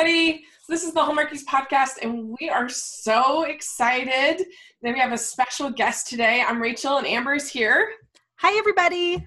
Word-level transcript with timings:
everybody. 0.00 0.44
This 0.66 0.82
is 0.82 0.94
the 0.94 1.00
Hallmarkies 1.00 1.44
podcast, 1.44 1.98
and 2.00 2.34
we 2.40 2.48
are 2.48 2.70
so 2.70 3.42
excited 3.42 4.46
that 4.80 4.94
we 4.94 4.98
have 4.98 5.12
a 5.12 5.18
special 5.18 5.68
guest 5.68 6.08
today. 6.08 6.42
I'm 6.46 6.60
Rachel, 6.60 6.96
and 6.96 7.06
Amber 7.06 7.34
is 7.34 7.50
here. 7.50 7.92
Hi, 8.36 8.56
everybody. 8.56 9.26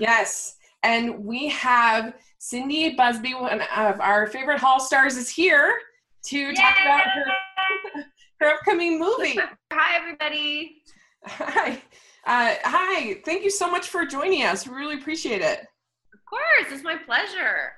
Yes, 0.00 0.56
and 0.82 1.24
we 1.24 1.50
have 1.50 2.14
Cindy 2.38 2.96
Busby, 2.96 3.34
one 3.34 3.60
of 3.76 4.00
our 4.00 4.26
favorite 4.26 4.58
Hall 4.58 4.80
stars, 4.80 5.16
is 5.16 5.28
here 5.28 5.78
to 6.24 6.52
talk 6.52 6.74
about 6.84 7.02
her, 7.02 8.04
her 8.40 8.54
upcoming 8.54 8.98
movie. 8.98 9.38
Hi, 9.72 9.96
everybody. 9.96 10.82
Hi. 11.26 11.80
Uh, 12.26 12.54
hi. 12.64 13.20
Thank 13.24 13.44
you 13.44 13.50
so 13.50 13.70
much 13.70 13.88
for 13.88 14.04
joining 14.04 14.42
us. 14.42 14.66
We 14.66 14.74
really 14.74 14.96
appreciate 14.96 15.42
it. 15.42 15.60
Of 15.60 16.24
course, 16.28 16.72
it's 16.72 16.82
my 16.82 16.96
pleasure. 16.96 17.74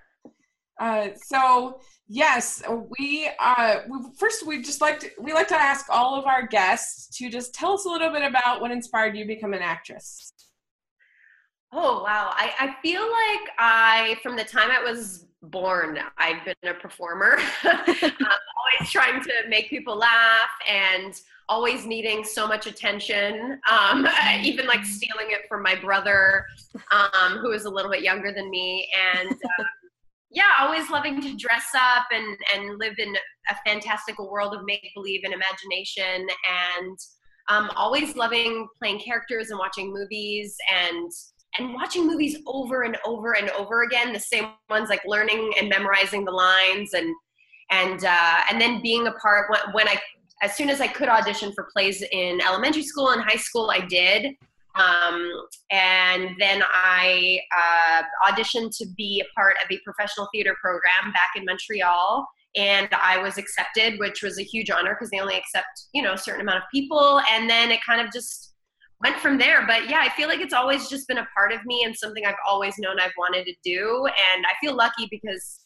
Uh, 0.80 1.08
so 1.16 1.80
yes, 2.08 2.62
we, 2.98 3.30
uh, 3.40 3.76
we 3.88 3.98
first 4.18 4.46
we 4.46 4.60
just 4.62 4.80
like 4.80 5.00
to, 5.00 5.10
we 5.20 5.32
like 5.32 5.48
to 5.48 5.60
ask 5.60 5.86
all 5.88 6.18
of 6.18 6.26
our 6.26 6.46
guests 6.46 7.16
to 7.18 7.30
just 7.30 7.54
tell 7.54 7.74
us 7.74 7.84
a 7.84 7.88
little 7.88 8.10
bit 8.10 8.22
about 8.22 8.60
what 8.60 8.70
inspired 8.70 9.16
you 9.16 9.24
to 9.24 9.28
become 9.28 9.54
an 9.54 9.62
actress. 9.62 10.32
Oh, 11.76 12.04
wow. 12.04 12.30
I, 12.32 12.52
I 12.60 12.76
feel 12.82 13.02
like 13.02 13.50
I, 13.58 14.16
from 14.22 14.36
the 14.36 14.44
time 14.44 14.70
I 14.70 14.80
was 14.80 15.26
born, 15.42 15.98
I've 16.18 16.44
been 16.44 16.54
a 16.64 16.74
performer, 16.74 17.38
always 17.64 18.90
trying 18.92 19.20
to 19.20 19.32
make 19.48 19.70
people 19.70 19.96
laugh 19.96 20.50
and 20.70 21.20
always 21.48 21.84
needing 21.84 22.22
so 22.22 22.46
much 22.46 22.68
attention, 22.68 23.60
um, 23.68 24.06
even 24.42 24.66
like 24.66 24.84
stealing 24.84 25.26
it 25.30 25.48
from 25.48 25.62
my 25.62 25.74
brother, 25.74 26.46
um, 26.92 27.38
who 27.38 27.50
is 27.50 27.64
a 27.64 27.70
little 27.70 27.90
bit 27.90 28.02
younger 28.02 28.32
than 28.32 28.50
me. 28.50 28.88
And 29.16 29.32
uh, 29.32 29.64
yeah, 30.34 30.50
always 30.60 30.90
loving 30.90 31.20
to 31.22 31.36
dress 31.36 31.66
up 31.74 32.06
and, 32.12 32.36
and 32.54 32.78
live 32.78 32.94
in 32.98 33.14
a 33.50 33.54
fantastical 33.64 34.30
world 34.30 34.54
of 34.54 34.62
make 34.64 34.86
believe 34.94 35.20
and 35.24 35.32
imagination. 35.32 36.26
And 36.76 36.98
um, 37.48 37.70
always 37.76 38.16
loving 38.16 38.66
playing 38.78 39.00
characters 39.00 39.50
and 39.50 39.58
watching 39.58 39.92
movies 39.92 40.56
and 40.72 41.10
and 41.56 41.72
watching 41.72 42.04
movies 42.04 42.36
over 42.46 42.82
and 42.82 42.96
over 43.06 43.36
and 43.36 43.48
over 43.50 43.84
again 43.84 44.12
the 44.12 44.18
same 44.18 44.46
ones 44.70 44.88
like 44.88 45.02
learning 45.06 45.52
and 45.58 45.68
memorizing 45.68 46.24
the 46.24 46.30
lines 46.30 46.94
and 46.94 47.14
and 47.70 48.04
uh, 48.04 48.40
and 48.50 48.60
then 48.60 48.82
being 48.82 49.06
a 49.06 49.12
part 49.12 49.50
when, 49.50 49.74
when 49.74 49.88
i 49.88 49.96
as 50.42 50.56
soon 50.56 50.70
as 50.70 50.80
i 50.80 50.86
could 50.86 51.08
audition 51.08 51.52
for 51.52 51.68
plays 51.72 52.02
in 52.12 52.40
elementary 52.40 52.82
school 52.82 53.10
and 53.10 53.22
high 53.22 53.36
school 53.36 53.70
i 53.70 53.78
did 53.78 54.34
um, 54.74 55.30
and 55.70 56.30
then 56.38 56.62
i 56.72 57.38
uh, 57.56 58.02
auditioned 58.28 58.76
to 58.76 58.86
be 58.96 59.22
a 59.24 59.34
part 59.38 59.56
of 59.64 59.70
a 59.70 59.78
professional 59.84 60.28
theater 60.32 60.56
program 60.60 61.12
back 61.12 61.30
in 61.36 61.44
montreal 61.44 62.26
and 62.56 62.88
i 62.92 63.18
was 63.18 63.38
accepted 63.38 63.98
which 63.98 64.22
was 64.22 64.38
a 64.38 64.42
huge 64.42 64.70
honor 64.70 64.94
because 64.94 65.10
they 65.10 65.20
only 65.20 65.36
accept 65.36 65.88
you 65.92 66.02
know 66.02 66.12
a 66.14 66.18
certain 66.18 66.40
amount 66.40 66.58
of 66.58 66.64
people 66.72 67.20
and 67.32 67.48
then 67.48 67.70
it 67.70 67.80
kind 67.86 68.00
of 68.00 68.12
just 68.12 68.54
went 69.04 69.16
from 69.18 69.38
there. 69.38 69.66
But 69.66 69.88
yeah, 69.88 70.00
I 70.00 70.08
feel 70.10 70.28
like 70.28 70.40
it's 70.40 70.54
always 70.54 70.88
just 70.88 71.06
been 71.06 71.18
a 71.18 71.26
part 71.36 71.52
of 71.52 71.64
me 71.66 71.84
and 71.84 71.94
something 71.94 72.24
I've 72.24 72.34
always 72.48 72.74
known 72.78 72.98
I've 72.98 73.12
wanted 73.18 73.44
to 73.44 73.54
do. 73.64 74.06
And 74.06 74.44
I 74.46 74.52
feel 74.60 74.74
lucky 74.74 75.06
because 75.10 75.60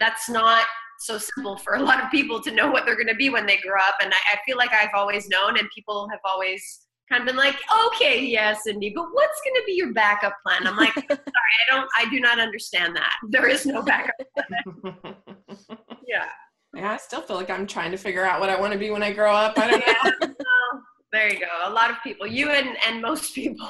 that's 0.00 0.28
not 0.28 0.64
so 1.00 1.18
simple 1.18 1.56
for 1.58 1.74
a 1.74 1.82
lot 1.82 2.02
of 2.02 2.10
people 2.10 2.40
to 2.40 2.50
know 2.50 2.70
what 2.70 2.86
they're 2.86 2.96
going 2.96 3.08
to 3.08 3.14
be 3.14 3.28
when 3.28 3.46
they 3.46 3.58
grow 3.58 3.78
up. 3.86 3.96
And 4.00 4.12
I, 4.12 4.16
I 4.34 4.38
feel 4.46 4.56
like 4.56 4.72
I've 4.72 4.94
always 4.94 5.28
known, 5.28 5.58
and 5.58 5.68
people 5.74 6.08
have 6.10 6.20
always 6.24 6.83
kind 7.10 7.20
of 7.22 7.26
been 7.26 7.36
like, 7.36 7.56
okay, 7.86 8.24
yeah, 8.24 8.54
Cindy, 8.54 8.92
but 8.94 9.06
what's 9.12 9.40
going 9.44 9.54
to 9.56 9.62
be 9.66 9.72
your 9.72 9.92
backup 9.92 10.34
plan? 10.46 10.66
I'm 10.66 10.76
like, 10.76 10.94
sorry, 10.94 11.10
I 11.18 11.70
don't, 11.70 11.88
I 11.98 12.08
do 12.10 12.18
not 12.20 12.38
understand 12.40 12.96
that. 12.96 13.12
There 13.28 13.48
is 13.48 13.66
no 13.66 13.82
backup 13.82 14.14
plan. 14.36 15.16
Yeah. 16.06 16.26
Yeah, 16.74 16.92
I 16.92 16.96
still 16.98 17.20
feel 17.22 17.36
like 17.36 17.48
I'm 17.50 17.66
trying 17.66 17.90
to 17.92 17.96
figure 17.96 18.24
out 18.24 18.40
what 18.40 18.50
I 18.50 18.60
want 18.60 18.72
to 18.72 18.78
be 18.78 18.90
when 18.90 19.02
I 19.02 19.12
grow 19.12 19.32
up. 19.32 19.58
I 19.58 19.70
don't 19.70 19.86
know. 19.86 20.34
Well, 20.72 20.82
there 21.12 21.32
you 21.32 21.38
go. 21.38 21.46
A 21.64 21.70
lot 21.70 21.90
of 21.90 21.96
people, 22.02 22.26
you 22.26 22.50
and, 22.50 22.76
and 22.88 23.00
most 23.00 23.34
people. 23.34 23.68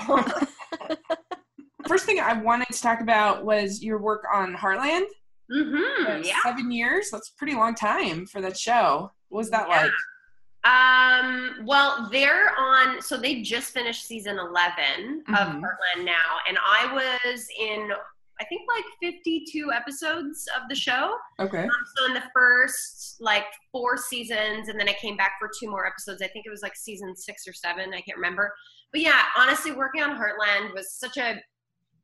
First 1.86 2.06
thing 2.06 2.18
I 2.18 2.32
wanted 2.40 2.68
to 2.68 2.80
talk 2.80 3.00
about 3.02 3.44
was 3.44 3.82
your 3.82 3.98
work 3.98 4.24
on 4.32 4.54
Heartland. 4.54 5.04
hmm 5.52 5.74
Uh, 6.06 6.16
yeah. 6.24 6.36
Seven 6.42 6.72
years. 6.72 7.10
That's 7.10 7.28
a 7.28 7.36
pretty 7.38 7.54
long 7.54 7.74
time 7.74 8.24
for 8.26 8.40
that 8.40 8.56
show. 8.56 9.12
What 9.28 9.38
was 9.40 9.50
that 9.50 9.68
Yeah. 9.68 9.82
like? 9.82 9.90
Um, 10.64 11.60
well, 11.64 12.08
they're 12.10 12.58
on, 12.58 13.02
so 13.02 13.16
they 13.16 13.42
just 13.42 13.72
finished 13.72 14.06
season 14.06 14.38
11 14.38 15.22
of 15.28 15.34
Mhm. 15.48 15.60
Heartland 15.60 16.04
now, 16.04 16.38
and 16.48 16.58
I 16.64 16.92
was 16.92 17.46
in, 17.58 17.92
I 18.40 18.44
think, 18.46 18.62
like 18.74 18.84
52 19.00 19.72
episodes 19.72 20.48
of 20.56 20.62
the 20.68 20.74
show. 20.74 21.16
Okay. 21.38 21.64
Um, 21.64 21.70
so 21.96 22.06
in 22.06 22.14
the 22.14 22.24
first 22.32 23.16
like 23.20 23.46
four 23.70 23.96
seasons, 23.96 24.68
and 24.68 24.80
then 24.80 24.88
I 24.88 24.94
came 24.94 25.16
back 25.16 25.32
for 25.38 25.50
two 25.60 25.68
more 25.70 25.86
episodes. 25.86 26.22
I 26.22 26.28
think 26.28 26.46
it 26.46 26.50
was 26.50 26.62
like 26.62 26.74
season 26.76 27.14
six 27.14 27.46
or 27.46 27.52
seven. 27.52 27.92
I 27.92 28.00
can't 28.00 28.16
remember. 28.16 28.54
But 28.90 29.02
yeah, 29.02 29.22
honestly, 29.36 29.72
working 29.72 30.02
on 30.02 30.16
Heartland 30.16 30.72
was 30.74 30.92
such 30.94 31.16
a 31.18 31.42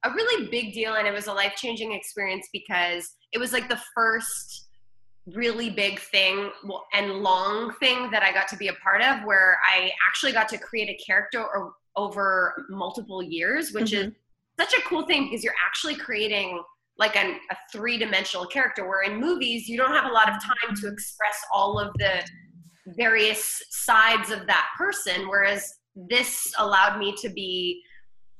a 0.02 0.10
really 0.12 0.48
big 0.48 0.72
deal, 0.72 0.94
and 0.94 1.06
it 1.06 1.12
was 1.12 1.26
a 1.26 1.32
life 1.32 1.54
changing 1.56 1.92
experience 1.92 2.48
because 2.54 3.16
it 3.32 3.38
was 3.38 3.52
like 3.52 3.68
the 3.68 3.80
first 3.94 4.69
really 5.26 5.70
big 5.70 5.98
thing 5.98 6.50
and 6.92 7.12
long 7.22 7.72
thing 7.74 8.10
that 8.10 8.22
I 8.22 8.32
got 8.32 8.48
to 8.48 8.56
be 8.56 8.68
a 8.68 8.72
part 8.74 9.02
of, 9.02 9.24
where 9.24 9.58
I 9.64 9.90
actually 10.06 10.32
got 10.32 10.48
to 10.50 10.58
create 10.58 10.88
a 10.88 11.04
character 11.04 11.44
over 11.96 12.66
multiple 12.70 13.22
years, 13.22 13.72
which 13.72 13.92
is 13.92 14.06
mm-hmm. 14.06 14.62
such 14.62 14.74
a 14.74 14.82
cool 14.82 15.06
thing 15.06 15.24
because 15.24 15.44
you're 15.44 15.54
actually 15.66 15.96
creating 15.96 16.62
like 16.98 17.16
an, 17.16 17.38
a 17.50 17.56
three-dimensional 17.72 18.46
character 18.46 18.86
where 18.86 19.02
in 19.02 19.18
movies 19.18 19.68
you 19.68 19.76
don't 19.76 19.92
have 19.92 20.04
a 20.04 20.12
lot 20.12 20.28
of 20.28 20.34
time 20.42 20.76
to 20.76 20.86
express 20.86 21.42
all 21.52 21.78
of 21.78 21.92
the 21.98 22.22
various 22.96 23.62
sides 23.70 24.30
of 24.30 24.46
that 24.46 24.68
person 24.76 25.26
whereas 25.28 25.78
this 25.94 26.52
allowed 26.58 26.98
me 26.98 27.14
to 27.20 27.28
be 27.30 27.82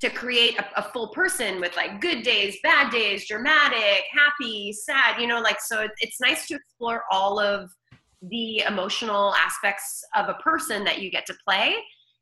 to 0.01 0.09
create 0.11 0.59
a, 0.59 0.81
a 0.81 0.83
full 0.93 1.09
person 1.09 1.61
with 1.61 1.77
like 1.77 2.01
good 2.01 2.23
days 2.23 2.57
bad 2.63 2.91
days 2.91 3.29
dramatic 3.29 4.05
happy 4.13 4.73
sad 4.73 5.21
you 5.21 5.27
know 5.27 5.41
like 5.41 5.61
so 5.61 5.87
it's 5.99 6.21
nice 6.21 6.47
to 6.47 6.55
explore 6.55 7.05
all 7.11 7.39
of 7.39 7.71
the 8.23 8.61
emotional 8.61 9.35
aspects 9.35 10.05
of 10.15 10.29
a 10.29 10.35
person 10.35 10.85
that 10.85 11.01
you 11.01 11.11
get 11.11 11.27
to 11.27 11.35
play. 11.47 11.75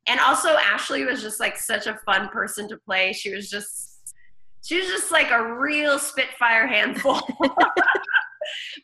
And 0.07 0.19
also 0.19 0.49
ashley 0.49 1.03
was 1.03 1.21
just 1.21 1.39
like 1.39 1.57
such 1.57 1.87
a 1.87 1.99
fun 2.05 2.29
person 2.29 2.67
to 2.69 2.77
play. 2.77 3.13
She 3.13 3.33
was 3.33 3.49
just 3.49 4.15
she 4.63 4.77
was 4.77 4.87
just 4.87 5.11
like 5.11 5.31
a 5.31 5.55
real 5.55 5.99
spitfire 5.99 6.67
handful. 6.67 7.21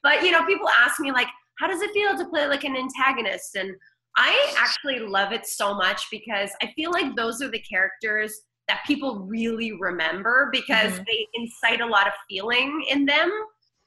But 0.03 0.21
you 0.21 0.29
know 0.29 0.45
people 0.45 0.69
ask 0.69 0.99
me 0.99 1.11
like 1.11 1.27
how 1.57 1.67
does 1.67 1.81
it 1.81 1.89
feel 1.91 2.15
to 2.15 2.25
play 2.29 2.47
like 2.47 2.63
an 2.65 2.75
antagonist? 2.75 3.55
And 3.55 3.75
i 4.17 4.55
actually 4.57 4.99
love 4.99 5.33
it 5.33 5.45
so 5.45 5.73
much 5.73 6.03
because 6.09 6.49
i 6.61 6.71
feel 6.73 6.89
like 6.91 7.15
those 7.17 7.41
are 7.41 7.49
the 7.49 7.59
characters 7.59 8.43
that 8.67 8.83
people 8.85 9.19
really 9.19 9.71
remember 9.73 10.49
because 10.51 10.99
Mhm. 10.99 11.05
they 11.05 11.27
incite 11.33 11.81
a 11.81 11.85
lot 11.85 12.07
of 12.07 12.13
feeling 12.29 12.83
in 12.89 13.05
them 13.05 13.31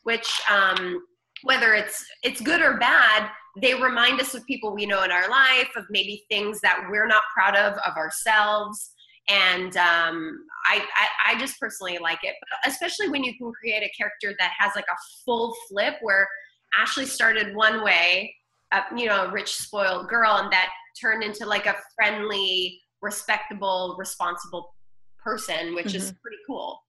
which 0.04 0.40
um, 0.48 1.04
whether 1.42 1.74
it's 1.74 2.04
it's 2.22 2.40
good 2.40 2.60
or 2.62 2.78
bad 2.78 3.30
they 3.60 3.74
remind 3.74 4.20
us 4.20 4.34
of 4.34 4.44
people 4.46 4.74
we 4.74 4.86
know 4.86 5.02
in 5.02 5.10
our 5.10 5.28
life 5.28 5.68
of 5.76 5.84
maybe 5.90 6.24
things 6.28 6.60
that 6.60 6.86
we're 6.90 7.06
not 7.06 7.22
proud 7.34 7.56
of 7.56 7.74
of 7.78 7.96
ourselves 7.96 8.94
and 9.28 9.76
um, 9.76 10.38
I, 10.66 10.82
I 10.96 11.32
i 11.32 11.38
just 11.38 11.58
personally 11.60 11.98
like 11.98 12.20
it 12.22 12.34
especially 12.64 13.08
when 13.08 13.22
you 13.24 13.36
can 13.36 13.52
create 13.52 13.82
a 13.82 13.90
character 13.96 14.34
that 14.38 14.52
has 14.58 14.72
like 14.74 14.86
a 14.90 14.98
full 15.24 15.54
flip 15.68 15.96
where 16.00 16.26
ashley 16.76 17.04
started 17.06 17.54
one 17.54 17.82
way 17.84 18.34
uh, 18.72 18.82
you 18.96 19.06
know 19.06 19.24
a 19.26 19.30
rich 19.30 19.54
spoiled 19.56 20.08
girl 20.08 20.36
and 20.36 20.52
that 20.52 20.70
turned 21.00 21.22
into 21.22 21.46
like 21.46 21.66
a 21.66 21.76
friendly 21.94 22.80
respectable 23.02 23.96
responsible 23.98 24.74
person 25.18 25.74
which 25.74 25.94
is 25.94 26.12
pretty 26.22 26.38
cool 26.46 26.80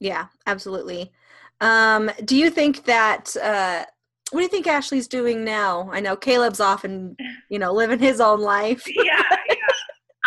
Yeah, 0.00 0.26
absolutely. 0.46 1.12
Um, 1.60 2.10
do 2.24 2.36
you 2.36 2.50
think 2.50 2.84
that 2.84 3.36
uh 3.36 3.84
what 4.30 4.40
do 4.40 4.42
you 4.44 4.48
think 4.48 4.66
Ashley's 4.66 5.08
doing 5.08 5.44
now? 5.44 5.90
I 5.92 6.00
know 6.00 6.16
Caleb's 6.16 6.60
off 6.60 6.84
and 6.84 7.18
you 7.48 7.58
know 7.58 7.72
living 7.72 7.98
his 7.98 8.20
own 8.20 8.40
life. 8.40 8.84
yeah, 8.88 9.22
yeah. 9.48 9.54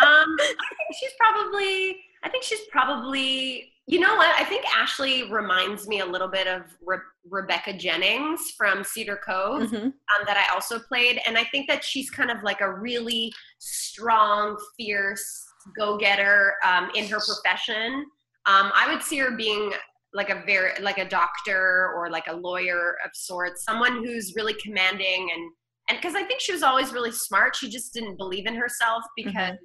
Um, 0.02 0.36
I 0.40 0.46
think 0.46 0.98
she's 0.98 1.12
probably. 1.20 1.96
I 2.24 2.28
think 2.28 2.42
she's 2.42 2.66
probably. 2.70 3.72
You 3.86 4.00
know 4.00 4.14
what? 4.16 4.34
I 4.38 4.44
think 4.44 4.64
Ashley 4.74 5.30
reminds 5.30 5.86
me 5.86 6.00
a 6.00 6.06
little 6.06 6.28
bit 6.28 6.46
of 6.46 6.62
Re- 6.86 6.96
Rebecca 7.28 7.74
Jennings 7.76 8.52
from 8.56 8.82
Cedar 8.82 9.18
Cove, 9.24 9.70
Mhm. 9.70 9.84
um, 9.84 10.24
that 10.26 10.38
I 10.38 10.54
also 10.54 10.78
played, 10.78 11.20
and 11.26 11.36
I 11.36 11.44
think 11.44 11.68
that 11.68 11.84
she's 11.84 12.08
kind 12.10 12.30
of 12.30 12.42
like 12.42 12.62
a 12.62 12.72
really 12.72 13.30
strong, 13.58 14.56
fierce 14.78 15.44
go-getter 15.76 16.54
um, 16.64 16.90
in 16.94 17.06
her 17.08 17.18
profession. 17.20 18.06
Um, 18.46 18.70
I 18.74 18.90
would 18.92 19.02
see 19.02 19.18
her 19.18 19.30
being 19.36 19.72
like 20.14 20.30
a 20.30 20.42
very 20.46 20.80
like 20.80 20.98
a 20.98 21.08
doctor 21.08 21.92
or 21.96 22.08
like 22.08 22.26
a 22.28 22.32
lawyer 22.36 22.96
of 23.04 23.10
sorts, 23.14 23.64
someone 23.64 23.96
who's 24.04 24.34
really 24.36 24.54
commanding 24.62 25.28
and 25.34 25.50
and 25.90 25.98
because 25.98 26.14
I 26.14 26.22
think 26.22 26.40
she 26.40 26.52
was 26.52 26.62
always 26.62 26.92
really 26.94 27.12
smart. 27.12 27.54
She 27.56 27.68
just 27.68 27.92
didn't 27.92 28.16
believe 28.16 28.46
in 28.46 28.54
herself 28.54 29.02
because 29.16 29.56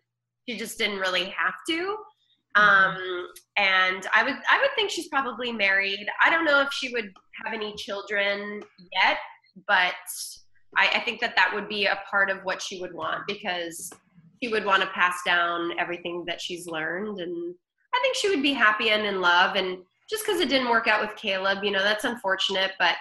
she 0.47 0.57
just 0.57 0.77
didn't 0.77 0.99
really 0.99 1.25
have 1.29 1.53
to. 1.69 1.95
Um, 2.55 3.27
and 3.57 4.07
I 4.13 4.23
would 4.23 4.35
I 4.49 4.59
would 4.59 4.71
think 4.75 4.89
she's 4.89 5.07
probably 5.07 5.51
married. 5.51 6.07
I 6.23 6.29
don't 6.29 6.45
know 6.45 6.61
if 6.61 6.71
she 6.73 6.91
would 6.91 7.11
have 7.43 7.53
any 7.53 7.75
children 7.75 8.61
yet, 8.93 9.17
but 9.67 9.93
I, 10.75 10.89
I 10.95 10.99
think 11.01 11.21
that 11.21 11.35
that 11.35 11.51
would 11.53 11.69
be 11.69 11.85
a 11.85 11.99
part 12.09 12.29
of 12.29 12.39
what 12.43 12.61
she 12.61 12.81
would 12.81 12.93
want 12.93 13.21
because 13.27 13.91
she 14.41 14.49
would 14.49 14.65
want 14.65 14.81
to 14.81 14.87
pass 14.89 15.19
down 15.25 15.71
everything 15.79 16.23
that 16.27 16.41
she's 16.41 16.67
learned, 16.67 17.19
and 17.19 17.55
I 17.93 17.99
think 18.01 18.15
she 18.15 18.29
would 18.29 18.43
be 18.43 18.53
happy 18.53 18.89
and 18.89 19.05
in 19.05 19.21
love. 19.21 19.55
And 19.55 19.77
just 20.09 20.25
because 20.25 20.41
it 20.41 20.49
didn't 20.49 20.69
work 20.69 20.87
out 20.87 21.01
with 21.01 21.15
Caleb, 21.15 21.63
you 21.63 21.71
know, 21.71 21.83
that's 21.83 22.03
unfortunate, 22.03 22.71
but 22.79 22.95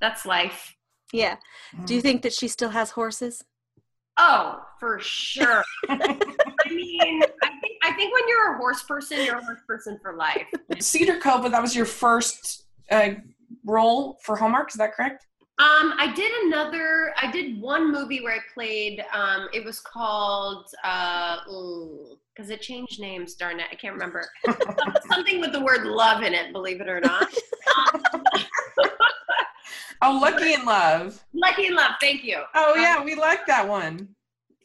that's 0.00 0.24
life. 0.24 0.74
Yeah. 1.12 1.36
Do 1.84 1.94
you 1.94 2.00
think 2.00 2.22
that 2.22 2.32
she 2.32 2.48
still 2.48 2.70
has 2.70 2.90
horses? 2.90 3.44
Oh, 4.16 4.62
for 4.78 4.98
sure. 5.00 5.64
I 5.88 5.96
mean, 6.68 7.22
I 7.42 7.48
think 7.60 7.78
I 7.82 7.92
think 7.92 8.14
when 8.14 8.28
you're 8.28 8.54
a 8.54 8.58
horse 8.58 8.82
person, 8.82 9.24
you're 9.24 9.38
a 9.38 9.44
horse 9.44 9.60
person 9.66 9.98
for 10.00 10.14
life. 10.14 10.46
Cedar 10.78 11.18
Cove, 11.18 11.42
but 11.42 11.50
that 11.52 11.62
was 11.62 11.74
your 11.74 11.86
first 11.86 12.64
uh, 12.90 13.10
role 13.64 14.18
for 14.22 14.36
Hallmark. 14.36 14.70
Is 14.70 14.76
that 14.76 14.94
correct? 14.94 15.26
Um, 15.58 15.94
I 15.98 16.12
did 16.14 16.32
another. 16.46 17.14
I 17.16 17.30
did 17.30 17.60
one 17.60 17.92
movie 17.92 18.20
where 18.22 18.34
I 18.34 18.40
played. 18.52 19.04
Um, 19.12 19.48
it 19.52 19.64
was 19.64 19.80
called 19.80 20.66
because 20.82 22.50
it 22.50 22.60
changed 22.60 23.00
names. 23.00 23.34
Darn 23.34 23.60
it, 23.60 23.66
I 23.70 23.76
can't 23.76 23.94
remember. 23.94 24.28
Something 25.12 25.40
with 25.40 25.52
the 25.52 25.60
word 25.60 25.86
love 25.86 26.22
in 26.22 26.34
it. 26.34 26.52
Believe 26.52 26.80
it 26.80 26.88
or 26.88 27.00
not. 27.00 27.32
Um, 27.94 28.24
oh, 30.04 30.18
Lucky 30.20 30.54
in 30.54 30.64
Love. 30.64 31.22
Lucky 31.32 31.66
in 31.66 31.74
Love. 31.74 31.92
Thank 32.00 32.24
you. 32.24 32.42
Oh 32.54 32.74
yeah, 32.76 33.02
we 33.02 33.14
like 33.14 33.46
that 33.46 33.66
one. 33.66 34.08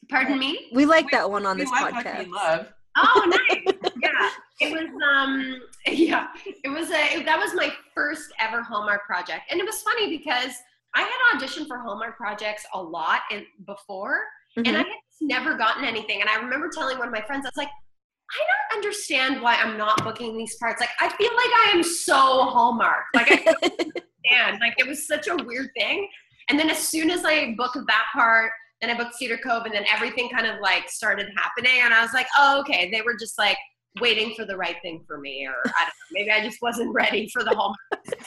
Pardon 0.09 0.39
me. 0.39 0.69
We 0.73 0.85
like 0.85 1.09
that 1.11 1.29
one 1.29 1.45
on 1.45 1.57
We 1.57 1.63
this 1.63 1.71
like 1.71 1.93
Lucky 1.93 2.09
podcast. 2.09 2.23
in 2.23 2.31
Love. 2.31 2.67
Oh, 2.97 3.25
nice. 3.49 3.63
yeah, 4.01 4.29
it 4.59 4.71
was. 4.73 4.89
Um, 5.15 5.61
yeah, 5.87 6.27
it 6.63 6.69
was 6.69 6.87
a. 6.89 7.23
That 7.23 7.37
was 7.39 7.53
my 7.53 7.71
first 7.93 8.31
ever 8.39 8.61
Hallmark 8.63 9.05
project, 9.05 9.43
and 9.51 9.59
it 9.59 9.65
was 9.65 9.81
funny 9.81 10.17
because 10.17 10.51
I 10.95 11.01
had 11.01 11.39
auditioned 11.39 11.67
for 11.67 11.77
Hallmark 11.79 12.17
projects 12.17 12.65
a 12.73 12.81
lot 12.81 13.21
and 13.31 13.45
before, 13.65 14.21
and 14.57 14.67
I 14.69 14.71
Mhm. 14.71 14.85
had 14.85 14.85
never 15.21 15.55
gotten 15.55 15.85
anything. 15.85 16.21
And 16.21 16.29
I 16.29 16.35
remember 16.37 16.69
telling 16.73 16.97
one 16.97 17.07
of 17.07 17.13
my 17.13 17.21
friends, 17.21 17.45
I 17.45 17.49
was 17.49 17.57
like, 17.57 17.69
I 17.69 18.43
don't 18.71 18.77
understand 18.77 19.41
why 19.41 19.55
I'm 19.55 19.77
not 19.77 20.03
booking 20.03 20.35
these 20.37 20.55
parts. 20.57 20.79
Like, 20.79 20.89
I 20.99 21.09
feel 21.09 21.29
like 21.35 21.67
I 21.67 21.71
am 21.75 21.83
so 21.83 22.15
Hallmark. 22.45 23.05
Like, 23.13 23.31
I 23.31 23.45
don't. 24.29 24.59
Like, 24.59 24.75
it 24.77 24.87
was 24.87 25.07
such 25.07 25.27
a 25.27 25.35
weird 25.35 25.69
thing. 25.77 26.07
And 26.49 26.59
then 26.59 26.69
as 26.69 26.79
soon 26.79 27.09
as 27.09 27.25
I 27.25 27.53
booked 27.57 27.77
that 27.87 28.05
part, 28.13 28.51
then 28.81 28.89
I 28.89 28.97
booked 28.97 29.15
Cedar 29.15 29.37
Cove, 29.37 29.65
and 29.65 29.73
then 29.73 29.85
everything 29.93 30.29
kind 30.29 30.47
of 30.47 30.59
like 30.61 30.89
started 30.89 31.27
happening. 31.35 31.81
And 31.83 31.93
I 31.93 32.01
was 32.01 32.13
like, 32.13 32.27
oh, 32.37 32.59
okay. 32.61 32.89
They 32.91 33.01
were 33.01 33.15
just 33.19 33.37
like 33.37 33.57
waiting 34.01 34.33
for 34.35 34.45
the 34.45 34.55
right 34.55 34.77
thing 34.81 35.03
for 35.05 35.19
me, 35.19 35.45
or 35.45 35.55
I 35.65 35.81
don't 35.81 35.87
know. 35.87 35.91
Maybe 36.13 36.31
I 36.31 36.43
just 36.43 36.61
wasn't 36.61 36.93
ready 36.93 37.29
for 37.31 37.43
the 37.43 37.55
whole. 37.55 37.75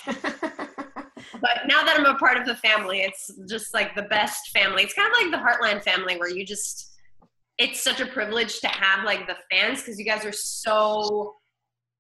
But 1.41 1.63
now 1.67 1.83
that 1.83 1.99
I'm 1.99 2.05
a 2.05 2.15
part 2.17 2.37
of 2.37 2.47
the 2.47 2.57
family, 2.57 3.01
it's 3.01 3.31
just 3.49 3.75
like 3.75 3.95
the 3.95 4.03
best 4.03 4.51
family. 4.51 4.83
It's 4.83 4.95
kind 4.95 5.11
of 5.11 5.21
like 5.21 5.31
the 5.31 5.45
Heartland 5.45 5.83
family 5.83 6.17
where 6.17 6.29
you 6.29 6.45
just, 6.45 6.93
it's 7.59 7.83
such 7.83 8.01
a 8.01 8.07
privilege 8.07 8.61
to 8.61 8.69
have 8.69 9.05
like 9.05 9.27
the 9.27 9.37
fans 9.51 9.81
because 9.81 9.99
you 9.99 10.05
guys 10.05 10.25
are 10.25 10.33
so 10.33 11.35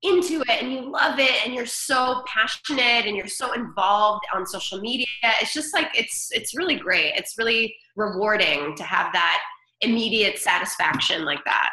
into 0.02 0.40
it 0.43 0.62
and 0.62 0.72
you 0.72 0.90
love 0.90 1.19
it 1.19 1.44
and 1.44 1.54
you're 1.54 1.66
so 1.66 2.22
passionate 2.26 3.06
and 3.06 3.16
you're 3.16 3.28
so 3.28 3.52
involved 3.52 4.25
on 4.34 4.44
social 4.46 4.81
media. 4.81 5.06
It's 5.40 5.52
just 5.52 5.72
like, 5.72 5.88
it's, 5.94 6.28
it's 6.32 6.56
really 6.56 6.76
great. 6.76 7.12
It's 7.16 7.38
really 7.38 7.75
rewarding 7.94 8.75
to 8.76 8.82
have 8.82 9.12
that 9.12 9.40
immediate 9.81 10.38
satisfaction 10.38 11.25
like 11.25 11.44
that. 11.44 11.70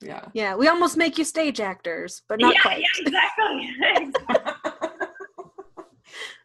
yeah. 0.00 0.24
yeah, 0.32 0.54
we 0.56 0.68
almost 0.68 0.96
make 0.96 1.18
you 1.18 1.24
stage 1.24 1.60
actors, 1.60 2.22
but 2.28 2.40
not 2.40 2.54
yeah, 2.54 2.62
quite. 2.62 2.80
yeah, 2.80 2.86
exactly. 3.06 4.52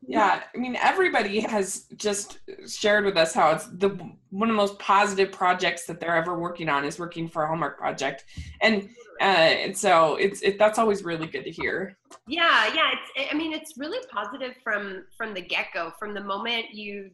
yeah 0.07 0.43
i 0.53 0.57
mean 0.57 0.75
everybody 0.77 1.39
has 1.39 1.85
just 1.95 2.39
shared 2.67 3.05
with 3.05 3.17
us 3.17 3.33
how 3.33 3.51
it's 3.51 3.67
the 3.67 3.89
one 4.35 4.49
of 4.49 4.53
the 4.53 4.57
most 4.57 4.77
positive 4.79 5.31
projects 5.31 5.85
that 5.85 6.01
they're 6.01 6.15
ever 6.15 6.37
working 6.37 6.67
on 6.67 6.83
is 6.83 6.99
working 6.99 7.29
for 7.29 7.43
a 7.43 7.47
hallmark 7.47 7.77
project. 7.77 8.25
And 8.61 8.89
uh 9.21 9.23
and 9.23 9.77
so 9.77 10.15
it's 10.15 10.41
it 10.41 10.59
that's 10.59 10.77
always 10.77 11.03
really 11.03 11.27
good 11.27 11.45
to 11.45 11.51
hear. 11.51 11.97
Yeah 12.27 12.73
yeah 12.73 12.89
it's 12.91 13.31
i 13.31 13.35
mean 13.35 13.53
it's 13.53 13.77
really 13.77 14.05
positive 14.11 14.53
from 14.61 15.05
from 15.17 15.33
the 15.33 15.41
get-go 15.41 15.93
from 15.97 16.13
the 16.13 16.21
moment 16.21 16.65
you 16.73 17.11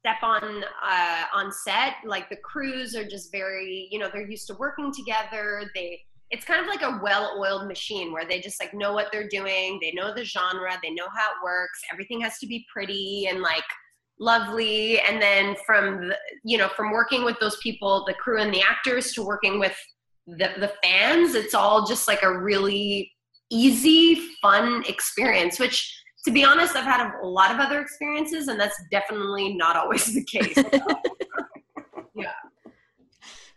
step 0.00 0.16
on 0.22 0.64
uh 0.82 1.24
on 1.34 1.52
set 1.52 1.94
like 2.06 2.30
the 2.30 2.36
crews 2.36 2.96
are 2.96 3.04
just 3.04 3.30
very 3.32 3.88
you 3.90 3.98
know 3.98 4.08
they're 4.10 4.30
used 4.30 4.46
to 4.46 4.54
working 4.54 4.90
together 4.94 5.70
they 5.74 6.00
it's 6.30 6.44
kind 6.44 6.60
of 6.60 6.66
like 6.66 6.82
a 6.82 7.00
well-oiled 7.02 7.68
machine 7.68 8.12
where 8.12 8.26
they 8.26 8.40
just 8.40 8.60
like 8.60 8.74
know 8.74 8.92
what 8.92 9.08
they're 9.12 9.28
doing 9.28 9.78
they 9.80 9.92
know 9.92 10.12
the 10.14 10.24
genre 10.24 10.72
they 10.82 10.90
know 10.90 11.06
how 11.14 11.28
it 11.28 11.44
works 11.44 11.80
everything 11.92 12.20
has 12.20 12.38
to 12.38 12.46
be 12.46 12.66
pretty 12.72 13.26
and 13.30 13.40
like 13.40 13.64
lovely. 14.18 15.00
And 15.00 15.20
then 15.20 15.56
from 15.66 16.08
the, 16.08 16.16
you 16.44 16.58
know 16.58 16.68
from 16.68 16.92
working 16.92 17.24
with 17.24 17.38
those 17.40 17.56
people 17.58 18.04
the 18.06 18.14
crew 18.14 18.40
and 18.40 18.52
the 18.52 18.62
actors 18.62 19.12
to 19.12 19.22
working 19.22 19.58
with 19.58 19.76
the, 20.26 20.50
the 20.58 20.72
fans 20.82 21.34
it's 21.34 21.54
all 21.54 21.86
just 21.86 22.08
like 22.08 22.22
a 22.22 22.38
really 22.40 23.12
easy 23.50 24.16
fun 24.42 24.82
experience 24.88 25.60
which 25.60 26.02
to 26.24 26.32
be 26.32 26.42
honest 26.42 26.74
i've 26.74 26.82
had 26.82 27.00
a, 27.00 27.24
a 27.24 27.28
lot 27.28 27.54
of 27.54 27.60
other 27.60 27.80
experiences 27.80 28.48
and 28.48 28.58
that's 28.58 28.76
definitely 28.90 29.54
not 29.54 29.76
always 29.76 30.12
the 30.12 30.24
case 30.24 30.56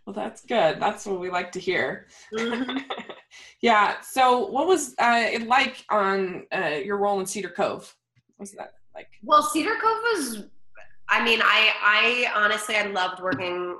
well 0.06 0.14
that's 0.14 0.42
good 0.42 0.80
that's 0.80 1.06
what 1.06 1.20
we 1.20 1.30
like 1.30 1.52
to 1.52 1.60
hear 1.60 2.06
Mhm. 2.32 2.84
yeah 3.62 4.00
so 4.00 4.46
what 4.46 4.66
was 4.66 4.94
uh 4.98 5.24
it 5.32 5.46
like 5.46 5.84
on 5.90 6.44
uh 6.54 6.78
your 6.84 6.96
role 6.98 7.20
in 7.20 7.26
cedar 7.26 7.50
cove 7.50 7.94
what 8.36 8.44
was 8.44 8.52
that 8.52 8.74
like 8.94 9.08
Well, 9.22 9.42
Cedar 9.42 9.74
Cove 9.80 9.98
was. 10.12 10.44
I 11.08 11.24
mean, 11.24 11.40
I 11.42 11.72
I 11.80 12.32
honestly 12.34 12.76
I 12.76 12.86
loved 12.86 13.22
working 13.22 13.78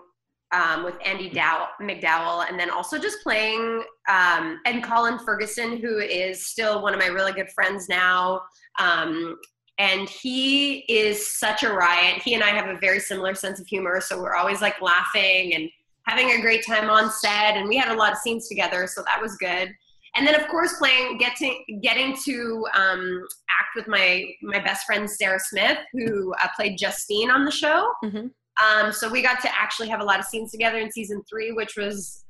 um, 0.53 0.85
with 0.85 0.97
Andie 1.05 1.31
Dow 1.31 1.69
MacDowell, 1.81 2.49
and 2.49 2.59
then 2.59 2.71
also 2.71 2.99
just 2.99 3.23
playing 3.23 3.83
um, 4.09 4.61
and 4.67 4.83
Colin 4.85 5.19
Ferguson, 5.19 5.79
who 5.79 5.99
is 5.99 6.47
still 6.47 6.83
one 6.83 6.93
of 6.93 7.01
my 7.01 7.07
really 7.07 7.33
good 7.33 7.51
friends 7.51 7.89
now. 7.89 8.43
Um, 8.79 9.37
and 9.79 10.09
he 10.09 10.81
is 10.89 11.27
such 11.39 11.63
a 11.63 11.73
riot. 11.73 12.21
He 12.23 12.35
and 12.35 12.45
I 12.45 12.49
have 12.51 12.69
a 12.69 12.79
very 12.79 13.01
similar 13.01 13.35
sense 13.35 13.59
of 13.61 13.67
humor, 13.67 14.01
so 14.01 14.21
we're 14.21 14.35
always 14.37 14.61
like 14.61 14.81
laughing 14.83 15.55
and 15.55 15.71
having 16.11 16.31
a 16.33 16.41
great 16.41 16.65
time 16.67 16.91
on 16.91 17.11
set. 17.11 17.57
And 17.57 17.69
we 17.69 17.77
had 17.77 17.95
a 17.95 17.97
lot 17.97 18.13
of 18.13 18.19
scenes 18.19 18.49
together, 18.49 18.87
so 18.87 19.03
that 19.07 19.21
was 19.23 19.37
good 19.37 19.71
and 20.17 20.27
then 20.27 20.35
of 20.35 20.47
course 20.49 20.77
playing 20.79 21.19
getting 21.19 21.65
getting 21.83 22.17
to 22.25 22.67
um, 22.75 23.23
act 23.61 23.71
with 23.77 23.87
my 23.87 24.25
my 24.43 24.59
best 24.59 24.85
friend 24.85 25.09
sarah 25.09 25.39
smith 25.41 25.79
who 25.93 26.35
uh, 26.43 26.49
played 26.57 26.77
justine 26.77 27.31
on 27.31 27.45
the 27.45 27.51
show 27.51 27.93
Mhm. 28.05 28.31
um, 28.65 28.93
so 28.93 29.09
we 29.09 29.23
got 29.23 29.41
to 29.43 29.49
actually 29.59 29.89
have 29.89 30.01
a 30.01 30.05
lot 30.05 30.19
of 30.19 30.25
scenes 30.25 30.51
together 30.51 30.79
in 30.79 30.91
season 30.91 31.23
three 31.31 31.53
which 31.53 31.77
was 31.77 32.25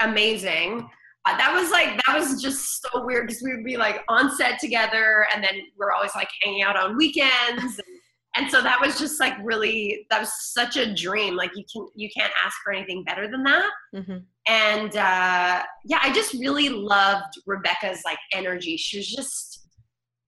amazing 0.00 0.88
uh, 1.26 1.36
that 1.38 1.54
was 1.58 1.70
like 1.70 1.98
that 2.06 2.18
was 2.18 2.42
just 2.42 2.82
so 2.82 3.04
weird 3.04 3.26
because 3.26 3.42
we 3.42 3.54
would 3.54 3.64
be 3.64 3.76
like 3.78 4.02
on 4.08 4.34
set 4.36 4.58
together 4.58 5.26
and 5.34 5.42
then 5.42 5.54
we're 5.78 5.92
always 5.92 6.14
like 6.14 6.28
hanging 6.42 6.62
out 6.62 6.76
on 6.76 6.96
weekends 6.96 7.78
and, 7.78 7.93
and 8.36 8.50
so 8.50 8.60
that 8.62 8.80
was 8.80 8.98
just 8.98 9.20
like 9.20 9.34
really 9.42 10.06
that 10.10 10.20
was 10.20 10.32
such 10.52 10.76
a 10.76 10.92
dream 10.94 11.36
like 11.36 11.50
you 11.54 11.64
can 11.72 11.86
you 11.94 12.08
can't 12.16 12.32
ask 12.44 12.56
for 12.64 12.72
anything 12.72 13.04
better 13.04 13.28
than 13.30 13.42
that. 13.44 13.70
Mhm. 13.94 14.24
and 14.48 14.96
uh, 14.96 15.62
yeah 15.84 16.00
i 16.02 16.12
just 16.12 16.34
really 16.34 16.68
loved 16.68 17.34
rebecca's 17.46 18.02
like 18.04 18.18
energy. 18.32 18.76
She 18.76 18.98
was 18.98 19.08
just 19.08 19.66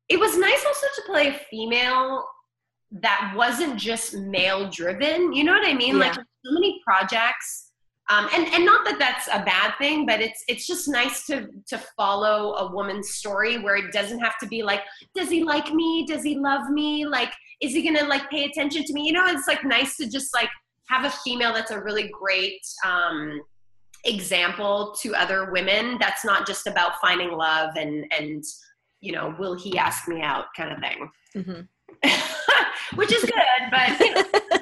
it 0.08 0.18
was 0.20 0.38
nice 0.38 0.64
also 0.64 0.86
to 0.96 1.02
play 1.06 1.28
a 1.28 1.40
female 1.50 2.25
that 2.92 3.32
wasn't 3.36 3.76
just 3.76 4.14
male 4.14 4.70
driven 4.70 5.32
you 5.32 5.42
know 5.44 5.52
what 5.52 5.66
i 5.66 5.75
mean? 5.75 5.98
Like 5.98 6.14
so 6.14 6.52
many 6.52 6.80
projects 6.84 7.64
um, 8.08 8.28
and 8.32 8.46
and 8.54 8.64
not 8.64 8.84
that 8.84 9.00
that's 9.00 9.26
a 9.26 9.44
bad 9.44 9.75
thing 9.78 10.06
but 10.06 10.20
it's 10.20 10.44
it's 10.46 10.66
just 10.66 10.86
nice 10.86 11.26
to 11.26 11.48
to 11.66 11.76
follow 11.96 12.54
a 12.54 12.72
woman's 12.72 13.10
story 13.14 13.58
where 13.58 13.75
it 13.75 13.92
doesn't 13.92 14.20
have 14.20 14.38
to 14.38 14.46
be 14.46 14.62
like 14.62 14.82
does 15.16 15.28
he 15.28 15.42
like 15.42 15.72
me? 15.72 16.06
Does 16.06 16.22
he 16.22 16.38
love 16.38 16.70
me? 16.70 17.04
Like 17.04 17.32
is 17.60 17.72
he 17.72 17.82
gonna 17.82 18.06
like 18.08 18.28
pay 18.30 18.44
attention 18.44 18.84
to 18.84 18.92
me? 18.92 19.06
You 19.06 19.12
know 19.12 19.26
it's 19.26 19.48
like 19.48 19.64
nice 19.64 19.96
to 19.96 20.08
just 20.08 20.34
like 20.34 20.48
have 20.88 21.04
a 21.04 21.10
female 21.25 21.52
that's 21.52 21.70
a 21.70 21.82
really 21.82 22.08
great 22.12 22.60
um 22.84 23.40
example 24.04 24.94
to 25.02 25.14
other 25.14 25.50
women. 25.50 25.96
That's 25.98 26.25
not 26.25 26.46
just 26.46 26.66
about 26.66 27.00
finding 27.00 27.32
love 27.32 27.76
and 27.76 28.04
and 28.16 28.42
you 29.00 29.12
know 29.12 29.34
will 29.38 29.54
he 29.58 29.76
ask 29.78 30.08
me 30.08 30.22
out 30.22 30.46
kind 30.56 30.72
of 30.72 30.78
thing. 30.80 31.10
Mhm. 31.34 31.68
which 32.94 33.12
is 33.12 33.22
good 33.22 33.70
but 33.70 33.98
you 34.00 34.14
know 34.14 34.22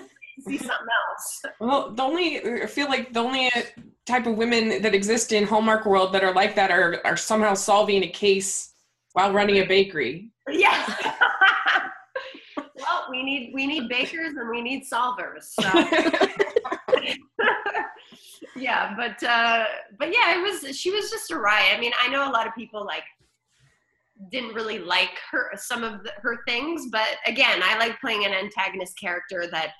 see 0.49 0.59
something 0.59 0.87
else. 1.09 1.43
Well, 1.61 1.91
the 1.93 2.03
only 2.03 2.63
I 2.63 2.67
feel 2.67 2.89
like 2.89 3.13
the 3.13 3.21
only 3.21 3.51
type 4.07 4.27
of 4.27 4.37
women 4.37 4.83
that 4.83 4.95
exist 4.95 5.33
in 5.33 5.45
Hallmark 5.47 5.87
world 5.87 6.13
that 6.13 6.23
are 6.25 6.33
like 6.35 6.55
that 6.57 6.71
are 6.71 7.01
are 7.05 7.17
somehow 7.17 7.55
solving 7.55 8.03
a 8.03 8.09
case 8.09 8.73
while 9.13 9.33
running 9.33 9.59
a 9.59 9.67
bakery. 9.67 10.31
yeah 10.51 10.85
well 12.77 13.07
we 13.11 13.23
need 13.23 13.53
we 13.55 13.67
need 13.67 13.89
bakers 13.89 14.35
and 14.37 14.49
we 14.49 14.61
need 14.61 14.85
solvers 14.85 15.43
so 15.43 15.69
yeah, 18.57 18.95
but 18.97 19.23
uh, 19.23 19.65
but 19.99 20.13
yeah, 20.13 20.39
it 20.39 20.43
was. 20.43 20.77
She 20.77 20.91
was 20.91 21.11
just 21.11 21.31
a 21.31 21.39
riot. 21.39 21.77
I 21.77 21.81
mean, 21.81 21.93
I 22.01 22.09
know 22.09 22.29
a 22.29 22.33
lot 22.33 22.47
of 22.47 22.55
people 22.55 22.85
like 22.85 23.05
didn't 24.31 24.55
really 24.55 24.79
like 24.79 25.19
her 25.31 25.51
some 25.57 25.83
of 25.83 26.05
the, 26.05 26.13
her 26.19 26.39
things, 26.47 26.87
but 26.91 27.17
again, 27.27 27.61
I 27.63 27.79
like 27.79 28.01
playing 28.01 28.25
an 28.25 28.33
antagonist 28.33 28.99
character 28.99 29.47
that 29.51 29.73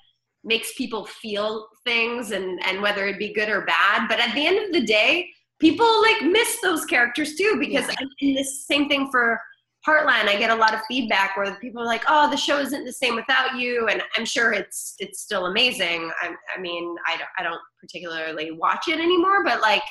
makes 0.43 0.73
people 0.75 1.05
feel 1.05 1.67
things 1.85 2.31
and 2.31 2.59
and 2.65 2.81
whether 2.81 3.07
it 3.07 3.17
be 3.17 3.33
good 3.33 3.49
or 3.49 3.61
bad. 3.61 4.07
But 4.07 4.19
at 4.19 4.33
the 4.35 4.45
end 4.45 4.65
of 4.65 4.73
the 4.73 4.85
day, 4.85 5.29
people 5.59 6.01
like 6.01 6.21
miss 6.23 6.59
those 6.61 6.85
characters 6.85 7.35
too 7.35 7.57
because 7.59 7.87
yeah. 7.87 8.07
in 8.19 8.35
this 8.35 8.65
same 8.65 8.89
thing 8.89 9.09
for 9.09 9.39
Heartland, 9.87 10.27
I 10.27 10.35
get 10.37 10.49
a 10.49 10.55
lot 10.55 10.73
of 10.73 10.79
feedback 10.87 11.37
where 11.37 11.55
people 11.55 11.81
are 11.81 11.85
like, 11.85 12.03
"Oh, 12.07 12.29
the 12.29 12.37
show 12.37 12.59
isn't 12.59 12.85
the 12.85 12.91
same 12.91 13.15
without 13.15 13.55
you," 13.55 13.87
and 13.87 14.01
I'm 14.17 14.25
sure 14.25 14.51
it's 14.51 14.95
it's 14.99 15.21
still 15.21 15.45
amazing. 15.45 16.11
I, 16.21 16.33
I 16.55 16.59
mean, 16.59 16.95
I 17.07 17.17
don't, 17.17 17.29
I 17.37 17.43
don't 17.43 17.61
particularly 17.79 18.51
watch 18.51 18.87
it 18.87 18.99
anymore, 18.99 19.43
but 19.43 19.61
like, 19.61 19.83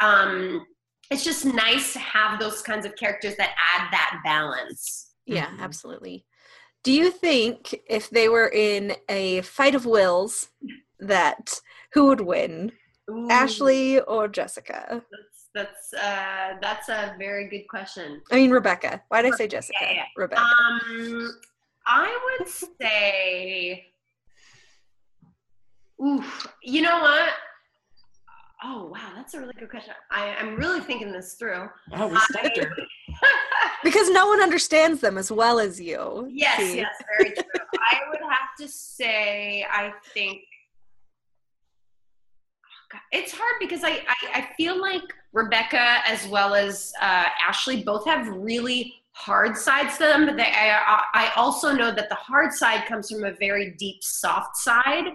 um, 0.00 0.66
it's 1.10 1.24
just 1.24 1.44
nice 1.44 1.92
to 1.94 1.98
have 2.00 2.38
those 2.38 2.60
kinds 2.62 2.84
of 2.84 2.96
characters 2.96 3.36
that 3.36 3.54
add 3.74 3.88
that 3.92 4.20
balance. 4.24 5.12
Yeah, 5.26 5.46
mm-hmm. 5.46 5.62
absolutely. 5.62 6.26
Do 6.82 6.92
you 6.92 7.10
think 7.10 7.74
if 7.88 8.10
they 8.10 8.28
were 8.28 8.48
in 8.48 8.94
a 9.08 9.40
fight 9.40 9.74
of 9.74 9.86
wills, 9.86 10.48
that 10.98 11.60
who 11.94 12.08
would 12.08 12.20
win, 12.20 12.72
Ooh. 13.10 13.28
Ashley 13.30 14.00
or 14.00 14.28
Jessica? 14.28 14.84
That's 14.90 15.33
uh, 15.56 16.54
that's 16.60 16.88
a 16.88 17.14
very 17.18 17.48
good 17.48 17.68
question. 17.68 18.22
I 18.30 18.36
mean 18.36 18.50
Rebecca. 18.50 19.02
Why 19.08 19.22
did 19.22 19.34
I 19.34 19.36
say 19.36 19.48
Jessica? 19.48 19.78
Yeah, 19.80 19.92
yeah. 19.92 20.04
Rebecca. 20.16 20.42
Um, 20.42 21.40
I 21.86 22.36
would 22.38 22.48
say. 22.48 23.86
Oof. 26.04 26.48
You 26.62 26.82
know 26.82 27.00
what? 27.00 27.30
Oh 28.66 28.86
wow, 28.86 29.12
that's 29.14 29.34
a 29.34 29.40
really 29.40 29.52
good 29.58 29.68
question. 29.68 29.92
I, 30.10 30.34
I'm 30.40 30.56
really 30.56 30.80
thinking 30.80 31.12
this 31.12 31.34
through. 31.34 31.68
Oh, 31.92 32.06
we 32.06 32.18
stumped 32.18 32.56
her. 32.56 32.72
because 33.84 34.08
no 34.10 34.26
one 34.26 34.40
understands 34.40 35.00
them 35.00 35.18
as 35.18 35.30
well 35.30 35.58
as 35.58 35.80
you. 35.80 36.26
Yes, 36.30 36.58
See? 36.58 36.76
yes, 36.76 36.94
very 37.18 37.34
true. 37.34 37.44
I 37.78 38.00
would 38.08 38.20
have 38.20 38.56
to 38.60 38.68
say, 38.68 39.66
I 39.70 39.92
think 40.14 40.40
it's 43.12 43.32
hard 43.32 43.54
because 43.60 43.84
I, 43.84 44.02
I, 44.08 44.16
I 44.34 44.48
feel 44.56 44.80
like 44.80 45.02
Rebecca 45.32 45.98
as 46.06 46.26
well 46.28 46.54
as 46.54 46.92
uh, 47.00 47.26
Ashley 47.40 47.82
both 47.82 48.06
have 48.06 48.28
really 48.28 48.94
hard 49.12 49.56
sides 49.56 49.96
to 49.98 50.04
them, 50.04 50.26
but 50.26 50.36
they, 50.36 50.42
I, 50.44 51.02
I 51.14 51.32
also 51.36 51.72
know 51.72 51.94
that 51.94 52.08
the 52.08 52.14
hard 52.16 52.52
side 52.52 52.86
comes 52.86 53.10
from 53.10 53.24
a 53.24 53.32
very 53.32 53.74
deep, 53.78 54.02
soft 54.02 54.56
side. 54.56 55.08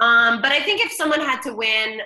Um, 0.00 0.40
but 0.42 0.52
I 0.52 0.60
think 0.62 0.84
if 0.84 0.92
someone 0.92 1.20
had 1.20 1.40
to 1.42 1.54
win, 1.54 2.00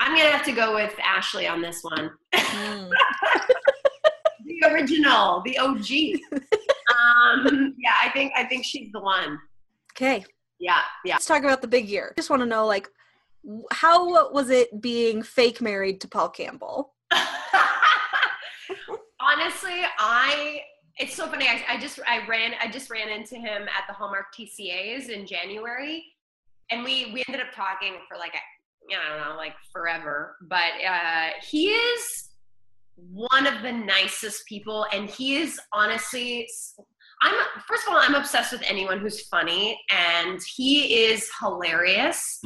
I'm 0.00 0.16
gonna 0.16 0.30
have 0.30 0.44
to 0.44 0.52
go 0.52 0.74
with 0.74 0.94
Ashley 1.02 1.46
on 1.46 1.60
this 1.60 1.82
one. 1.82 2.10
Mm. 2.32 2.90
the 4.44 4.68
original, 4.70 5.42
the 5.44 5.58
OG. 5.58 6.40
um, 6.94 7.74
yeah, 7.78 7.94
I 8.02 8.10
think 8.12 8.32
I 8.36 8.44
think 8.44 8.64
she's 8.64 8.92
the 8.92 9.00
one. 9.00 9.38
Okay. 9.92 10.24
Yeah, 10.60 10.80
yeah. 11.04 11.14
Let's 11.14 11.26
talk 11.26 11.42
about 11.42 11.62
the 11.62 11.68
big 11.68 11.88
year. 11.88 12.12
Just 12.16 12.30
want 12.30 12.40
to 12.40 12.46
know, 12.46 12.66
like, 12.66 12.88
how 13.72 14.30
was 14.32 14.50
it 14.50 14.80
being 14.80 15.22
fake 15.22 15.60
married 15.60 16.00
to 16.02 16.08
Paul 16.08 16.28
Campbell? 16.28 16.94
Honestly, 19.20 19.82
I 19.98 20.60
it's 20.98 21.14
so 21.14 21.28
funny. 21.28 21.46
I, 21.46 21.64
I, 21.68 21.78
just 21.78 22.00
I 22.06 22.26
ran 22.26 22.52
I 22.60 22.68
just 22.70 22.90
ran 22.90 23.08
into 23.08 23.36
him 23.36 23.62
at 23.62 23.86
the 23.88 23.94
Hallmark 23.94 24.26
TCAs 24.38 25.08
in 25.08 25.26
January, 25.26 26.04
and 26.70 26.84
we 26.84 27.10
we 27.12 27.24
ended 27.28 27.40
up 27.40 27.52
talking 27.54 27.94
for 28.08 28.18
like 28.18 28.34
a, 28.34 28.94
I 28.94 29.16
don't 29.16 29.28
know 29.28 29.36
like 29.36 29.54
forever. 29.72 30.36
But 30.42 30.72
uh, 30.86 31.30
he 31.48 31.68
is 31.68 32.28
one 32.96 33.46
of 33.46 33.62
the 33.62 33.72
nicest 33.72 34.46
people, 34.46 34.86
and 34.92 35.08
he 35.08 35.36
is 35.36 35.58
honestly. 35.72 36.46
I'm 37.20 37.34
first 37.66 37.84
of 37.84 37.92
all, 37.92 37.98
I'm 38.00 38.14
obsessed 38.14 38.52
with 38.52 38.62
anyone 38.64 39.00
who's 39.00 39.26
funny, 39.26 39.80
and 39.90 40.40
he 40.54 41.04
is 41.06 41.28
hilarious 41.40 42.40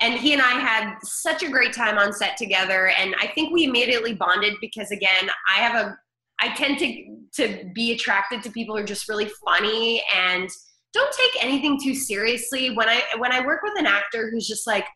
and 0.00 0.14
he 0.14 0.32
and 0.32 0.42
I 0.42 0.60
had 0.60 0.96
such 1.02 1.42
a 1.42 1.50
great 1.50 1.72
time 1.72 1.98
on 1.98 2.12
set 2.12 2.36
together. 2.36 2.88
And 2.98 3.14
I 3.20 3.28
think 3.28 3.52
we 3.52 3.64
immediately 3.64 4.14
bonded 4.14 4.54
because 4.60 4.90
again, 4.90 5.30
I 5.54 5.60
have 5.60 5.74
a 5.74 5.98
I 6.40 6.54
tend 6.54 6.78
to 6.78 7.16
to 7.36 7.70
be 7.74 7.92
attracted 7.92 8.42
to 8.42 8.50
people 8.50 8.76
who 8.76 8.82
are 8.82 8.86
just 8.86 9.08
really 9.08 9.30
funny 9.44 10.02
and 10.14 10.48
don't 10.92 11.14
take 11.14 11.44
anything 11.44 11.80
too 11.82 11.94
seriously. 11.94 12.70
When 12.70 12.88
I 12.88 13.02
when 13.18 13.32
I 13.32 13.44
work 13.44 13.62
with 13.62 13.78
an 13.78 13.86
actor 13.86 14.30
who's 14.30 14.46
just 14.46 14.66
like, 14.66 14.86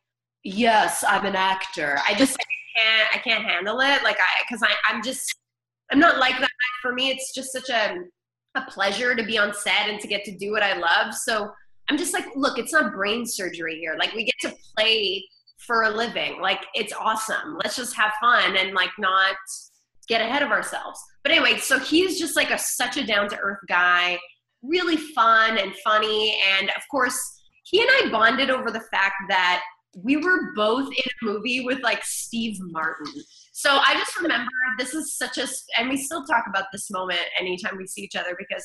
yes, 0.45 1.03
I'm 1.07 1.25
an 1.25 1.37
actor. 1.37 1.99
I 2.07 2.15
just 2.15 2.37
I 2.39 2.79
can't 2.79 3.09
I 3.15 3.19
can't 3.19 3.45
handle 3.45 3.81
it. 3.81 4.03
Like 4.03 4.19
I 4.21 4.27
because 4.47 4.63
I 4.63 4.73
I'm 4.87 5.03
just 5.03 5.35
I'm 5.91 5.99
not 5.99 6.19
like 6.19 6.39
that. 6.39 6.51
For 6.83 6.93
me, 6.93 7.11
it's 7.11 7.33
just 7.35 7.53
such 7.53 7.71
a 7.71 7.97
a 8.57 8.63
pleasure 8.63 9.15
to 9.15 9.23
be 9.23 9.39
on 9.39 9.55
set 9.55 9.89
and 9.89 10.01
to 10.01 10.09
get 10.09 10.25
to 10.25 10.37
do 10.37 10.51
what 10.51 10.63
I 10.63 10.77
love. 10.77 11.15
So 11.15 11.51
I'm 11.91 11.99
just 11.99 12.15
like, 12.15 12.27
look, 12.37 12.57
it's 12.57 12.73
not 12.73 12.93
brain 12.93 13.27
surgery 13.27 13.79
here. 13.81 13.97
Like 13.99 14.15
we 14.15 14.25
get 14.25 14.51
to 14.51 14.57
play 14.77 15.25
for 15.59 15.83
a 15.83 15.91
living. 15.91 16.41
Like 16.41 16.65
it's 16.75 16.93
awesome. 16.93 17.59
Let's 17.63 17.77
just 17.77 17.97
have 17.97 18.13
fun 18.21 18.57
and 18.57 18.75
like 18.75 18.91
not 18.99 19.35
get 20.09 20.21
ahead 20.21 20.43
of 20.43 20.51
ourselves. 20.51 21.03
But 21.25 21.33
anyway, 21.33 21.59
so 21.59 21.79
he's 21.79 22.19
just 22.19 22.37
like 22.37 22.51
a 22.51 22.59
such 22.59 22.97
a 22.97 23.05
down 23.05 23.29
to 23.31 23.39
earth 23.39 23.59
guy, 23.69 24.19
really 24.63 24.97
fun 24.97 25.59
and 25.59 25.75
funny. 25.83 26.41
And 26.59 26.69
of 26.71 26.83
course, 26.91 27.19
he 27.65 27.81
and 27.81 27.91
I 27.91 28.09
bonded 28.11 28.51
over 28.51 28.71
the 28.71 28.85
fact 28.93 29.17
that 29.29 29.63
we 29.97 30.17
were 30.17 30.55
both 30.55 30.87
in 30.87 31.05
a 31.23 31.25
movie 31.25 31.65
with 31.65 31.81
like 31.83 32.05
Steve 32.05 32.57
Martin. 32.61 33.13
So 33.53 33.71
I 33.71 33.95
just 33.95 34.17
remember 34.21 34.51
this 34.79 34.95
is 34.95 35.17
such 35.17 35.39
a, 35.39 35.47
and 35.77 35.91
we 35.91 35.97
still 35.97 36.25
talk 36.25 36.45
about 36.49 36.67
this 36.73 36.89
moment 36.91 37.21
anytime 37.39 37.77
we 37.77 37.87
see 37.87 38.03
each 38.03 38.15
other 38.17 38.37
because 38.39 38.65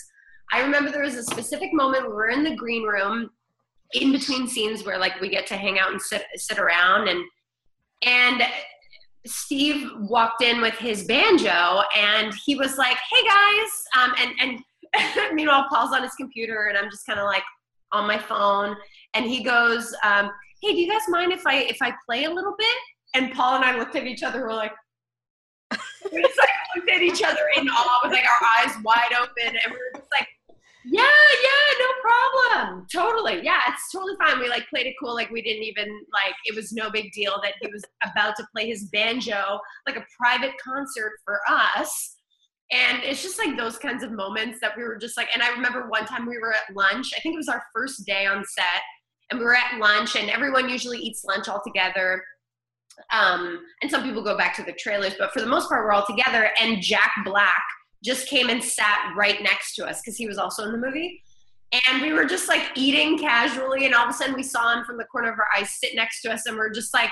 I 0.52 0.62
remember 0.62 0.92
there 0.92 1.04
was 1.04 1.16
a 1.16 1.24
specific 1.24 1.74
moment 1.74 2.04
we 2.04 2.14
were 2.14 2.30
in 2.30 2.44
the 2.44 2.56
green 2.56 2.84
room 2.84 3.30
in 3.94 4.12
between 4.12 4.48
scenes 4.48 4.84
where 4.84 4.98
like 4.98 5.20
we 5.22 5.30
get 5.30 5.48
to 5.48 5.56
hang 5.56 5.80
out 5.80 5.92
and 5.92 6.02
sit 6.02 6.24
sit 6.36 6.58
around 6.58 7.08
and 7.08 7.24
and 8.04 8.44
Steve 9.26 9.90
walked 9.98 10.44
in 10.44 10.62
with 10.62 10.76
his 10.76 11.04
banjo 11.06 11.82
and 11.98 12.34
he 12.46 12.56
was 12.56 12.78
like, 12.78 12.98
"Hey 13.12 13.28
guys," 13.28 13.70
um, 14.00 14.14
and 14.20 14.62
and 14.94 15.34
meanwhile 15.36 15.66
Paul's 15.70 15.94
on 15.94 16.04
his 16.04 16.14
computer 16.14 16.66
and 16.66 16.78
I'm 16.78 16.90
just 16.92 17.06
kind 17.06 17.20
of 17.20 17.26
like 17.26 17.44
on 17.92 18.08
my 18.08 18.18
phone 18.18 18.76
and 19.14 19.26
he 19.26 19.44
goes, 19.44 19.96
um, 20.04 20.30
"Hey, 20.62 20.74
do 20.74 20.80
you 20.80 20.92
guys 20.92 21.02
mind 21.10 21.32
if 21.32 21.46
I 21.48 21.62
if 21.64 21.78
I 21.82 21.94
play 22.06 22.26
a 22.26 22.30
little 22.30 22.56
bit?" 22.58 22.78
And 23.16 23.32
Paul 23.34 23.56
and 23.56 23.66
I 23.66 23.78
looked 23.78 23.96
at 23.96 24.06
each 24.06 24.24
other. 24.24 24.42
We're 24.42 24.54
like, 24.54 24.74
we 26.12 26.22
just 26.22 26.38
like 26.38 26.50
looked 26.76 26.90
at 26.90 27.02
each 27.02 27.24
other 27.24 27.50
in 27.58 27.68
awe 27.70 28.00
with 28.04 28.12
like 28.12 28.26
our 28.26 28.48
eyes 28.60 28.76
wide 28.84 29.14
open, 29.20 29.58
and 29.64 29.74
we 29.74 29.78
were 29.78 29.95
yeah, 30.88 31.04
yeah, 31.44 31.80
no 31.80 31.88
problem. 32.02 32.88
Totally. 32.92 33.44
Yeah, 33.44 33.60
it's 33.68 33.92
totally 33.92 34.14
fine. 34.20 34.40
We 34.40 34.50
like 34.50 34.68
played 34.70 34.86
it 34.86 34.96
cool. 35.02 35.14
Like 35.14 35.32
we 35.32 35.42
didn't 35.42 35.64
even 35.64 35.88
like 36.14 36.36
it 36.46 36.56
was 36.56 36.72
no 36.72 36.90
big 36.90 37.12
deal 37.12 37.40
that 37.44 37.54
he 37.62 37.68
was 37.68 37.84
about 38.04 38.36
to 38.38 38.48
play 38.54 38.68
his 38.68 38.86
banjo, 38.86 39.60
like 39.88 39.96
a 39.96 40.06
private 40.18 40.54
concert 40.64 41.14
for 41.24 41.40
us. 41.50 42.16
And 42.72 43.04
it's 43.04 43.22
just 43.22 43.38
like 43.38 43.58
those 43.58 43.78
kinds 43.78 44.04
of 44.04 44.12
moments 44.12 44.60
that 44.62 44.76
we 44.76 44.84
were 44.84 44.98
just 44.98 45.18
like, 45.18 45.28
and 45.34 45.44
I 45.44 45.50
remember 45.50 45.88
one 45.88 46.06
time 46.06 46.26
we 46.26 46.40
were 46.40 46.54
at 46.54 46.76
lunch. 46.76 47.14
I 47.16 47.20
think 47.22 47.34
it 47.34 47.38
was 47.38 47.50
our 47.50 47.64
first 47.74 48.06
day 48.06 48.26
on 48.26 48.44
set, 48.44 48.82
and 49.30 49.40
we 49.40 49.46
were 49.46 49.56
at 49.56 49.80
lunch, 49.80 50.16
and 50.16 50.32
everyone 50.32 50.68
usually 50.68 50.98
eats 50.98 51.24
lunch 51.24 51.48
all 51.48 51.62
together. 51.64 52.24
Um, 53.12 53.60
and 53.82 53.92
some 53.92 54.04
people 54.04 54.24
go 54.24 54.38
back 54.38 54.56
to 54.56 54.64
the 54.64 54.74
trailers, 54.74 55.14
but 55.20 55.32
for 55.32 55.42
the 55.42 55.48
most 55.48 55.70
part, 55.70 55.86
we're 55.86 55.92
all 55.92 56.06
together. 56.08 56.50
And 56.60 56.82
Jack 56.82 57.12
Black 57.24 57.62
just 58.04 58.28
came 58.28 58.50
and 58.50 58.64
sat 58.64 59.14
right 59.16 59.42
next 59.42 59.76
to 59.76 59.86
us 59.86 60.02
because 60.02 60.18
he 60.18 60.28
was 60.28 60.38
also 60.38 60.64
in 60.64 60.72
the 60.72 60.78
movie. 60.78 61.22
And 61.88 62.02
we 62.02 62.14
were 62.14 62.26
just 62.26 62.48
like 62.48 62.64
eating 62.76 63.18
casually, 63.18 63.86
and 63.86 63.94
all 63.94 64.06
of 64.06 64.10
a 64.10 64.14
sudden 64.14 64.36
we 64.36 64.44
saw 64.44 64.78
him 64.78 64.86
from 64.86 64.98
the 64.98 65.04
corner 65.06 65.32
of 65.32 65.40
our 65.40 65.48
eyes 65.58 65.72
sit 65.72 65.96
next 65.96 66.22
to 66.22 66.32
us, 66.32 66.46
and 66.46 66.56
we're 66.58 66.70
just 66.70 66.94
like, 66.94 67.10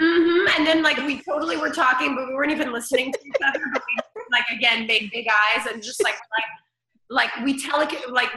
mm-hmm. 0.00 0.48
And 0.56 0.66
then 0.66 0.82
like 0.82 0.96
we 0.98 1.22
totally 1.22 1.56
were 1.56 1.70
talking, 1.70 2.16
but 2.16 2.26
we 2.26 2.34
weren't 2.34 2.50
even 2.50 2.72
listening 2.72 3.12
to 3.12 3.18
each 3.24 3.36
other. 3.46 3.60
But 3.72 3.82
we 4.16 4.22
like 4.32 4.44
again 4.56 4.86
made 4.86 5.10
big 5.12 5.26
eyes 5.28 5.66
and 5.66 5.82
just 5.82 6.02
like 6.02 6.14
like 6.14 7.30
like 7.30 7.44
we 7.44 7.62
tele 7.62 7.86
like 8.08 8.30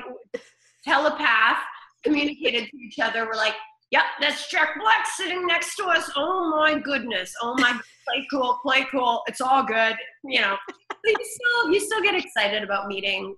telepath 0.84 1.58
communicated 2.04 2.70
to 2.70 2.78
each 2.78 3.00
other. 3.00 3.26
We're 3.26 3.36
like, 3.36 3.56
yep, 3.96 4.06
that's 4.20 4.50
Jack 4.50 4.78
Black 4.78 5.06
sitting 5.16 5.48
next 5.48 5.78
to 5.78 5.86
us. 5.86 6.12
Oh 6.18 6.50
my 6.50 6.78
goodness. 6.78 7.34
Oh 7.42 7.56
my, 7.58 7.72
play 7.72 8.28
cool, 8.30 8.60
play 8.62 8.86
cool. 8.92 9.24
It's 9.28 9.40
all 9.40 9.64
good. 9.64 9.96
You 10.26 10.42
know, 10.42 10.58
you 11.06 11.16
still, 11.24 11.72
you 11.72 11.80
still 11.80 12.02
get 12.02 12.14
excited 12.14 12.62
about 12.62 12.88
meeting 12.88 13.36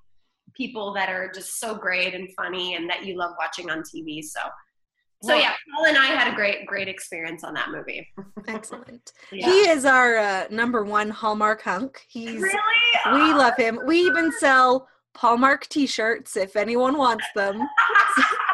people 0.56 0.94
that 0.96 1.10
are 1.10 1.32
just 1.32 1.60
so 1.60 1.76
great 1.76 2.16
and 2.16 2.28
funny 2.36 2.74
and 2.74 2.90
that 2.90 3.06
you 3.06 3.16
love 3.16 3.36
watching 3.38 3.70
on 3.70 3.84
TV. 3.84 4.24
So, 4.24 4.40
so 5.22 5.36
yeah, 5.36 5.54
Paul 5.76 5.86
and 5.86 5.98
I 5.98 6.08
had 6.08 6.34
a 6.34 6.36
great, 6.36 6.66
great 6.66 6.88
experience 6.88 7.44
on 7.44 7.54
that 7.54 7.70
movie. 7.70 8.08
Excellent. 8.48 9.14
yeah. 9.32 9.46
He 9.46 9.60
is 9.70 9.86
our 9.86 10.18
uh, 10.18 10.46
number 10.50 10.84
one 10.84 11.12
Hallmark 11.12 11.62
hunk. 11.62 12.02
He's 12.08 12.42
really, 12.42 12.56
we 13.06 13.34
love 13.34 13.56
him. 13.58 13.80
We 13.86 14.00
even 14.00 14.32
sell 14.32 14.88
Hallmark 15.16 15.68
T-shirts 15.68 16.36
if 16.36 16.56
anyone 16.56 16.98
wants 16.98 17.26
them. 17.36 17.62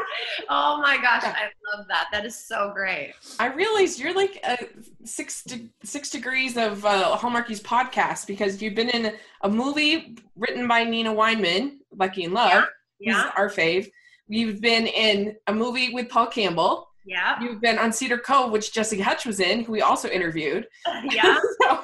oh 0.50 0.80
my 0.82 0.98
gosh, 0.98 1.24
I 1.24 1.50
love 1.76 1.88
that. 1.88 2.08
That 2.12 2.26
is 2.26 2.36
so 2.36 2.72
great. 2.74 3.14
I 3.40 3.48
realize 3.48 4.00
you're 4.00 4.14
like 4.14 4.40
uh, 4.44 4.58
six 5.04 5.44
de- 5.44 5.70
six 5.84 6.10
degrees 6.10 6.58
of 6.58 6.86
uh, 6.86 7.18
Hallmarkies 7.18 7.62
podcast 7.62 8.28
because 8.28 8.62
you've 8.62 8.76
been 8.76 8.90
in 8.90 9.14
a 9.42 9.50
movie 9.50 10.18
written 10.36 10.68
by 10.68 10.84
Nina 10.84 11.14
Weinman, 11.14 11.78
Lucky 11.98 12.24
in 12.24 12.34
Love, 12.34 12.66
Yeah. 13.00 13.24
who's 13.24 13.32
our 13.38 13.50
fave. 13.50 13.90
You've 14.28 14.62
been 14.62 14.88
in 14.88 15.36
a 15.48 15.54
movie 15.54 15.94
with 15.94 16.10
Paul 16.10 16.28
Campbell. 16.28 16.90
Yeah. 17.06 17.38
You've 17.42 17.60
been 17.60 17.78
on 17.78 17.92
Cedar 17.92 18.18
Cove, 18.18 18.52
which 18.52 18.72
Jesse 18.74 19.00
Hutch 19.02 19.26
was 19.26 19.42
in, 19.42 19.66
who 19.66 19.74
we 19.74 19.82
also 19.82 20.08
interviewed. 20.08 20.68
Yeah. 21.10 21.38
so, 21.62 21.84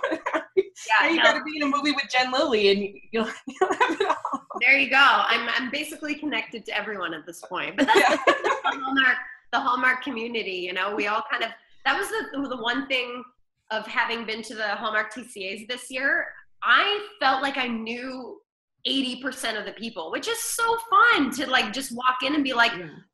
Yeah. 0.88 1.06
now 1.06 1.12
you 1.12 1.18
no. 1.18 1.24
got 1.24 1.34
to 1.34 1.44
be 1.44 1.58
in 1.58 1.64
a 1.64 1.68
movie 1.68 1.92
with 1.92 2.06
Jen 2.12 2.32
Lilly, 2.32 2.70
and 2.72 2.82
you'll, 3.12 3.28
you'll 3.48 3.74
have 3.74 4.02
it 4.02 4.08
all. 4.08 4.44
There 4.62 4.78
you 4.78 4.90
go. 4.90 4.98
I'm 4.98 5.50
I'm 5.50 5.72
basically 5.72 6.16
connected 6.16 6.66
to 6.66 6.78
everyone 6.78 7.14
at 7.14 7.26
this 7.26 7.42
point. 7.42 7.78
But 7.78 7.88
that's 7.88 8.00
Yeah. 8.00 8.16
the 8.26 8.62
Hallmark 8.64 9.18
the 9.52 9.60
Hallmark 9.60 10.04
community, 10.04 10.52
you 10.52 10.74
know, 10.74 10.96
we 10.96 11.08
all 11.08 11.24
kind 11.30 11.44
of 11.44 11.50
that 11.86 11.98
was 11.98 12.08
the 12.10 12.48
the 12.48 12.62
one 12.62 12.88
thing 12.88 13.24
of 13.72 13.86
having 13.86 14.26
been 14.26 14.42
to 14.44 14.56
the 14.56 14.68
Hallmark 14.76 15.14
TCAs 15.14 15.68
this 15.68 15.90
year. 15.90 16.28
I 16.64 17.08
felt 17.20 17.42
like 17.42 17.58
I 17.58 17.68
knew 17.68 18.42
80% 18.88 19.60
of 19.60 19.66
the 19.66 19.74
people, 19.74 20.12
which 20.12 20.28
is 20.28 20.40
so 20.40 20.64
fun 20.90 21.32
to 21.32 21.50
like 21.50 21.74
just 21.74 21.96
walk 21.96 22.18
in 22.26 22.36
and 22.36 22.44
be 22.44 22.54
like, 22.54 22.72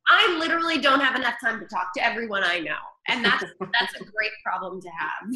I 0.07 0.37
literally 0.39 0.77
don't 0.77 0.99
have 0.99 1.15
enough 1.15 1.35
time 1.43 1.59
to 1.59 1.65
talk 1.65 1.93
to 1.95 2.05
everyone 2.05 2.43
I 2.43 2.59
know. 2.59 2.77
And 3.07 3.23
that's 3.23 3.43
that's 3.73 3.95
a 3.95 3.99
great 3.99 4.31
problem 4.43 4.81
to 4.81 4.89
have. 4.89 5.29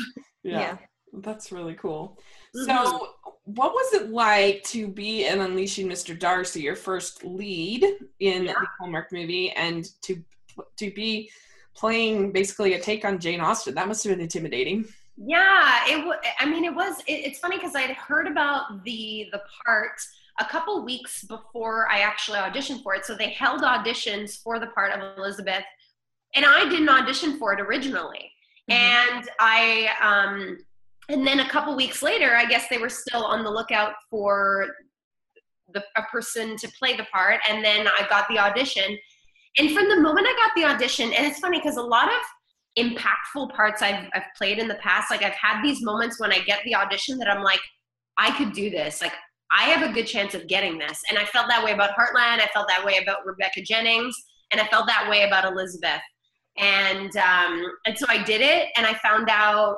yeah. 0.44 0.60
Yeah. 0.60 0.78
That's 1.14 1.52
really 1.52 1.74
cool. 1.76 2.20
Mhm. 2.56 2.66
So, 2.66 3.14
what 3.46 3.74
was 3.74 3.94
it 3.94 4.10
like 4.10 4.64
to 4.66 4.88
be 4.88 5.26
in 5.26 5.40
Unleashing 5.42 5.88
Mr. 5.88 6.18
Darcy, 6.18 6.62
your 6.62 6.76
first 6.76 7.24
lead 7.24 7.84
in 8.20 8.46
Yeah. 8.46 8.54
the 8.54 8.68
Hallmark 8.80 9.12
movie, 9.12 9.52
and 9.52 9.86
to 10.04 10.24
to 10.78 10.92
be 10.92 11.32
playing 11.74 12.32
basically 12.34 12.74
a 12.74 12.80
take 12.82 13.06
on 13.06 13.20
Jane 13.20 13.40
Austen? 13.42 13.74
That 13.76 13.88
must 13.88 14.04
have 14.04 14.12
been 14.12 14.22
intimidating. 14.22 14.86
Yeah, 15.18 15.86
it. 15.88 16.06
wa- 16.06 16.20
I 16.40 16.46
mean, 16.46 16.64
it 16.64 16.74
was. 16.74 17.00
It, 17.08 17.14
it's 17.26 17.40
funny 17.40 17.58
because 17.58 17.76
I 17.76 17.82
had 17.82 17.96
heard 17.96 18.28
about 18.28 18.84
the 18.84 19.30
the 19.32 19.42
part 19.66 20.00
a 20.40 20.46
couple 20.46 20.84
weeks 20.86 21.24
before 21.26 21.90
I 21.90 22.00
actually 22.00 22.38
auditioned 22.40 22.84
for 22.84 22.94
it. 22.96 23.06
So 23.06 23.16
they 23.16 23.30
held 23.30 23.62
auditions 23.62 24.42
for 24.42 24.60
the 24.60 24.68
part 24.68 24.92
of 24.94 25.18
Elizabeth, 25.18 25.64
and 26.36 26.46
I 26.46 26.70
didn't 26.70 26.88
audition 26.90 27.38
for 27.38 27.52
it 27.54 27.60
originally. 27.60 28.32
And 28.70 29.28
I, 29.40 29.90
um, 30.02 30.58
and 31.10 31.26
then 31.26 31.42
a 31.42 31.50
couple 31.50 31.76
weeks 31.76 32.02
later, 32.02 32.36
I 32.36 32.46
guess 32.46 32.68
they 32.70 32.78
were 32.78 32.90
still 32.90 33.26
on 33.26 33.44
the 33.44 33.50
lookout 33.50 33.94
for 34.10 34.68
the 35.74 35.84
a 35.98 36.04
person 36.04 36.56
to 36.58 36.72
play 36.80 36.96
the 36.96 37.06
part, 37.12 37.42
and 37.50 37.64
then 37.64 37.88
I 37.88 38.08
got 38.10 38.28
the 38.30 38.40
audition. 38.40 38.98
And 39.58 39.72
from 39.72 39.90
the 39.90 40.00
moment 40.00 40.28
I 40.30 40.36
got 40.36 40.52
the 40.56 40.66
audition, 40.66 41.12
and 41.12 41.26
it's 41.26 41.40
funny 41.40 41.60
because 41.60 41.78
a 41.78 41.82
lot 41.82 42.08
of 42.08 42.22
impactful 42.78 43.54
parts 43.56 43.82
I've, 43.82 44.08
I've 44.14 44.24
played 44.38 44.60
in 44.60 44.68
the 44.68 44.76
past. 44.76 45.12
Like 45.12 45.24
I've 45.24 45.34
had 45.34 45.62
these 45.64 45.82
moments 45.82 46.20
when 46.20 46.32
I 46.32 46.40
get 46.40 46.64
the 46.64 46.76
audition 46.76 47.18
that 47.18 47.30
I'm 47.30 47.44
like, 47.44 47.60
I 48.18 48.36
could 48.38 48.54
do 48.54 48.70
this. 48.70 49.02
Like 49.02 49.14
I 49.52 49.64
have 49.64 49.90
a 49.90 49.94
good 49.94 50.06
chance 50.06 50.34
of 50.34 50.48
getting 50.48 50.78
this. 50.78 51.02
And 51.10 51.18
I 51.18 51.26
felt 51.26 51.48
that 51.50 51.64
way 51.64 51.72
about 51.72 51.92
Heartland. 51.92 52.40
I 52.40 52.50
felt 52.54 52.68
that 52.68 52.86
way 52.86 53.00
about 53.02 53.26
Rebecca 53.26 53.62
Jennings. 53.62 54.16
And 54.52 54.62
I 54.62 54.68
felt 54.68 54.88
that 54.88 55.08
way 55.10 55.24
about 55.24 55.52
Elizabeth. 55.52 56.02
And 56.58 57.16
um, 57.18 57.64
and 57.86 57.98
so 57.98 58.06
I 58.10 58.24
did 58.24 58.42
it 58.42 58.68
and 58.76 58.86
I 58.86 58.94
found 58.96 59.30
out 59.30 59.78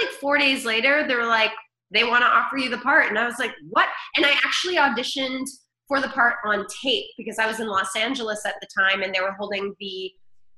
like 0.00 0.10
four 0.14 0.38
days 0.38 0.64
later, 0.64 1.06
they 1.06 1.14
were 1.14 1.26
like, 1.26 1.52
they 1.90 2.04
want 2.04 2.22
to 2.22 2.26
offer 2.28 2.56
you 2.58 2.68
the 2.70 2.78
part. 2.78 3.06
And 3.08 3.18
I 3.18 3.24
was 3.26 3.38
like, 3.38 3.52
what? 3.70 3.88
And 4.16 4.24
I 4.26 4.30
actually 4.44 4.76
auditioned 4.76 5.46
for 5.86 6.00
the 6.00 6.08
part 6.08 6.34
on 6.44 6.66
tape 6.82 7.06
because 7.16 7.38
I 7.38 7.46
was 7.46 7.60
in 7.60 7.66
Los 7.68 7.96
Angeles 7.96 8.44
at 8.44 8.54
the 8.60 8.68
time 8.78 9.02
and 9.02 9.14
they 9.14 9.20
were 9.20 9.32
holding 9.38 9.74
the 9.80 10.10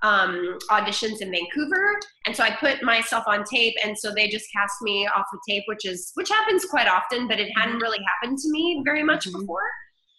um, 0.02 0.56
auditions 0.70 1.20
in 1.20 1.30
Vancouver, 1.30 2.00
and 2.25 2.35
so 2.35 2.42
I 2.42 2.56
put 2.59 2.82
myself 2.82 3.25
on 3.26 3.44
tape, 3.44 3.75
and 3.85 3.94
so 3.99 4.11
they 4.14 4.28
just 4.28 4.47
cast 4.50 4.73
me 4.80 5.06
off 5.14 5.26
the 5.30 5.38
tape, 5.47 5.64
which 5.66 5.85
is 5.85 6.11
which 6.14 6.30
happens 6.30 6.64
quite 6.64 6.88
often, 6.88 7.28
but 7.28 7.38
it 7.38 7.50
hadn't 7.55 7.81
really 7.81 7.98
happened 8.09 8.38
to 8.38 8.48
me 8.50 8.81
very 8.83 9.03
much 9.03 9.29
Mhm. 9.29 9.40
before. 9.40 9.68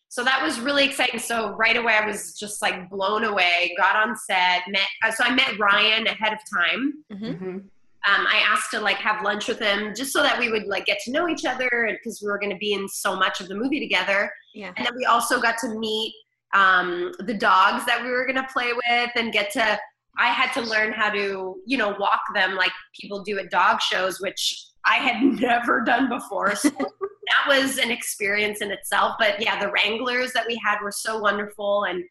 So 0.10 0.24
that 0.24 0.44
was 0.44 0.60
really 0.60 0.86
exciting. 0.86 1.20
So 1.20 1.54
right 1.54 1.76
away, 1.78 1.94
I 1.96 2.06
was 2.06 2.38
just 2.38 2.62
like 2.62 2.92
blown 2.92 3.24
away. 3.24 3.74
Got 3.76 3.96
on 3.96 4.16
set, 4.16 4.68
met. 4.68 4.86
uh, 5.04 5.10
So 5.10 5.24
I 5.24 5.34
met 5.34 5.58
Ryan 5.58 6.06
ahead 6.06 6.34
of 6.34 6.40
time. 6.54 6.94
Mhm. 7.12 7.40
Mhm. 7.42 7.70
Um, 8.08 8.26
I 8.28 8.44
asked 8.48 8.72
to 8.72 8.80
like 8.80 8.98
have 8.98 9.24
lunch 9.24 9.48
with 9.48 9.60
him 9.60 9.94
just 9.96 10.12
so 10.12 10.24
that 10.24 10.40
we 10.40 10.50
would 10.50 10.66
like 10.66 10.86
get 10.86 11.00
to 11.06 11.12
know 11.12 11.30
each 11.30 11.46
other, 11.46 11.70
because 11.92 12.22
we 12.22 12.28
were 12.28 12.40
going 12.40 12.52
to 12.52 12.58
be 12.58 12.74
in 12.74 12.88
so 12.88 13.16
much 13.16 13.42
of 13.42 13.48
the 13.48 13.56
movie 13.56 13.80
together. 13.80 14.32
Yeah. 14.56 14.72
And 14.76 14.86
then 14.86 14.96
we 14.96 15.06
also 15.06 15.40
got 15.40 15.58
to 15.60 15.78
meet 15.78 16.14
um, 16.54 17.12
the 17.20 17.34
dogs 17.34 17.86
that 17.86 18.04
we 18.04 18.10
were 18.10 18.26
going 18.26 18.36
to 18.36 18.48
play 18.52 18.72
with 18.74 19.12
and 19.16 19.32
get 19.32 19.52
to, 19.52 19.80
I 20.18 20.28
had 20.28 20.52
to 20.54 20.62
learn 20.62 20.92
how 20.92 21.10
to, 21.12 21.56
you 21.66 21.78
know, 21.78 21.96
walk 22.00 22.22
them 22.34 22.56
like 22.56 22.72
people 23.00 23.24
do 23.24 23.40
at 23.40 23.50
dog 23.50 23.82
shows, 23.82 24.20
which 24.20 24.66
I 24.86 24.96
had 24.96 25.22
never 25.40 25.82
done 25.82 26.10
before. 26.10 26.56
So 26.56 26.70
that 26.70 27.48
was 27.48 27.78
an 27.78 27.92
experience 27.92 28.62
in 28.62 28.72
itself. 28.72 29.16
But 29.20 29.42
yeah, 29.42 29.60
the 29.60 29.72
Wranglers 29.72 30.34
that 30.34 30.46
we 30.48 30.60
had 30.66 30.80
were 30.82 30.92
so 30.92 31.20
wonderful. 31.20 31.86
And 31.86 32.04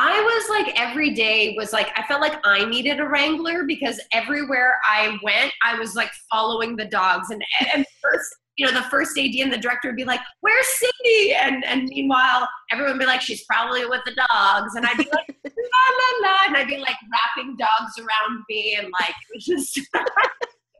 I 0.00 0.20
was 0.20 0.48
like, 0.48 0.80
every 0.80 1.10
day 1.10 1.56
was 1.58 1.72
like, 1.72 1.88
I 1.98 2.04
felt 2.04 2.20
like 2.20 2.38
I 2.44 2.64
needed 2.64 3.00
a 3.00 3.04
Wrangler 3.04 3.64
because 3.64 4.00
everywhere 4.12 4.76
I 4.88 5.18
went, 5.24 5.52
I 5.64 5.76
was 5.76 5.96
like 5.96 6.10
following 6.30 6.76
the 6.76 6.84
dogs. 6.84 7.30
And, 7.30 7.42
and 7.74 7.84
first, 8.00 8.28
you 8.56 8.64
know, 8.64 8.72
the 8.72 8.88
first 8.88 9.18
AD 9.18 9.34
and 9.34 9.52
the 9.52 9.58
director 9.58 9.88
would 9.88 9.96
be 9.96 10.04
like, 10.04 10.20
"Where's 10.40 10.66
Cindy?" 10.78 11.34
And 11.34 11.64
and 11.64 11.88
meanwhile, 11.88 12.48
everyone 12.70 12.94
would 12.94 13.00
be 13.00 13.06
like, 13.06 13.20
"She's 13.20 13.44
probably 13.44 13.86
with 13.86 14.02
the 14.04 14.14
dogs." 14.30 14.76
And 14.76 14.86
I'd 14.86 14.98
be 14.98 15.08
like, 15.12 15.36
"La 15.44 15.50
la 15.50 16.28
la," 16.28 16.36
and 16.46 16.56
I'd 16.56 16.68
be 16.68 16.76
like 16.76 16.96
wrapping 17.10 17.56
dogs 17.56 17.98
around 17.98 18.44
me, 18.48 18.76
and 18.78 18.92
like 19.00 19.10
it 19.10 19.34
was 19.34 19.44
just, 19.44 19.78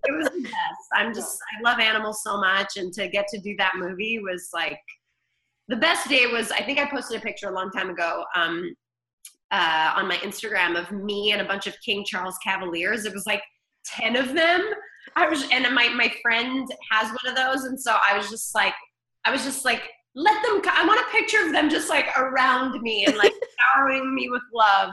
it 0.04 0.16
was 0.16 0.28
the 0.28 0.42
best. 0.42 0.54
I'm 0.92 1.12
just, 1.12 1.38
I 1.56 1.68
love 1.68 1.80
animals 1.80 2.22
so 2.22 2.38
much, 2.38 2.76
and 2.76 2.92
to 2.94 3.08
get 3.08 3.26
to 3.28 3.40
do 3.40 3.56
that 3.58 3.72
movie 3.76 4.20
was 4.20 4.50
like, 4.54 4.80
the 5.66 5.76
best 5.76 6.08
day 6.08 6.26
was. 6.26 6.52
I 6.52 6.62
think 6.62 6.78
I 6.78 6.88
posted 6.88 7.18
a 7.18 7.20
picture 7.20 7.48
a 7.48 7.52
long 7.52 7.70
time 7.72 7.90
ago. 7.90 8.24
Um, 8.36 8.74
uh, 9.50 9.94
on 9.96 10.08
my 10.08 10.16
Instagram 10.16 10.78
of 10.78 10.92
me 10.92 11.32
and 11.32 11.40
a 11.40 11.44
bunch 11.44 11.66
of 11.66 11.74
King 11.84 12.04
Charles 12.06 12.36
Cavaliers. 12.44 13.04
It 13.04 13.14
was 13.14 13.26
like 13.26 13.42
10 13.86 14.16
of 14.16 14.34
them. 14.34 14.62
I 15.16 15.28
was, 15.28 15.48
and 15.50 15.64
my, 15.74 15.88
my 15.88 16.12
friend 16.22 16.68
has 16.90 17.08
one 17.08 17.28
of 17.28 17.36
those. 17.36 17.64
And 17.64 17.80
so 17.80 17.96
I 18.08 18.16
was 18.16 18.30
just 18.30 18.54
like, 18.54 18.74
I 19.24 19.30
was 19.30 19.44
just 19.44 19.64
like, 19.64 19.82
let 20.14 20.42
them, 20.42 20.60
I 20.70 20.86
want 20.86 21.00
a 21.00 21.10
picture 21.10 21.44
of 21.44 21.52
them 21.52 21.70
just 21.70 21.88
like 21.88 22.06
around 22.18 22.80
me 22.82 23.06
and 23.06 23.16
like 23.16 23.32
showering 23.76 24.14
me 24.14 24.28
with 24.28 24.42
love. 24.52 24.90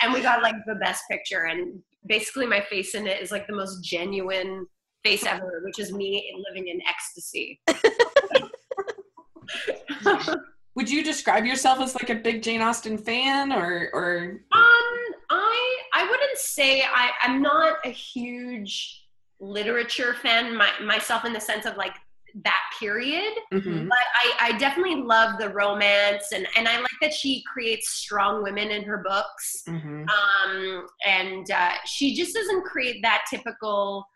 And 0.00 0.12
we 0.12 0.20
got 0.20 0.42
like 0.42 0.54
the 0.66 0.76
best 0.76 1.02
picture. 1.10 1.46
And 1.46 1.80
basically 2.06 2.46
my 2.46 2.60
face 2.60 2.94
in 2.94 3.06
it 3.06 3.20
is 3.20 3.30
like 3.30 3.46
the 3.46 3.56
most 3.56 3.82
genuine 3.82 4.66
face 5.04 5.24
ever, 5.24 5.62
which 5.64 5.78
is 5.78 5.92
me 5.92 6.32
living 6.48 6.68
in 6.68 6.80
ecstasy. 6.88 7.60
Would 10.78 10.88
you 10.88 11.02
describe 11.02 11.44
yourself 11.44 11.80
as 11.80 11.96
like 11.96 12.08
a 12.08 12.14
big 12.14 12.40
Jane 12.40 12.62
Austen 12.62 12.96
fan, 12.96 13.52
or 13.52 13.90
or 13.92 14.40
Um, 14.52 14.98
I 15.28 15.78
I 15.92 16.06
wouldn't 16.08 16.38
say 16.38 16.82
I 16.84 17.10
I'm 17.20 17.42
not 17.42 17.78
a 17.84 17.88
huge 17.90 19.04
literature 19.40 20.14
fan 20.22 20.54
my, 20.56 20.70
myself 20.80 21.24
in 21.24 21.32
the 21.32 21.40
sense 21.40 21.66
of 21.66 21.76
like 21.76 21.96
that 22.44 22.62
period, 22.78 23.32
Mhm. 23.52 23.88
but 23.88 24.06
I 24.22 24.50
I 24.50 24.58
definitely 24.58 25.02
love 25.02 25.40
the 25.40 25.48
romance 25.48 26.30
and 26.30 26.46
and 26.56 26.68
I 26.68 26.76
like 26.78 26.98
that 27.00 27.12
she 27.12 27.42
creates 27.52 27.88
strong 27.94 28.44
women 28.44 28.70
in 28.70 28.84
her 28.84 28.98
books. 28.98 29.64
Mhm. 29.66 30.06
Um, 30.08 30.86
and 31.04 31.50
uh, 31.50 31.72
she 31.86 32.14
just 32.14 32.36
doesn't 32.36 32.62
create 32.64 33.02
that 33.02 33.24
typical. 33.28 34.06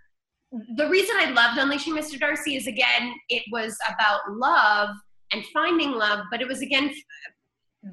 The 0.77 0.89
reason 0.89 1.17
I 1.19 1.31
loved 1.31 1.59
Unleashing 1.59 1.95
Mr. 1.95 2.21
Darcy 2.21 2.55
is 2.55 2.69
again, 2.69 3.15
it 3.31 3.43
was 3.51 3.77
about 3.89 4.21
love 4.31 4.91
and 5.33 5.45
finding 5.47 5.93
love, 5.93 6.25
but 6.31 6.41
it 6.41 6.49
was 6.49 6.61
again 6.61 6.93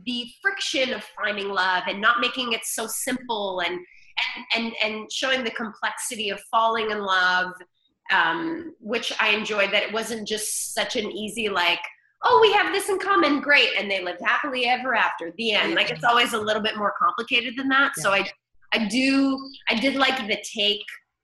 the 0.05 0.27
friction 0.41 0.93
of 0.93 1.03
finding 1.17 1.49
love 1.49 1.83
and 1.87 1.99
not 1.99 2.19
making 2.19 2.53
it 2.53 2.61
so 2.63 2.85
simple 2.87 3.61
and 3.61 3.73
and 3.73 4.45
and, 4.55 4.73
and 4.83 5.11
showing 5.11 5.43
the 5.43 5.51
complexity 5.51 6.29
of 6.29 6.39
falling 6.51 6.91
in 6.91 6.99
love, 6.99 7.53
um, 8.11 8.73
which 8.79 9.13
I 9.19 9.29
enjoyed. 9.29 9.71
That 9.71 9.83
it 9.83 9.93
wasn't 9.93 10.27
just 10.27 10.73
such 10.73 10.95
an 10.95 11.11
easy 11.11 11.49
like. 11.49 11.79
Oh, 12.21 12.39
we 12.41 12.51
have 12.51 12.73
this 12.73 12.89
in 12.89 12.99
common, 12.99 13.39
great, 13.39 13.69
and 13.77 13.89
they 13.89 14.03
lived 14.03 14.19
happily 14.21 14.65
ever 14.65 14.93
after. 14.93 15.31
The 15.37 15.53
end. 15.53 15.75
Like 15.75 15.89
it's 15.89 16.03
always 16.03 16.33
a 16.33 16.37
little 16.37 16.61
bit 16.61 16.75
more 16.75 16.93
complicated 16.99 17.53
than 17.57 17.69
that. 17.69 17.93
So 17.95 18.11
I, 18.11 18.25
I 18.73 18.87
do, 18.87 19.39
I 19.69 19.75
did 19.75 19.95
like 19.95 20.27
the 20.27 20.37
take 20.53 20.83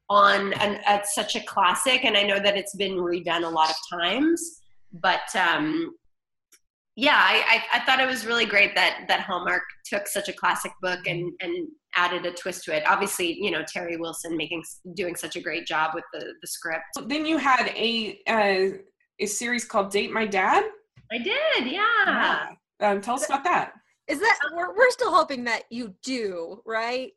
on 0.10 0.54
an, 0.54 1.02
such 1.04 1.36
a 1.36 1.42
classic, 1.42 2.06
and 2.06 2.16
I 2.16 2.24
know 2.24 2.40
that 2.40 2.56
it's 2.56 2.76
been 2.78 2.94
redone 2.94 3.44
a 3.44 3.50
lot 3.50 3.70
of 3.70 3.76
times. 3.92 4.62
But 4.94 5.36
um, 5.36 5.94
yeah, 6.96 7.18
I, 7.18 7.62
I, 7.74 7.80
I 7.80 7.86
thought 7.86 8.00
it 8.00 8.08
was 8.08 8.26
really 8.26 8.46
great 8.46 8.76
that 8.76 9.06
that 9.08 9.22
Hallmark 9.22 9.64
took 9.86 10.08
such 10.08 10.30
a 10.30 10.34
classic 10.34 10.72
book 10.82 11.08
and 11.08 11.32
and 11.42 11.68
added 11.96 12.26
a 12.26 12.32
twist 12.32 12.64
to 12.66 12.76
it. 12.76 12.84
Obviously, 12.88 13.38
you 13.40 13.52
know 13.52 13.64
Teri 13.64 14.00
Wilson 14.00 14.38
making 14.38 14.64
doing 14.96 15.16
such 15.16 15.36
a 15.36 15.42
great 15.42 15.66
job 15.66 15.92
with 15.94 16.06
the 16.14 16.34
the 16.42 16.48
script. 16.48 16.84
Then 17.08 17.26
you 17.26 17.38
had 17.38 17.68
a 17.76 18.20
uh, 18.28 18.78
a 19.20 19.26
series 19.26 19.66
called 19.66 19.92
Date 19.92 20.12
My 20.12 20.26
Dad. 20.26 20.64
I 21.12 21.18
did, 21.18 21.72
yeah. 21.72 22.48
Um, 22.80 23.02
tell 23.02 23.16
us 23.16 23.26
about 23.26 23.44
that. 23.44 23.74
Is 24.08 24.20
that 24.20 24.38
we're, 24.54 24.76
we're 24.76 24.92
still 24.92 25.14
hoping 25.14 25.44
that 25.46 25.64
you 25.70 25.94
do, 26.04 26.62
right? 26.66 27.12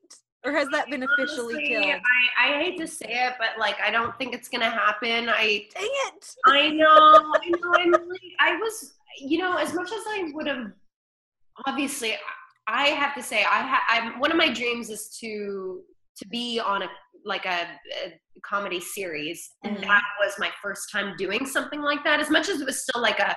Or 0.45 0.53
has 0.53 0.69
that 0.73 0.89
been 0.89 1.03
officially 1.03 1.55
Honestly, 1.55 1.69
killed? 1.69 2.01
I, 2.39 2.49
I 2.49 2.63
hate 2.63 2.79
to 2.79 2.87
say 2.87 3.09
it, 3.11 3.35
but 3.39 3.59
like 3.59 3.77
I 3.85 3.91
don't 3.91 4.17
think 4.19 4.35
it's 4.35 4.49
gonna 4.49 4.71
happen. 4.71 5.29
I 5.29 5.67
Dang 5.75 5.91
it! 6.07 6.35
I 6.47 6.71
know, 6.71 6.87
I 6.87 7.49
know. 7.49 7.75
I'm 7.75 7.93
really, 8.09 8.37
I 8.39 8.57
was, 8.57 8.95
you 9.21 9.39
know, 9.39 9.57
as 9.57 9.75
much 9.75 9.91
as 9.93 10.03
I 10.09 10.31
would 10.35 10.47
have, 10.47 10.73
obviously, 11.67 12.15
I 12.67 12.89
have 12.89 13.15
to 13.15 13.23
say, 13.23 13.39
I 13.41 13.63
ha, 13.63 13.81
I'm 13.89 14.21
one 14.21 14.31
of 14.31 14.37
my 14.37 14.53
dreams 14.53 14.91
is 14.91 15.17
to 15.21 15.83
to 16.17 16.29
be 16.29 16.59
on 16.61 16.83
a 16.83 16.89
like 17.25 17.47
a, 17.47 17.63
a 18.05 18.21
comedy 18.45 18.81
series, 18.81 19.51
and 19.65 19.77
Mhm. 19.77 19.83
that 19.83 20.03
was 20.21 20.35
my 20.39 20.51
first 20.63 20.91
time 20.91 21.15
doing 21.17 21.47
something 21.47 21.81
like 21.83 22.05
that. 22.05 22.21
As 22.21 22.31
much 22.31 22.49
as 22.49 22.61
it 22.61 22.65
was 22.65 22.83
still 22.83 23.03
like 23.03 23.19
a, 23.19 23.37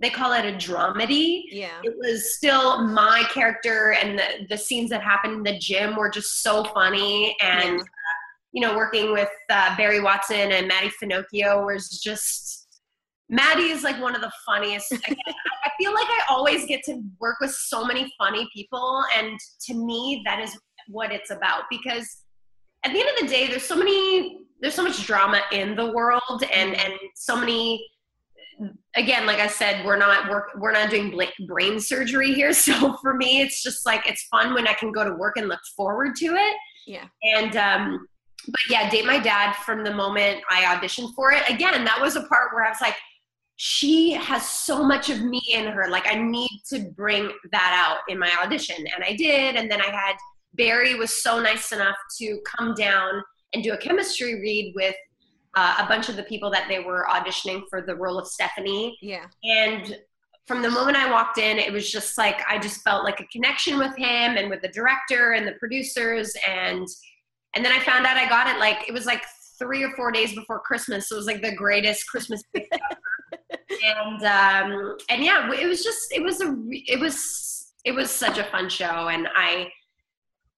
they 0.00 0.10
call 0.10 0.32
it 0.32 0.44
a 0.44 0.52
dramedy. 0.56 1.42
Yeah. 1.50 1.80
It 1.82 1.94
was 1.98 2.36
still 2.36 2.82
my 2.86 3.24
character, 3.32 3.92
and 3.92 4.18
the 4.18 4.46
the 4.48 4.58
scenes 4.58 4.90
that 4.90 5.02
happened 5.02 5.34
in 5.34 5.42
the 5.42 5.58
gym 5.58 5.96
were 5.96 6.10
just 6.10 6.42
so 6.42 6.64
funny, 6.64 7.36
and. 7.42 7.78
Yeah. 7.78 7.84
You 8.56 8.60
know, 8.60 8.76
working 8.76 9.10
with 9.12 9.28
uh, 9.50 9.76
Barry 9.76 10.00
Watson 10.00 10.52
and 10.52 10.68
Maddie 10.68 10.92
Finocchio 11.02 11.66
was 11.66 11.88
just 12.00 12.63
Maddie 13.28 13.70
is 13.70 13.82
like 13.82 14.00
one 14.00 14.14
of 14.14 14.20
the 14.20 14.30
funniest. 14.44 14.92
Again, 14.92 15.16
I 15.64 15.70
feel 15.78 15.92
like 15.92 16.06
I 16.06 16.20
always 16.28 16.66
get 16.66 16.82
to 16.84 17.00
work 17.20 17.36
with 17.40 17.52
so 17.52 17.84
many 17.84 18.12
funny 18.18 18.48
people, 18.52 19.02
and 19.16 19.38
to 19.66 19.74
me, 19.74 20.22
that 20.26 20.40
is 20.40 20.56
what 20.88 21.10
it's 21.12 21.30
about. 21.30 21.64
Because 21.70 22.22
at 22.84 22.92
the 22.92 23.00
end 23.00 23.08
of 23.08 23.22
the 23.22 23.28
day, 23.28 23.46
there's 23.46 23.62
so 23.62 23.76
many, 23.76 24.40
there's 24.60 24.74
so 24.74 24.82
much 24.82 25.06
drama 25.06 25.40
in 25.52 25.74
the 25.74 25.92
world, 25.92 26.44
and 26.52 26.74
and 26.74 26.92
so 27.14 27.36
many. 27.36 27.84
Again, 28.94 29.26
like 29.26 29.40
I 29.40 29.48
said, 29.48 29.84
we're 29.84 29.96
not 29.96 30.30
work, 30.30 30.50
we're 30.58 30.70
not 30.70 30.88
doing 30.88 31.18
brain 31.48 31.80
surgery 31.80 32.32
here. 32.34 32.52
So 32.52 32.96
for 33.02 33.14
me, 33.14 33.40
it's 33.40 33.62
just 33.62 33.84
like 33.84 34.06
it's 34.08 34.24
fun 34.28 34.54
when 34.54 34.68
I 34.68 34.74
can 34.74 34.92
go 34.92 35.02
to 35.02 35.16
work 35.16 35.36
and 35.38 35.48
look 35.48 35.58
forward 35.76 36.14
to 36.16 36.26
it. 36.26 36.56
Yeah. 36.86 37.06
And 37.34 37.56
um, 37.56 38.06
but 38.46 38.60
yeah, 38.68 38.90
date 38.90 39.06
my 39.06 39.18
dad 39.18 39.54
from 39.56 39.82
the 39.82 39.92
moment 39.92 40.42
I 40.50 40.62
auditioned 40.62 41.14
for 41.14 41.32
it. 41.32 41.42
Again, 41.48 41.84
that 41.84 42.00
was 42.00 42.14
a 42.14 42.22
part 42.22 42.52
where 42.52 42.64
I 42.64 42.68
was 42.68 42.80
like, 42.80 42.94
she 43.56 44.12
has 44.12 44.48
so 44.48 44.82
much 44.82 45.10
of 45.10 45.22
me 45.22 45.40
in 45.52 45.66
her. 45.66 45.88
Like 45.88 46.06
I 46.06 46.16
need 46.16 46.62
to 46.70 46.80
bring 46.96 47.30
that 47.52 47.86
out 47.86 47.98
in 48.08 48.18
my 48.18 48.30
audition. 48.42 48.76
And 48.94 49.04
I 49.04 49.14
did. 49.14 49.56
And 49.56 49.70
then 49.70 49.80
I 49.80 49.90
had 49.90 50.16
Barry 50.54 50.94
was 50.94 51.22
so 51.22 51.40
nice 51.40 51.72
enough 51.72 51.96
to 52.18 52.40
come 52.44 52.74
down 52.74 53.22
and 53.52 53.62
do 53.62 53.72
a 53.72 53.78
chemistry 53.78 54.40
read 54.40 54.72
with 54.74 54.96
uh, 55.56 55.76
a 55.80 55.86
bunch 55.86 56.08
of 56.08 56.16
the 56.16 56.22
people 56.24 56.50
that 56.50 56.66
they 56.68 56.80
were 56.80 57.06
auditioning 57.08 57.62
for 57.70 57.80
the 57.80 57.94
role 57.94 58.18
of 58.18 58.26
Stephanie. 58.26 58.98
Yeah. 59.00 59.26
And 59.44 59.96
from 60.46 60.62
the 60.62 60.70
moment 60.70 60.96
I 60.96 61.10
walked 61.10 61.38
in, 61.38 61.58
it 61.58 61.72
was 61.72 61.90
just 61.90 62.18
like 62.18 62.42
I 62.48 62.58
just 62.58 62.82
felt 62.82 63.04
like 63.04 63.20
a 63.20 63.26
connection 63.26 63.78
with 63.78 63.96
him 63.96 64.36
and 64.36 64.50
with 64.50 64.62
the 64.62 64.68
director 64.68 65.32
and 65.32 65.46
the 65.46 65.52
producers 65.52 66.34
and 66.48 66.86
and 67.54 67.64
then 67.64 67.72
I 67.72 67.78
found 67.78 68.04
out 68.04 68.16
I 68.16 68.28
got 68.28 68.48
it 68.48 68.58
like 68.58 68.88
it 68.88 68.92
was 68.92 69.06
like 69.06 69.22
three 69.58 69.84
or 69.84 69.90
four 69.92 70.10
days 70.10 70.34
before 70.34 70.58
Christmas. 70.58 71.08
So 71.08 71.14
it 71.14 71.18
was 71.18 71.26
like 71.26 71.42
the 71.42 71.54
greatest 71.54 72.08
Christmas. 72.08 72.42
And 73.82 74.22
um 74.24 74.96
and 75.10 75.22
yeah, 75.24 75.50
it 75.52 75.66
was 75.66 75.82
just 75.82 76.12
it 76.12 76.22
was 76.22 76.40
a 76.40 76.54
it 76.70 77.00
was 77.00 77.72
it 77.84 77.92
was 77.92 78.10
such 78.10 78.38
a 78.38 78.44
fun 78.44 78.68
show 78.68 79.08
and 79.08 79.28
I 79.36 79.68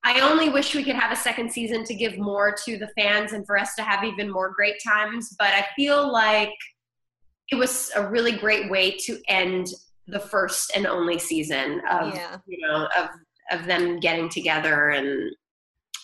I 0.05 0.21
only 0.21 0.49
wish 0.49 0.75
we 0.75 0.85
could 0.85 0.95
have 0.95 1.11
a 1.11 1.17
second 1.17 1.51
season 1.51 1.83
to 1.85 1.95
give 1.95 2.17
more 2.17 2.55
to 2.65 2.79
the 2.79 2.89
fans 2.97 3.33
and 3.33 3.45
for 3.45 3.59
us 3.59 3.75
to 3.75 3.83
have 3.83 4.05
even 4.05 4.31
more 4.31 4.53
great 4.55 4.77
times. 4.87 5.35
But 5.37 5.49
I 5.49 5.67
feel 5.75 6.13
like 6.13 6.53
it 7.51 7.57
was 7.57 7.91
a 7.97 8.07
really 8.09 8.33
great 8.33 8.71
way 8.71 8.93
to 9.07 9.19
end 9.29 9.67
the 10.07 10.21
first 10.21 10.71
and 10.77 10.87
only 10.87 11.19
season 11.19 11.81
of 11.91 12.15
Yeah. 12.15 12.37
you 12.47 12.67
know 12.67 12.89
of 12.97 13.09
of 13.51 13.67
them 13.67 13.99
getting 14.01 14.29
together 14.29 14.91
and 14.91 15.31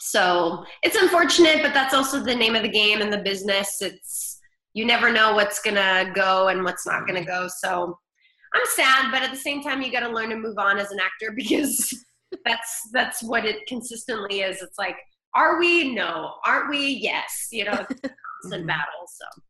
so 0.00 0.64
it's 0.82 0.96
unfortunate 0.96 1.62
but 1.62 1.72
that's 1.74 1.94
also 1.94 2.20
the 2.20 2.34
name 2.34 2.54
of 2.56 2.62
the 2.62 2.68
game 2.68 3.00
and 3.00 3.12
the 3.12 3.18
business 3.18 3.80
it's 3.80 4.31
you 4.74 4.84
never 4.84 5.12
know 5.12 5.34
what's 5.34 5.60
gonna 5.60 6.10
go 6.14 6.48
and 6.48 6.64
what's 6.64 6.86
not 6.86 7.06
gonna 7.06 7.24
go 7.24 7.48
so 7.48 7.96
i'm 8.54 8.62
sad 8.66 9.10
but 9.10 9.22
at 9.22 9.30
the 9.30 9.36
same 9.36 9.62
time 9.62 9.82
you 9.82 9.92
got 9.92 10.00
to 10.00 10.08
learn 10.08 10.30
to 10.30 10.36
move 10.36 10.58
on 10.58 10.78
as 10.78 10.90
an 10.90 10.98
actor 11.00 11.32
because 11.36 11.92
that's 12.44 12.88
that's 12.92 13.22
what 13.22 13.44
it 13.44 13.66
consistently 13.66 14.40
is 14.40 14.62
it's 14.62 14.78
like 14.78 14.96
are 15.34 15.58
we 15.58 15.94
no 15.94 16.34
aren't 16.46 16.70
we 16.70 16.86
yes 16.88 17.48
you 17.52 17.64
know 17.64 17.72
it's 17.72 18.00
a 18.04 18.08
constant 18.42 18.64
Mhm. 18.64 18.68
battle 18.68 19.06
so 19.06 19.42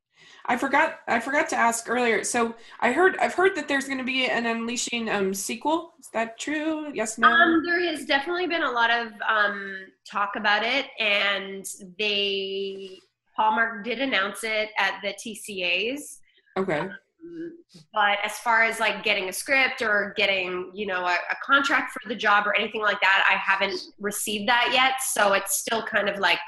I 0.46 0.56
forgot. 0.56 0.98
I 1.06 1.20
forgot 1.20 1.48
to 1.50 1.56
ask 1.56 1.88
earlier. 1.88 2.24
So 2.24 2.56
I 2.80 2.90
heard. 2.90 3.16
I've 3.18 3.34
heard 3.34 3.54
that 3.54 3.68
there's 3.68 3.84
going 3.84 3.98
to 3.98 4.04
be 4.04 4.26
an 4.26 4.44
Unleashing 4.46 5.08
um, 5.08 5.32
sequel. 5.32 5.92
Is 6.00 6.08
that 6.14 6.36
true? 6.36 6.90
Yes. 6.92 7.16
No. 7.16 7.28
Um, 7.28 7.62
there 7.64 7.80
has 7.84 8.04
definitely 8.06 8.48
been 8.48 8.64
a 8.64 8.70
lot 8.70 8.90
of 8.90 9.12
um, 9.28 9.86
talk 10.10 10.32
about 10.36 10.64
it, 10.64 10.86
and 10.98 11.64
they 11.96 12.98
Hallmark 13.36 13.84
did 13.84 14.00
announce 14.00 14.44
it 14.44 14.70
at 14.78 15.00
the 15.02 15.14
TCAs. 15.14 16.18
okay. 16.58 16.80
Um, 16.80 17.52
But 17.94 18.18
as 18.24 18.38
far 18.38 18.62
as 18.64 18.80
like 18.80 19.04
getting 19.04 19.28
a 19.28 19.32
script 19.32 19.80
or 19.80 20.12
getting, 20.16 20.70
you 20.74 20.86
know, 20.86 21.04
a, 21.06 21.14
a 21.14 21.36
contract 21.44 21.92
for 21.92 22.08
the 22.08 22.16
job 22.16 22.46
or 22.46 22.54
anything 22.56 22.82
like 22.82 23.00
that, 23.00 23.24
I 23.30 23.34
haven't 23.36 23.80
received 24.00 24.48
that 24.48 24.70
yet. 24.72 24.94
So 25.02 25.32
it's 25.34 25.56
still 25.58 25.82
kind 25.84 26.08
of 26.08 26.18
like 26.18 26.40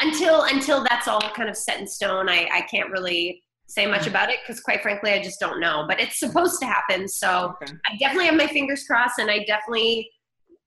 until 0.00 0.42
until 0.42 0.84
that's 0.88 1.06
all 1.08 1.20
kind 1.20 1.48
of 1.48 1.56
set 1.56 1.78
in 1.80 1.86
stone. 1.86 2.28
I 2.28 2.48
I 2.52 2.62
can't 2.62 2.90
really 2.90 3.42
say 3.68 3.86
much 3.86 4.06
about 4.06 4.28
it 4.30 4.38
because 4.42 4.60
quite 4.60 4.82
frankly, 4.82 5.12
I 5.12 5.22
just 5.22 5.40
don't 5.40 5.60
know. 5.60 5.84
But 5.88 6.00
it's 6.00 6.18
supposed 6.18 6.60
to 6.60 6.66
happen, 6.66 7.08
so. 7.08 7.54
Okay. 7.62 7.72
I 7.88 7.96
definitely 7.96 8.26
have 8.26 8.36
my 8.36 8.46
fingers 8.48 8.84
crossed, 8.84 9.18
and 9.18 9.30
I 9.30 9.44
definitely 9.44 10.10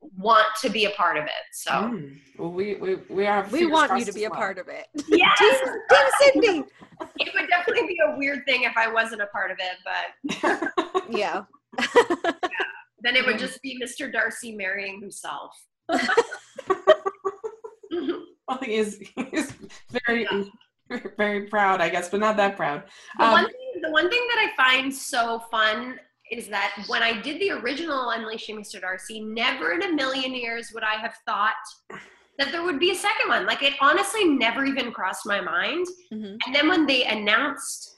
want 0.02 0.46
to 0.62 0.70
be 0.70 0.86
a 0.86 0.92
part 0.92 1.18
of 1.18 1.26
it. 1.26 1.32
So 1.52 1.72
Mm. 1.72 2.18
Well, 2.38 2.52
we 2.52 2.76
we 2.76 2.96
we 3.10 3.28
are 3.28 3.46
We 3.52 3.66
want 3.66 3.98
you 4.00 4.06
to 4.06 4.14
be 4.14 4.24
a 4.26 4.30
part 4.30 4.58
of 4.58 4.68
it. 4.70 4.88
yes, 5.10 5.38
Team, 5.40 5.50
Team 5.90 6.08
Cindy. 6.20 6.64
it 7.20 7.34
would 7.34 7.50
definitely 7.50 7.88
be 7.88 7.98
a 8.08 8.16
weird 8.18 8.46
thing 8.46 8.64
if 8.64 8.78
I 8.78 8.88
wasn't 8.92 9.22
a 9.22 9.28
part 9.28 9.52
of 9.52 9.58
it, 9.60 9.78
but 9.84 10.14
of. 10.96 11.04
Yeah. 11.16 11.44
then 13.02 13.16
it 13.16 13.26
would 13.26 13.36
Mm. 13.36 13.40
just 13.40 13.62
be 13.62 13.80
Mr. 13.82 14.12
Darcy 14.12 14.54
marrying 14.56 15.00
himself. 15.00 15.56
well, 15.90 16.00
he 18.64 18.76
is. 18.76 19.00
He's 19.32 19.54
very 20.08 20.28
very 21.18 21.46
proud, 21.48 21.82
I 21.82 21.90
guess, 21.90 22.10
but 22.10 22.20
not 22.20 22.36
that 22.38 22.56
proud. 22.58 22.84
The, 23.18 23.24
Um, 23.26 23.32
one 23.32 23.46
thing, 23.46 23.82
the 23.84 23.92
one 23.92 24.10
thing 24.10 24.28
that 24.30 24.50
I 24.50 24.56
find 24.58 24.94
so 24.94 25.40
fun 25.52 26.00
is 26.32 26.48
that 26.48 26.84
when 26.88 27.02
I 27.04 27.20
did 27.22 27.40
the 27.40 27.52
original 27.52 28.10
Unleashing 28.12 28.58
Mr. 28.58 28.80
Darcy, 28.80 29.22
never 29.22 29.72
in 29.72 29.84
a 29.84 29.94
million 29.94 30.34
years 30.34 30.72
would 30.74 30.84
I 30.84 30.96
have 30.96 31.16
thought 31.26 31.54
that 32.38 32.52
there 32.52 32.64
would 32.64 32.80
be 32.80 32.92
a 32.92 32.96
second 32.96 33.28
one. 33.30 33.46
Like 33.46 33.64
it 33.64 33.74
honestly 33.82 34.26
never 34.26 34.66
even 34.66 34.92
crossed 34.92 35.26
my 35.26 35.42
mind. 35.42 35.88
Mhm. 36.14 36.38
And 36.46 36.56
then 36.56 36.68
when 36.70 36.86
they 36.86 37.04
announced 37.06 37.96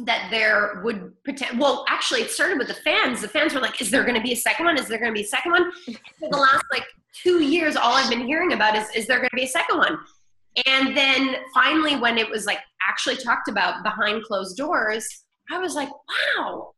that 0.00 0.28
there 0.30 0.80
would 0.82 1.12
pretend, 1.24 1.60
well, 1.60 1.84
actually, 1.88 2.22
it 2.22 2.30
started 2.30 2.58
with 2.58 2.68
the 2.68 2.74
fans. 2.74 3.20
The 3.20 3.28
fans 3.28 3.54
were 3.54 3.60
like, 3.60 3.80
"Is 3.82 3.90
there 3.90 4.02
going 4.02 4.14
to 4.14 4.20
be 4.22 4.32
a 4.32 4.36
second 4.36 4.64
one? 4.64 4.78
Is 4.78 4.88
there 4.88 4.98
going 4.98 5.12
to 5.12 5.14
be 5.14 5.24
a 5.24 5.28
second 5.28 5.52
one?" 5.52 5.70
For 6.18 6.28
the 6.30 6.36
last 6.38 6.64
like 6.72 6.86
two 7.12 7.42
years, 7.42 7.76
all 7.76 7.92
I've 7.92 8.08
been 8.08 8.26
hearing 8.26 8.54
about 8.54 8.74
is, 8.76 8.88
"Is 8.94 9.06
there 9.06 9.18
going 9.18 9.28
to 9.30 9.36
be 9.36 9.44
a 9.44 9.48
second 9.48 9.76
one?" 9.78 9.98
And 10.66 10.96
then 10.96 11.36
finally, 11.54 11.96
when 11.96 12.16
it 12.18 12.28
was 12.28 12.46
like 12.46 12.60
actually 12.88 13.16
talked 13.16 13.48
about 13.48 13.82
behind 13.84 14.24
closed 14.24 14.56
doors, 14.56 15.06
I 15.50 15.58
was 15.58 15.74
like, 15.74 15.90
"Wow!" 16.38 16.72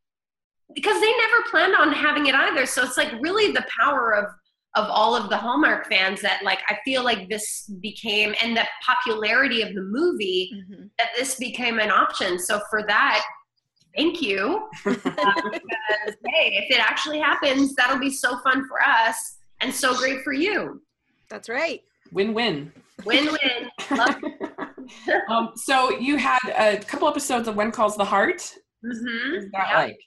Because 0.74 1.00
they 1.00 1.10
never 1.16 1.42
planned 1.50 1.74
on 1.74 1.92
having 1.92 2.26
it 2.26 2.34
either. 2.34 2.66
So 2.66 2.82
it's 2.84 2.96
like 2.96 3.12
really 3.20 3.52
the 3.52 3.64
power 3.80 4.14
of 4.14 4.26
of 4.74 4.88
all 4.88 5.14
of 5.14 5.28
the 5.28 5.36
Hallmark 5.36 5.86
fans 5.86 6.22
that 6.22 6.40
like 6.42 6.60
I 6.70 6.78
feel 6.82 7.04
like 7.04 7.28
this 7.28 7.70
became 7.82 8.34
and 8.42 8.56
the 8.56 8.64
popularity 8.86 9.60
of 9.60 9.74
the 9.74 9.82
movie 9.82 10.50
Mhm. 10.54 10.88
that 10.98 11.08
this 11.14 11.34
became 11.34 11.78
an 11.78 11.90
option. 11.90 12.38
So 12.38 12.58
for 12.70 12.82
that, 12.86 13.22
thank 13.94 14.22
you. 14.22 14.66
Uh, 14.86 14.94
because, 15.04 16.16
hey, 16.26 16.54
if 16.64 16.70
it 16.74 16.78
actually 16.80 17.18
happens, 17.20 17.74
that'll 17.74 17.98
be 17.98 18.10
so 18.10 18.38
fun 18.38 18.66
for 18.66 18.80
us 18.80 19.36
and 19.60 19.74
so 19.74 19.94
great 19.94 20.22
for 20.22 20.32
you. 20.32 20.80
That's 21.28 21.50
right. 21.50 21.82
Win-win. 22.12 22.72
Win-win. 23.04 23.68
Um, 25.28 25.52
so 25.54 25.90
you 25.98 26.16
had 26.16 26.40
a 26.58 26.76
couple 26.78 27.06
episodes 27.08 27.46
of 27.48 27.56
When 27.56 27.70
Calls 27.70 27.96
the 27.96 28.04
Heart. 28.04 28.52
hmm 28.82 29.32
What's 29.32 29.46
that 29.52 29.74
like? 29.74 29.98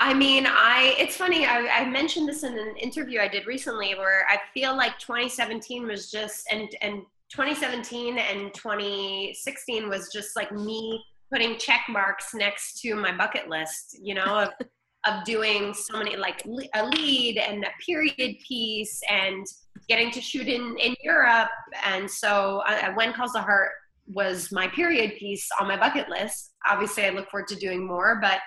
I 0.00 0.14
mean, 0.14 0.46
I 0.46 0.94
it's 0.98 1.16
funny. 1.16 1.44
I, 1.44 1.66
I 1.66 1.84
mentioned 1.88 2.28
this 2.28 2.44
in 2.44 2.56
an 2.56 2.76
interview 2.76 3.20
I 3.20 3.28
did 3.28 3.46
recently, 3.46 3.94
where 3.94 4.26
I 4.28 4.38
feel 4.54 4.76
like 4.76 4.98
2017 4.98 5.86
was 5.86 6.10
just 6.10 6.46
and 6.52 6.68
and 6.80 7.02
2017 7.30 8.18
and 8.18 8.54
2016 8.54 9.88
was 9.88 10.10
just 10.12 10.36
like 10.36 10.52
me 10.52 11.04
putting 11.30 11.58
check 11.58 11.82
marks 11.88 12.32
next 12.32 12.80
to 12.80 12.94
my 12.94 13.14
bucket 13.14 13.48
list. 13.48 13.98
You 14.00 14.14
know, 14.14 14.24
of 14.24 14.50
of 15.06 15.24
doing 15.24 15.74
so 15.74 15.98
many 15.98 16.16
like 16.16 16.44
le- 16.44 16.68
a 16.74 16.86
lead 16.86 17.38
and 17.38 17.64
a 17.64 17.70
period 17.84 18.36
piece 18.46 19.00
and 19.10 19.46
getting 19.88 20.12
to 20.12 20.20
shoot 20.20 20.46
in 20.46 20.76
in 20.78 20.94
Europe. 21.02 21.50
And 21.84 22.08
so, 22.08 22.62
uh, 22.68 22.92
when 22.94 23.12
calls 23.12 23.32
the 23.32 23.42
heart 23.42 23.70
was 24.06 24.50
my 24.50 24.66
period 24.68 25.16
piece 25.18 25.48
on 25.60 25.68
my 25.68 25.76
bucket 25.76 26.08
list. 26.08 26.52
Obviously, 26.66 27.04
I 27.04 27.10
look 27.10 27.30
forward 27.30 27.48
to 27.48 27.56
doing 27.56 27.86
more, 27.86 28.18
but 28.22 28.38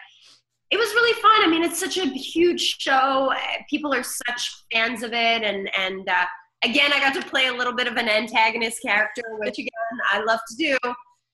it 0.72 0.78
was 0.78 0.88
really 0.94 1.22
fun. 1.22 1.44
I 1.44 1.48
mean, 1.48 1.64
it's 1.64 1.80
such 1.80 1.98
a 1.98 2.06
huge 2.06 2.78
show. 2.80 3.34
People 3.70 3.94
are 3.94 4.04
such 4.04 4.64
fans 4.72 5.04
of 5.04 5.12
it, 5.12 5.44
and 5.44 5.70
and 5.78 6.08
uh, 6.08 6.26
again, 6.64 6.94
I 6.94 7.00
got 7.00 7.14
to 7.22 7.30
play 7.30 7.48
a 7.48 7.54
little 7.54 7.74
bit 7.74 7.88
of 7.88 7.98
an 7.98 8.08
antagonist 8.08 8.82
character, 8.82 9.24
which 9.40 9.60
again 9.60 9.70
I 10.12 10.24
love 10.24 10.40
to 10.50 10.56
do. 10.56 10.78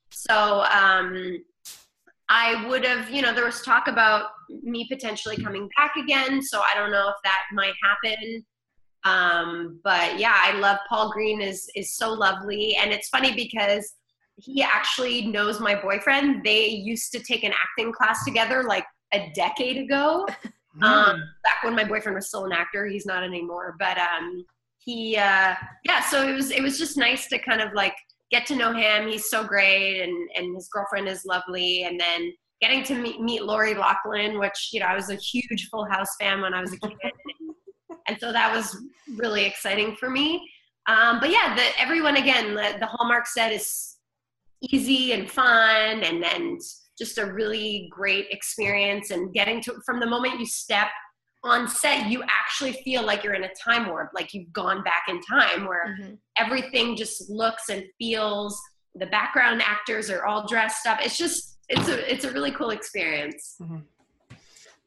So 0.10 0.66
um, 0.72 1.38
I 2.30 2.68
would 2.68 2.84
have, 2.84 3.12
you 3.12 3.22
know, 3.22 3.34
there 3.34 3.46
was 3.46 3.62
talk 3.62 3.88
about 3.88 4.30
me 4.50 4.88
potentially 4.90 5.38
coming 5.38 5.70
back 5.78 5.96
again. 5.98 6.42
So 6.42 6.60
I 6.60 6.78
don't 6.78 6.92
know 6.92 7.10
if 7.10 7.16
that 7.24 7.42
might 7.54 7.74
happen. 7.84 8.46
Um, 9.04 9.80
but 9.84 10.18
yeah, 10.20 10.36
I 10.36 10.54
love 10.54 10.80
Paul 10.90 11.12
Greene 11.12 11.42
is 11.42 11.70
is 11.76 11.96
so 11.96 12.12
lovely, 12.12 12.76
and 12.76 12.92
it's 12.92 13.10
funny 13.10 13.36
because 13.36 13.94
he 14.38 14.64
actually 14.64 15.28
knows 15.28 15.60
my 15.60 15.76
boyfriend. 15.80 16.44
They 16.44 16.68
used 16.68 17.12
to 17.12 17.20
take 17.20 17.44
an 17.44 17.54
acting 17.54 17.94
class 17.94 18.26
together 18.26 18.64
like 18.64 18.86
a 19.14 19.32
decade 19.36 19.78
ago. 19.78 20.26
Hmm. 20.78 20.84
Um, 20.84 21.24
back 21.44 21.64
when 21.64 21.76
my 21.76 21.84
boyfriend 21.84 22.16
was 22.16 22.28
still 22.28 22.46
an 22.46 22.52
actor, 22.52 22.86
he's 22.86 23.08
not 23.08 23.24
anymore. 23.24 23.76
But 23.80 23.98
um, 23.98 24.46
he, 24.78 25.18
uh, 25.18 25.56
yeah. 25.84 26.02
So 26.10 26.28
it 26.28 26.34
was 26.34 26.52
it 26.52 26.62
was 26.62 26.78
just 26.78 26.98
nice 26.98 27.28
to 27.30 27.40
kind 27.40 27.62
of 27.62 27.74
like 27.74 27.96
get 28.30 28.46
to 28.48 28.56
know 28.56 28.74
him. 28.74 29.08
He's 29.08 29.30
so 29.30 29.44
great, 29.44 30.02
and 30.02 30.30
and 30.36 30.56
his 30.56 30.70
girlfriend 30.72 31.08
is 31.08 31.26
lovely. 31.26 31.84
And 31.84 32.00
then 32.00 32.32
getting 32.62 32.84
to 32.84 32.96
meet, 32.96 33.22
meet 33.22 33.44
Lori 33.44 33.74
Loughlin, 33.74 34.40
which 34.40 34.70
you 34.72 34.80
know 34.80 34.86
I 34.86 34.96
was 34.96 35.10
a 35.10 35.16
huge 35.16 35.68
Full 35.70 35.86
House 35.86 36.16
fan 36.20 36.42
when 36.42 36.54
I 36.54 36.62
was 36.62 36.74
a 36.74 36.78
kid, 36.78 36.92
and 38.08 38.18
so 38.20 38.32
that 38.32 38.56
was 38.56 38.78
really 39.16 39.46
exciting 39.46 39.96
for 39.96 40.10
me. 40.10 40.48
Um, 40.88 41.20
but 41.20 41.32
yeah, 41.32 41.54
the, 41.54 41.82
everyone 41.82 42.16
again, 42.16 42.54
the, 42.56 42.78
the 42.80 42.86
Hallmark 42.86 43.28
set 43.28 43.52
is 43.52 43.96
easy 44.62 45.14
and 45.14 45.30
fun, 45.30 46.04
and 46.04 46.24
and 46.24 46.62
just 46.98 47.18
a 47.18 47.26
really 47.26 47.88
great 47.92 48.28
experience. 48.32 49.12
And 49.12 49.34
getting 49.34 49.62
to 49.64 49.76
from 49.86 50.00
the 50.00 50.06
moment 50.08 50.40
you 50.40 50.46
step 50.46 50.88
on 51.44 51.68
set, 51.68 52.08
you 52.10 52.24
actually 52.24 52.74
feel 52.84 53.04
like 53.04 53.24
you're 53.24 53.36
in 53.36 53.44
a 53.44 53.54
time 53.54 53.88
warp, 53.88 54.10
like 54.14 54.34
you've 54.34 54.52
gone 54.52 54.84
back 54.84 55.04
in 55.08 55.22
time, 55.22 55.66
where 55.68 55.96
Mhm. 56.00 56.18
everything 56.38 56.96
just 56.96 57.30
looks 57.30 57.70
and 57.70 57.84
feels. 58.00 58.60
The 58.96 59.06
background 59.06 59.62
actors 59.62 60.10
are 60.10 60.26
all 60.26 60.48
dressed 60.48 60.88
up. 60.88 61.00
It's 61.06 61.18
just 61.18 61.60
it's 61.70 61.88
a 61.90 62.12
it's 62.12 62.24
a 62.26 62.32
really 62.32 62.52
cool 62.52 62.72
experience. 62.72 63.60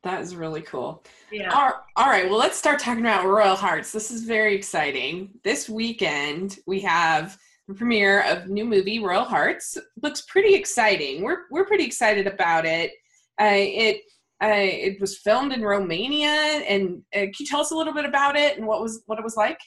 That 0.02 0.22
is 0.22 0.34
really 0.34 0.62
cool. 0.62 1.04
Yeah. 1.30 1.52
All- 1.52 1.84
all 1.94 2.06
right, 2.08 2.28
well, 2.28 2.38
let's 2.38 2.56
start 2.56 2.78
talking 2.80 3.04
about 3.04 3.26
Royal 3.26 3.54
Hearts. 3.54 3.92
This 3.92 4.10
is 4.10 4.24
very 4.24 4.54
exciting. 4.54 5.38
This 5.44 5.68
weekend, 5.68 6.58
we 6.66 6.80
have 6.80 7.38
premiere 7.74 8.22
of 8.22 8.48
new 8.48 8.64
movie 8.64 8.98
Royal 8.98 9.24
Hearts. 9.24 9.76
Looks 10.02 10.22
pretty 10.22 10.54
exciting. 10.54 11.22
We're 11.22 11.42
we're 11.50 11.66
pretty 11.66 11.84
excited 11.84 12.26
about 12.26 12.64
it. 12.64 12.92
Uh, 13.40 13.50
it 13.52 14.02
uh, 14.42 14.48
it 14.54 15.00
was 15.00 15.18
filmed 15.18 15.52
in 15.52 15.62
Romania, 15.62 16.28
and 16.28 17.02
uh, 17.14 17.20
can 17.20 17.32
you 17.40 17.46
tell 17.46 17.60
us 17.60 17.72
a 17.72 17.76
little 17.76 17.92
bit 17.92 18.06
about 18.06 18.36
it 18.36 18.56
and 18.56 18.66
what 18.66 18.80
was 18.80 19.02
what 19.06 19.18
it 19.18 19.24
was 19.24 19.36
like? 19.36 19.58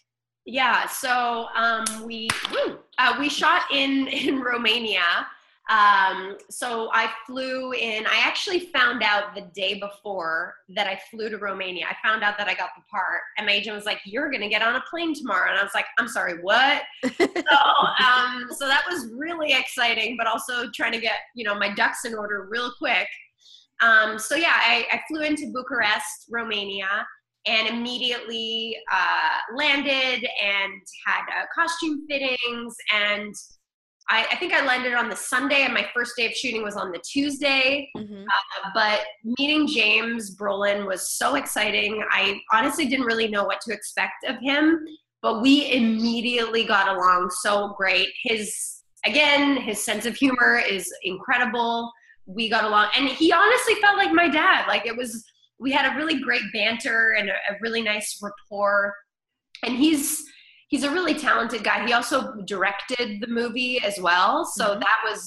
Yeah, 0.46 0.88
so 0.88 1.48
um, 1.56 1.86
we 2.04 2.28
woo, 2.52 2.80
uh, 2.98 3.16
we 3.20 3.30
shot 3.30 3.64
in 3.72 4.08
in 4.28 4.42
Romania. 4.42 5.28
Um, 5.70 6.38
so 6.50 6.90
I 6.92 7.10
flew 7.26 7.72
in. 7.72 8.06
I 8.06 8.20
actually 8.24 8.60
found 8.60 9.02
out 9.02 9.34
the 9.34 9.50
day 9.54 9.80
before 9.80 10.56
that 10.76 10.88
I 10.88 11.00
flew 11.10 11.30
to 11.30 11.38
Romania. 11.38 11.86
I 11.90 11.96
found 12.06 12.22
out 12.22 12.38
that 12.38 12.50
I 12.50 12.54
got 12.54 12.72
the 12.76 12.84
part, 12.92 13.22
and 13.38 13.48
my 13.48 13.54
agent 13.54 13.74
was 13.74 13.86
like, 13.86 14.00
"You're 14.04 14.30
gonna 14.30 14.50
get 14.50 14.62
on 14.62 14.76
a 14.76 14.84
plane 14.90 15.14
tomorrow," 15.14 15.50
and 15.50 15.58
I 15.58 15.64
was 15.64 15.74
like, 15.74 15.86
"I'm 15.98 16.10
sorry, 16.10 16.42
what?" 16.42 16.84
so, 17.04 17.28
um, 17.30 18.50
so 18.52 18.68
that 18.68 18.84
was 18.90 19.10
really 19.16 19.54
exciting, 19.54 20.18
but 20.18 20.28
also 20.28 20.70
trying 20.76 20.92
to 20.92 21.00
get 21.00 21.20
you 21.34 21.46
know 21.46 21.56
my 21.56 21.74
ducks 21.74 22.04
in 22.04 22.14
order 22.14 22.46
real 22.50 22.72
quick. 22.78 23.08
Um, 23.82 24.20
so 24.20 24.36
yeah, 24.36 24.54
I, 24.56 24.86
I 24.92 25.02
flew 25.08 25.22
into 25.22 25.52
Bucharest, 25.54 26.28
Romania, 26.30 27.08
and 27.46 27.68
immediately 27.68 28.78
uh, 28.92 29.56
landed 29.56 30.28
and 30.42 30.82
had 31.06 31.22
uh, 31.22 31.46
costume 31.54 32.06
fittings. 32.10 32.76
And 32.94 33.34
I, 34.10 34.28
I 34.32 34.36
think 34.36 34.54
I 34.54 34.66
landed 34.66 34.94
on 34.94 35.10
the 35.10 35.16
Sunday, 35.16 35.64
and 35.64 35.74
my 35.74 35.86
first 35.94 36.14
day 36.18 36.26
of 36.26 36.34
shooting 36.34 36.64
was 36.64 36.76
on 36.76 36.92
the 36.92 37.00
Tuesday. 37.00 37.90
Mhm. 37.96 38.24
Uh, 38.24 38.70
but 38.74 39.02
meeting 39.38 39.68
James 39.68 40.36
Brolin 40.36 40.86
was 40.86 41.12
so 41.12 41.36
exciting. 41.36 42.04
I 42.12 42.40
honestly 42.52 42.86
didn't 42.86 43.06
really 43.06 43.28
know 43.28 43.46
what 43.46 43.62
to 43.62 43.74
expect 43.74 44.26
of 44.28 44.36
him, 44.42 44.86
but 45.22 45.42
we 45.42 45.72
immediately 45.72 46.64
got 46.66 46.88
along 46.88 47.32
so 47.42 47.74
great. 47.78 48.10
His 48.24 48.82
again, 49.06 49.58
his 49.58 49.84
sense 49.84 50.06
of 50.06 50.16
humor 50.16 50.62
is 50.70 50.92
incredible. 51.04 51.92
We 52.26 52.50
got 52.50 52.64
along, 52.64 52.88
and 52.96 53.08
he 53.08 53.32
honestly 53.32 53.76
felt 53.76 53.98
like 53.98 54.12
my 54.12 54.30
dad. 54.30 54.68
Like 54.68 54.86
it 54.86 54.96
was, 54.96 55.24
we 55.60 55.72
had 55.72 55.92
a 55.92 55.96
really 55.98 56.22
great 56.22 56.44
banter 56.54 57.16
and 57.18 57.30
a, 57.30 57.34
a 57.34 57.58
really 57.62 57.82
nice 57.82 58.22
rapport. 58.22 58.94
And 59.64 59.76
he's 59.78 60.24
he's 60.74 60.84
a 60.84 60.90
really 60.98 61.14
talented 61.14 61.64
guy. 61.64 61.86
He 61.86 61.94
also 61.94 62.18
directed 62.54 63.08
the 63.22 63.28
movie 63.28 63.76
as 63.90 63.96
well, 64.08 64.44
so 64.44 64.64
Mhm. 64.66 64.80
that 64.80 65.00
was 65.08 65.22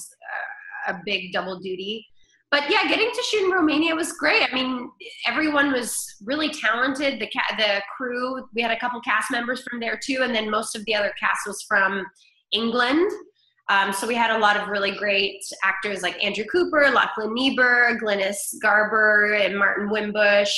uh, 0.88 0.92
a 0.92 1.00
big 1.04 1.32
double 1.32 1.58
duty 1.60 2.04
but 2.52 2.70
yeah, 2.70 2.84
getting 2.88 3.10
to 3.12 3.22
shoot 3.28 3.44
in 3.44 3.50
Romania 3.50 3.92
was 3.94 4.12
great. 4.12 4.40
I 4.48 4.54
mean, 4.54 4.88
everyone 5.26 5.72
was 5.72 5.90
really 6.30 6.48
talented. 6.48 7.18
The 7.20 7.26
ca- 7.36 7.56
the 7.58 7.82
crew, 7.96 8.46
we 8.54 8.62
had 8.62 8.70
a 8.70 8.78
couple 8.78 9.00
cast 9.00 9.32
members 9.32 9.62
from 9.68 9.80
there 9.80 9.98
too, 10.06 10.20
and 10.22 10.32
then 10.34 10.48
most 10.48 10.76
of 10.76 10.84
the 10.84 10.94
other 10.94 11.12
cast 11.18 11.40
was 11.46 11.60
from 11.68 12.06
England. 12.52 13.10
Um, 13.68 13.92
so 13.92 14.06
we 14.06 14.14
had 14.14 14.30
a 14.30 14.38
lot 14.38 14.56
of 14.56 14.68
really 14.68 14.92
great 14.92 15.40
actors 15.64 16.02
like 16.02 16.22
Andrew 16.24 16.44
Cooper, 16.52 16.88
Lachlan 16.92 17.34
Nieboer, 17.34 17.98
Glynis 18.00 18.38
Barber, 18.62 19.34
and 19.34 19.58
Martin 19.58 19.90
Wimbush, 19.90 20.54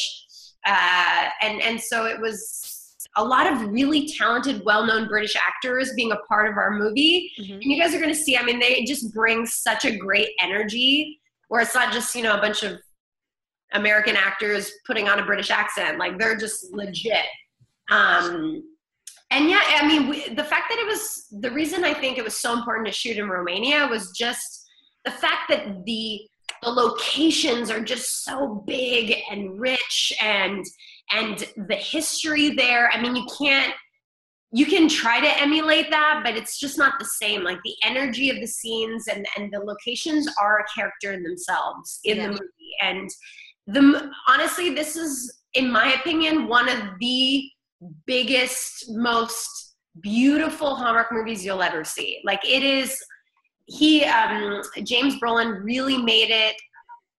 uh, 0.66 1.31
and 1.40 1.62
and 1.62 1.81
so 1.81 2.05
it 2.05 2.20
was 2.20 2.77
a 3.16 3.24
lot 3.24 3.52
of 3.52 3.72
really 3.72 4.06
talented, 4.06 4.62
well-known 4.64 5.08
British 5.08 5.34
actors 5.36 5.92
being 5.94 6.12
a 6.12 6.16
part 6.28 6.48
of 6.48 6.56
our 6.56 6.70
movie. 6.70 7.32
Mhm. 7.40 7.54
And 7.54 7.64
you 7.64 7.80
guys 7.80 7.94
are 7.94 7.98
going 7.98 8.12
to 8.12 8.18
see, 8.18 8.36
I 8.36 8.42
mean, 8.42 8.58
they 8.60 8.84
just 8.84 9.12
bring 9.12 9.44
such 9.46 9.84
a 9.84 9.96
great 9.96 10.30
energy 10.40 11.20
where 11.48 11.60
it's 11.60 11.74
not 11.74 11.92
just, 11.92 12.14
you 12.14 12.22
know, 12.22 12.36
a 12.36 12.40
bunch 12.40 12.62
of 12.62 12.78
American 13.72 14.16
actors 14.16 14.70
putting 14.86 15.08
on 15.08 15.18
a 15.18 15.24
British 15.24 15.50
accent. 15.50 15.98
Like 15.98 16.18
they're 16.18 16.36
just 16.36 16.72
legit. 16.72 17.24
Um, 17.90 18.62
and 19.30 19.48
yeah, 19.50 19.60
I 19.62 19.86
mean, 19.86 20.08
we, 20.08 20.28
the 20.28 20.44
fact 20.44 20.70
that 20.70 20.78
it 20.78 20.86
was 20.86 21.26
the 21.40 21.50
reason 21.50 21.84
I 21.84 21.94
think 21.94 22.18
it 22.18 22.24
was 22.24 22.36
so 22.36 22.52
important 22.52 22.86
to 22.86 22.92
shoot 22.92 23.16
in 23.16 23.28
Romania 23.28 23.86
was 23.86 24.12
just 24.12 24.66
the 25.04 25.10
fact 25.10 25.48
that 25.50 25.84
the 25.84 26.20
the 26.62 26.70
locations 26.70 27.70
are 27.70 27.80
just 27.80 28.24
so 28.24 28.64
big 28.66 29.16
and 29.30 29.60
rich 29.60 30.12
and 30.20 30.64
and 31.10 31.38
the 31.68 31.76
history 31.76 32.50
there. 32.50 32.90
I 32.92 33.00
mean, 33.00 33.16
you 33.16 33.26
can't 33.38 33.74
you 34.50 34.64
can 34.64 34.88
try 34.88 35.20
to 35.20 35.42
emulate 35.42 35.90
that, 35.90 36.22
but 36.24 36.34
it's 36.34 36.58
just 36.58 36.78
not 36.78 36.94
the 36.98 37.04
same. 37.04 37.44
Like 37.44 37.58
the 37.64 37.74
energy 37.84 38.30
of 38.30 38.40
the 38.40 38.46
scenes 38.46 39.06
and 39.08 39.26
and 39.36 39.52
the 39.52 39.60
locations 39.60 40.28
are 40.40 40.60
a 40.60 40.64
character 40.74 41.12
in 41.12 41.22
themselves 41.22 42.00
in 42.04 42.16
Yeah. 42.16 42.22
the 42.26 42.32
movie. 42.32 42.74
And 42.82 43.10
the 43.66 44.10
honestly, 44.26 44.74
this 44.74 44.96
is, 44.96 45.40
in 45.54 45.70
my 45.70 45.92
opinion, 45.94 46.48
one 46.48 46.68
of 46.68 46.78
the 47.00 47.44
biggest, 48.06 48.86
most 48.90 49.76
beautiful 50.00 50.74
Hallmark 50.76 51.12
movies 51.12 51.44
you'll 51.44 51.62
ever 51.62 51.84
see. 51.84 52.20
Like 52.24 52.44
it 52.44 52.62
is. 52.62 52.98
He 53.70 54.02
um, 54.04 54.62
James 54.82 55.20
Brolin 55.20 55.62
really 55.62 55.98
made 55.98 56.30
it 56.30 56.56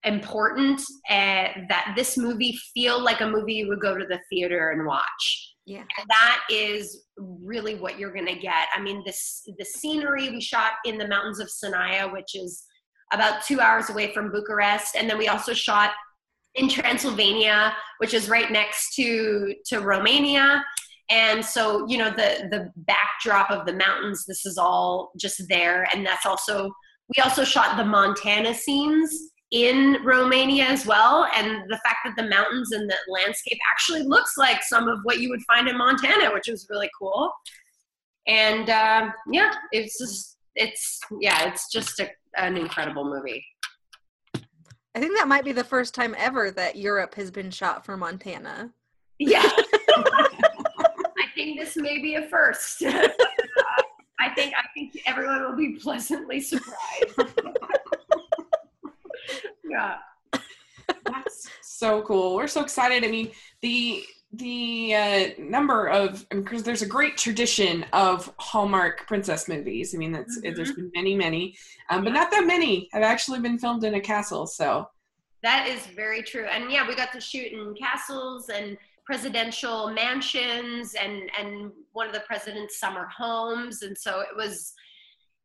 important 0.04 0.80
uh, 1.10 1.48
that 1.68 1.92
this 1.96 2.16
movie 2.16 2.58
feel 2.72 3.02
like 3.02 3.20
a 3.20 3.26
movie 3.28 3.54
you 3.54 3.68
would 3.68 3.80
go 3.80 3.96
to 3.96 4.06
the 4.06 4.20
theater 4.30 4.70
and 4.70 4.86
watch. 4.86 5.54
Yeah. 5.66 5.84
and 5.98 6.08
that 6.08 6.40
is 6.50 7.04
really 7.16 7.76
what 7.76 7.98
you're 7.98 8.12
going 8.12 8.26
to 8.26 8.38
get. 8.38 8.66
I 8.74 8.80
mean 8.80 9.02
this 9.06 9.42
the 9.58 9.64
scenery 9.64 10.30
we 10.30 10.40
shot 10.40 10.72
in 10.84 10.98
the 10.98 11.06
mountains 11.06 11.38
of 11.38 11.48
Sinaia, 11.48 12.10
which 12.12 12.34
is 12.34 12.64
about 13.12 13.44
two 13.44 13.60
hours 13.60 13.90
away 13.90 14.12
from 14.12 14.32
bucharest. 14.32 14.96
And 14.96 15.08
then 15.08 15.18
we 15.18 15.28
also 15.28 15.52
shot 15.52 15.92
in 16.56 16.68
transylvania 16.68 17.72
which 17.98 18.12
is 18.12 18.28
right 18.28 18.50
next 18.50 18.94
to 18.94 19.54
to 19.66 19.80
romania. 19.80 20.64
And 21.08 21.44
so 21.44 21.86
you 21.88 21.98
know 21.98 22.10
the 22.10 22.48
the 22.50 22.72
backdrop 22.76 23.50
of 23.50 23.66
the 23.66 23.74
mountains 23.74 24.24
this 24.26 24.46
is 24.46 24.58
all 24.58 25.12
just 25.16 25.42
there. 25.48 25.86
And 25.94 26.04
that's 26.04 26.26
also 26.26 26.72
we 27.16 27.22
also 27.22 27.44
shot 27.44 27.76
the 27.76 27.84
montana 27.84 28.54
scenes 28.54 29.29
in 29.50 29.98
Romania 30.04 30.64
as 30.64 30.86
well. 30.86 31.26
And 31.34 31.68
the 31.68 31.78
fact 31.78 31.98
that 32.04 32.14
the 32.16 32.28
mountains 32.28 32.72
and 32.72 32.88
the 32.88 32.96
landscape 33.08 33.58
actually 33.70 34.02
looks 34.02 34.36
like 34.36 34.62
some 34.62 34.88
of 34.88 35.00
what 35.02 35.18
you 35.18 35.28
would 35.28 35.42
find 35.42 35.68
in 35.68 35.76
Montana, 35.76 36.32
which 36.32 36.48
was 36.48 36.66
really 36.70 36.90
cool. 36.98 37.32
And 38.26 38.70
um, 38.70 39.12
yeah, 39.30 39.52
it's 39.72 39.98
just, 39.98 40.36
it's, 40.54 41.00
yeah, 41.20 41.48
it's 41.48 41.70
just 41.70 41.98
a, 42.00 42.10
an 42.36 42.56
incredible 42.56 43.04
movie. 43.04 43.44
I 44.94 44.98
think 44.98 45.16
that 45.16 45.28
might 45.28 45.44
be 45.44 45.52
the 45.52 45.64
first 45.64 45.94
time 45.94 46.14
ever 46.18 46.50
that 46.52 46.76
Europe 46.76 47.14
has 47.14 47.30
been 47.30 47.50
shot 47.50 47.84
for 47.84 47.96
Montana. 47.96 48.72
Yeah. 49.18 49.42
I 49.48 51.26
think 51.34 51.60
this 51.60 51.76
may 51.76 52.00
be 52.00 52.14
a 52.16 52.28
first. 52.28 52.82
Uh, 53.60 53.82
I 54.18 54.30
think 54.34 54.54
I 54.54 54.64
think 54.74 54.98
everyone 55.06 55.42
will 55.42 55.56
be 55.56 55.78
pleasantly 55.78 56.40
surprised. 56.40 57.14
yeah. 59.70 59.96
That's 61.04 61.48
so 61.62 62.02
cool. 62.02 62.34
We're 62.36 62.46
so 62.48 62.62
excited. 62.62 63.04
I 63.04 63.08
mean, 63.08 63.30
the 63.62 64.02
the 64.34 64.94
uh, 64.94 65.28
number 65.38 65.88
of 65.88 66.24
because 66.30 66.62
there's 66.62 66.82
a 66.82 66.86
great 66.86 67.16
tradition 67.16 67.84
of 67.92 68.32
Hallmark 68.38 69.06
princess 69.08 69.48
movies. 69.48 69.94
I 69.94 69.98
mean, 69.98 70.12
that's 70.12 70.38
Mhm. 70.38 70.54
there's 70.56 70.72
been 70.72 70.90
many, 70.94 71.14
many, 71.16 71.56
um, 71.90 72.04
but 72.04 72.12
not 72.12 72.30
that 72.30 72.44
many 72.46 72.88
have 72.92 73.02
actually 73.02 73.40
been 73.40 73.58
filmed 73.58 73.82
in 73.84 73.94
a 73.94 74.00
castle. 74.00 74.46
So 74.46 74.88
That 75.42 75.66
is 75.68 75.84
very 75.86 76.22
true. 76.22 76.44
And 76.44 76.70
yeah, 76.70 76.86
we 76.86 76.94
got 76.94 77.12
to 77.12 77.20
shoot 77.20 77.50
in 77.52 77.74
castles 77.74 78.50
and 78.50 78.76
presidential 79.06 79.90
mansions 79.90 80.94
and 80.94 81.30
and 81.38 81.72
one 81.92 82.06
of 82.06 82.12
the 82.12 82.20
president's 82.20 82.78
summer 82.78 83.08
homes 83.08 83.82
and 83.82 83.96
so 83.98 84.20
it 84.20 84.36
was 84.36 84.72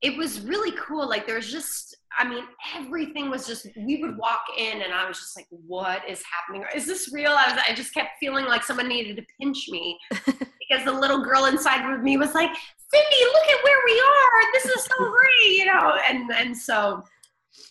it 0.01 0.15
was 0.17 0.41
really 0.41 0.71
cool 0.77 1.08
like 1.08 1.25
there 1.25 1.36
was 1.38 1.51
just 1.51 1.95
i 2.19 2.27
mean 2.27 2.43
everything 2.75 3.29
was 3.29 3.47
just 3.47 3.67
we 3.77 4.01
would 4.01 4.17
walk 4.17 4.41
in 4.58 4.81
and 4.81 4.93
i 4.93 5.08
was 5.08 5.17
just 5.17 5.36
like 5.38 5.47
what 5.49 6.01
is 6.08 6.21
happening 6.31 6.65
is 6.75 6.86
this 6.86 7.12
real 7.13 7.31
i 7.31 7.51
was 7.51 7.62
i 7.67 7.73
just 7.73 7.93
kept 7.93 8.10
feeling 8.19 8.45
like 8.45 8.63
someone 8.63 8.88
needed 8.88 9.15
to 9.15 9.23
pinch 9.39 9.67
me 9.69 9.97
because 10.25 10.84
the 10.86 10.91
little 10.91 11.23
girl 11.23 11.45
inside 11.45 11.89
with 11.89 12.01
me 12.01 12.17
was 12.17 12.34
like 12.34 12.49
cindy 12.93 13.23
look 13.34 13.47
at 13.58 13.63
where 13.63 13.79
we 13.86 14.03
are 14.05 14.51
this 14.53 14.65
is 14.65 14.84
so 14.84 15.10
great 15.10 15.51
you 15.58 15.65
know 15.65 15.97
and 16.10 16.29
and 16.31 16.55
so 16.55 17.01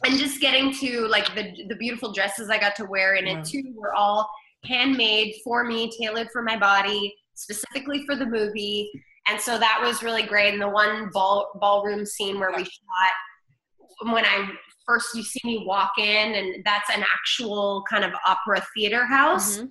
and 0.05 0.19
just 0.19 0.41
getting 0.41 0.73
to 0.73 1.07
like 1.09 1.35
the 1.35 1.53
the 1.69 1.77
beautiful 1.77 2.11
dresses 2.13 2.49
I 2.49 2.59
got 2.59 2.75
to 2.77 2.85
wear 2.87 3.15
in 3.15 3.27
Yeah. 3.27 3.41
it 3.41 3.45
too 3.45 3.73
were 3.77 3.95
all 3.95 4.29
handmade 4.65 5.35
for 5.45 5.63
me, 5.63 5.91
tailored 5.91 6.29
for 6.33 6.43
my 6.43 6.57
body, 6.57 7.15
specifically 7.35 8.05
for 8.07 8.17
the 8.17 8.25
movie. 8.25 8.91
And 9.27 9.41
so 9.41 9.59
that 9.59 9.81
was 9.83 10.03
really 10.03 10.23
great. 10.23 10.53
And 10.53 10.61
the 10.63 10.69
one 10.69 11.11
ball 11.13 11.51
ballroom 11.61 12.05
scene 12.05 12.39
where 12.39 12.53
we 12.55 12.65
shot 12.65 14.13
when 14.13 14.25
I 14.25 14.49
first 14.87 15.15
you 15.15 15.23
see 15.23 15.41
me 15.45 15.65
walk 15.67 15.93
in 15.99 16.35
and 16.35 16.63
that's 16.65 16.91
an 16.91 17.03
actual 17.03 17.85
kind 17.89 18.05
of 18.05 18.11
opera 18.27 18.63
theater 18.77 19.07
house 19.07 19.59
Mhm. 19.59 19.71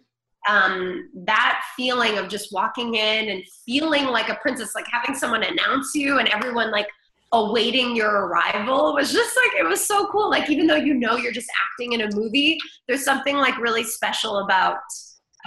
um, 0.50 1.10
that 1.26 1.62
feeling 1.76 2.18
of 2.18 2.30
just 2.30 2.52
walking 2.52 2.96
in 2.96 3.30
and 3.30 3.44
feeling 3.66 4.06
like 4.08 4.30
a 4.30 4.36
princess, 4.36 4.74
like 4.76 4.88
having 4.92 5.14
someone 5.16 5.44
announce 5.44 5.94
you 5.94 6.18
and 6.20 6.28
everyone 6.30 6.72
like 6.72 6.88
awaiting 7.32 7.96
your 7.96 8.26
arrival 8.28 8.94
was 8.94 9.12
just 9.14 9.36
like 9.38 9.52
it 9.60 9.64
was 9.68 9.86
so 9.86 10.08
cool. 10.08 10.30
Like 10.30 10.50
even 10.50 10.68
though 10.68 10.76
you 10.76 10.94
know 10.96 11.16
you're 11.18 11.32
just 11.32 11.50
acting 11.72 11.94
in 11.94 12.02
a 12.02 12.16
movie, 12.16 12.58
there's 12.88 13.04
something 13.06 13.38
like 13.38 13.58
really 13.60 13.84
special 13.84 14.40
about 14.40 14.80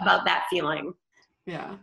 about 0.00 0.24
that 0.26 0.44
feeling. 0.50 0.92
yeah, 1.46 1.76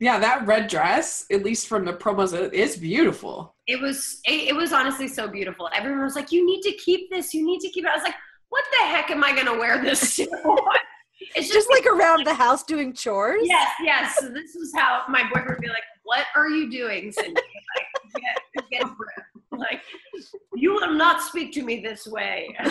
yeah, 0.00 0.18
that 0.18 0.46
red 0.46 0.68
dress, 0.68 1.24
at 1.30 1.44
least 1.44 1.66
from 1.68 1.84
the 1.84 1.92
promos, 1.92 2.32
it 2.32 2.52
is 2.52 2.76
beautiful. 2.76 3.54
It 3.66 3.80
was 3.80 4.20
it, 4.26 4.48
it 4.48 4.56
was 4.56 4.72
honestly 4.72 5.08
so 5.08 5.28
beautiful. 5.28 5.70
Everyone 5.74 6.02
was 6.02 6.16
like, 6.16 6.32
"You 6.32 6.44
need 6.44 6.62
to 6.62 6.72
keep 6.72 7.10
this. 7.10 7.32
You 7.32 7.44
need 7.44 7.60
to 7.60 7.68
keep 7.68 7.84
it." 7.84 7.90
I 7.90 7.94
was 7.94 8.02
like, 8.02 8.16
"What 8.48 8.64
the 8.72 8.86
heck 8.86 9.10
am 9.10 9.22
I 9.22 9.32
going 9.32 9.46
to 9.46 9.54
wear 9.54 9.82
this 9.82 10.16
to?" 10.16 10.26
it's 11.36 11.48
Just 11.48 11.70
like 11.70 11.86
around 11.86 12.26
the 12.26 12.34
house 12.34 12.64
doing 12.64 12.92
chores. 12.92 13.42
Yes, 13.44 13.70
yes. 13.82 14.16
So 14.18 14.28
this 14.28 14.54
is 14.56 14.72
how 14.74 15.04
my 15.08 15.22
boyfriend 15.22 15.50
would 15.50 15.60
be 15.60 15.68
like, 15.68 15.84
"What 16.02 16.26
are 16.34 16.48
you 16.48 16.70
doing, 16.70 17.12
Cindy? 17.12 17.34
Like, 17.34 18.22
get, 18.60 18.70
get. 18.70 18.90
Like, 19.52 19.82
you 20.54 20.74
will 20.74 20.92
not 20.92 21.22
speak 21.22 21.52
to 21.54 21.62
me 21.62 21.80
this 21.80 22.06
way." 22.06 22.56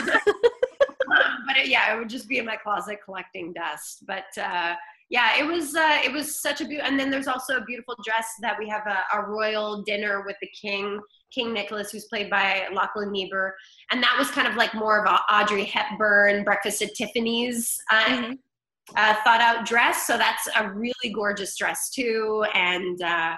Um, 1.12 1.44
but 1.46 1.58
it, 1.58 1.68
yeah, 1.68 1.94
it 1.94 2.00
would 2.00 2.10
just 2.10 2.28
be 2.28 2.40
in 2.40 2.46
my 2.46 2.56
closet 2.56 3.00
collecting 3.04 3.54
dust. 3.54 4.06
But 4.06 4.26
uh, 4.38 4.76
yeah, 5.15 5.30
it 5.39 5.45
was 5.45 5.76
uh, 5.76 5.99
it 6.04 6.12
was 6.12 6.41
such 6.41 6.60
a 6.62 6.65
beautiful. 6.65 6.89
And 6.89 6.99
then 6.99 7.10
there's 7.12 7.28
also 7.28 7.58
a 7.58 7.63
beautiful 7.63 7.95
dress 8.04 8.28
that 8.41 8.58
we 8.58 8.67
have 8.67 8.86
a, 8.88 8.97
a 9.17 9.21
royal 9.38 9.84
dinner 9.84 10.23
with 10.26 10.36
the 10.41 10.49
king, 10.60 10.99
King 11.32 11.54
Nicholas, 11.54 11.91
who's 11.91 12.06
played 12.06 12.30
by 12.32 12.67
Lachlan 12.73 13.10
Nieboer, 13.15 13.52
and 13.91 14.02
that 14.02 14.15
was 14.17 14.32
kind 14.32 14.47
of 14.47 14.56
like 14.56 14.73
more 14.73 14.97
of 14.99 15.06
a 15.06 15.17
Audrey 15.32 15.65
Hepburn 15.65 16.43
Breakfast 16.43 16.82
at 16.82 16.95
Tiffany's. 16.95 17.78
Uh, 17.91 18.04
Mhm. 18.06 18.38
uh, 18.97 19.13
thought 19.23 19.39
out 19.39 19.65
dress. 19.65 20.06
So 20.08 20.17
that's 20.17 20.45
a 20.58 20.69
really 20.69 21.10
gorgeous 21.13 21.56
dress 21.58 21.89
too. 21.91 22.43
And 22.54 23.02
uh, 23.02 23.36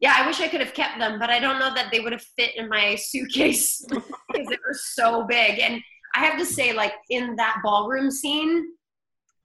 yeah, 0.00 0.14
I 0.16 0.26
wish 0.26 0.40
I 0.40 0.48
could 0.48 0.60
have 0.60 0.74
kept 0.74 0.98
them, 0.98 1.18
but 1.18 1.28
I 1.28 1.38
don't 1.38 1.58
know 1.58 1.72
that 1.74 1.88
they 1.92 2.00
would 2.00 2.12
have 2.12 2.24
fit 2.38 2.56
in 2.56 2.68
my 2.68 2.94
suitcase 3.10 3.84
because 3.90 4.46
they 4.48 4.58
were 4.66 4.78
so 4.96 5.24
big. 5.28 5.58
And 5.60 5.82
I 6.16 6.20
have 6.20 6.38
to 6.38 6.46
say, 6.46 6.72
like 6.72 6.94
in 7.10 7.36
that 7.36 7.56
ballroom 7.64 8.10
scene, 8.10 8.54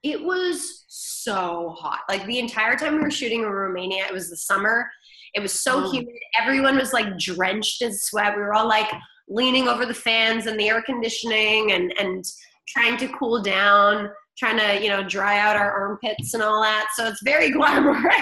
it 0.03 0.21
was 0.23 0.85
so 0.87 1.75
hot. 1.77 1.99
Like 2.09 2.25
the 2.25 2.39
entire 2.39 2.75
time 2.77 2.95
we 2.95 3.01
were 3.01 3.11
shooting 3.11 3.41
in 3.41 3.47
Romania, 3.49 4.05
it 4.05 4.13
was 4.13 4.29
the 4.29 4.37
summer. 4.37 4.89
It 5.33 5.41
was 5.41 5.59
so 5.59 5.83
Oh. 5.85 5.91
humid. 5.91 6.15
Everyone 6.39 6.77
was 6.77 6.93
like 6.93 7.17
drenched 7.17 7.81
in 7.81 7.93
sweat. 7.93 8.35
We 8.35 8.41
were 8.41 8.53
all 8.53 8.67
like 8.67 8.89
leaning 9.27 9.67
over 9.67 9.85
the 9.85 9.93
fans 9.93 10.47
and 10.47 10.59
the 10.59 10.69
air 10.69 10.81
conditioning 10.81 11.71
and 11.73 11.93
and 11.99 12.23
trying 12.67 12.97
to 12.97 13.07
cool 13.09 13.41
down, 13.41 14.09
trying 14.37 14.57
to 14.57 14.81
you 14.81 14.89
know 14.89 15.03
dry 15.03 15.37
out 15.39 15.55
our 15.55 15.71
armpits 15.71 16.33
and 16.33 16.41
all 16.41 16.61
that. 16.61 16.87
So 16.95 17.05
it's 17.07 17.21
very 17.23 17.51
glamorous. 17.57 18.15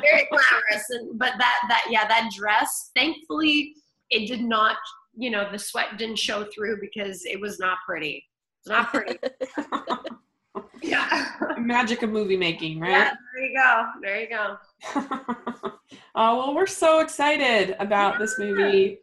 very 0.00 0.26
glamorous 0.30 0.84
and 0.90 1.18
but 1.18 1.32
that 1.38 1.54
that 1.68 1.84
yeah 1.90 2.06
that 2.08 2.30
dress 2.34 2.90
thankfully 2.96 3.74
it 4.10 4.26
did 4.26 4.40
not 4.40 4.76
you 5.14 5.30
know 5.30 5.46
the 5.52 5.58
sweat 5.58 5.98
didn't 5.98 6.18
show 6.18 6.46
through 6.54 6.78
because 6.80 7.24
it 7.26 7.38
was 7.38 7.58
not 7.58 7.76
pretty 7.86 8.24
it's 8.62 8.68
not 8.68 8.90
pretty 8.92 9.18
yeah. 10.82 11.30
Magic 11.58 12.02
of 12.02 12.10
movie 12.10 12.36
making, 12.36 12.78
right? 12.80 12.90
yeah 12.90 13.12
there 13.34 13.44
you 13.44 13.56
go. 13.56 13.86
There 14.02 14.20
you 14.20 14.28
go. 14.28 14.56
Oh 16.14 16.38
well, 16.38 16.54
we're 16.54 16.66
so 16.66 17.00
excited 17.00 17.74
about 17.78 18.18
this 18.18 18.38
movie. 18.38 18.98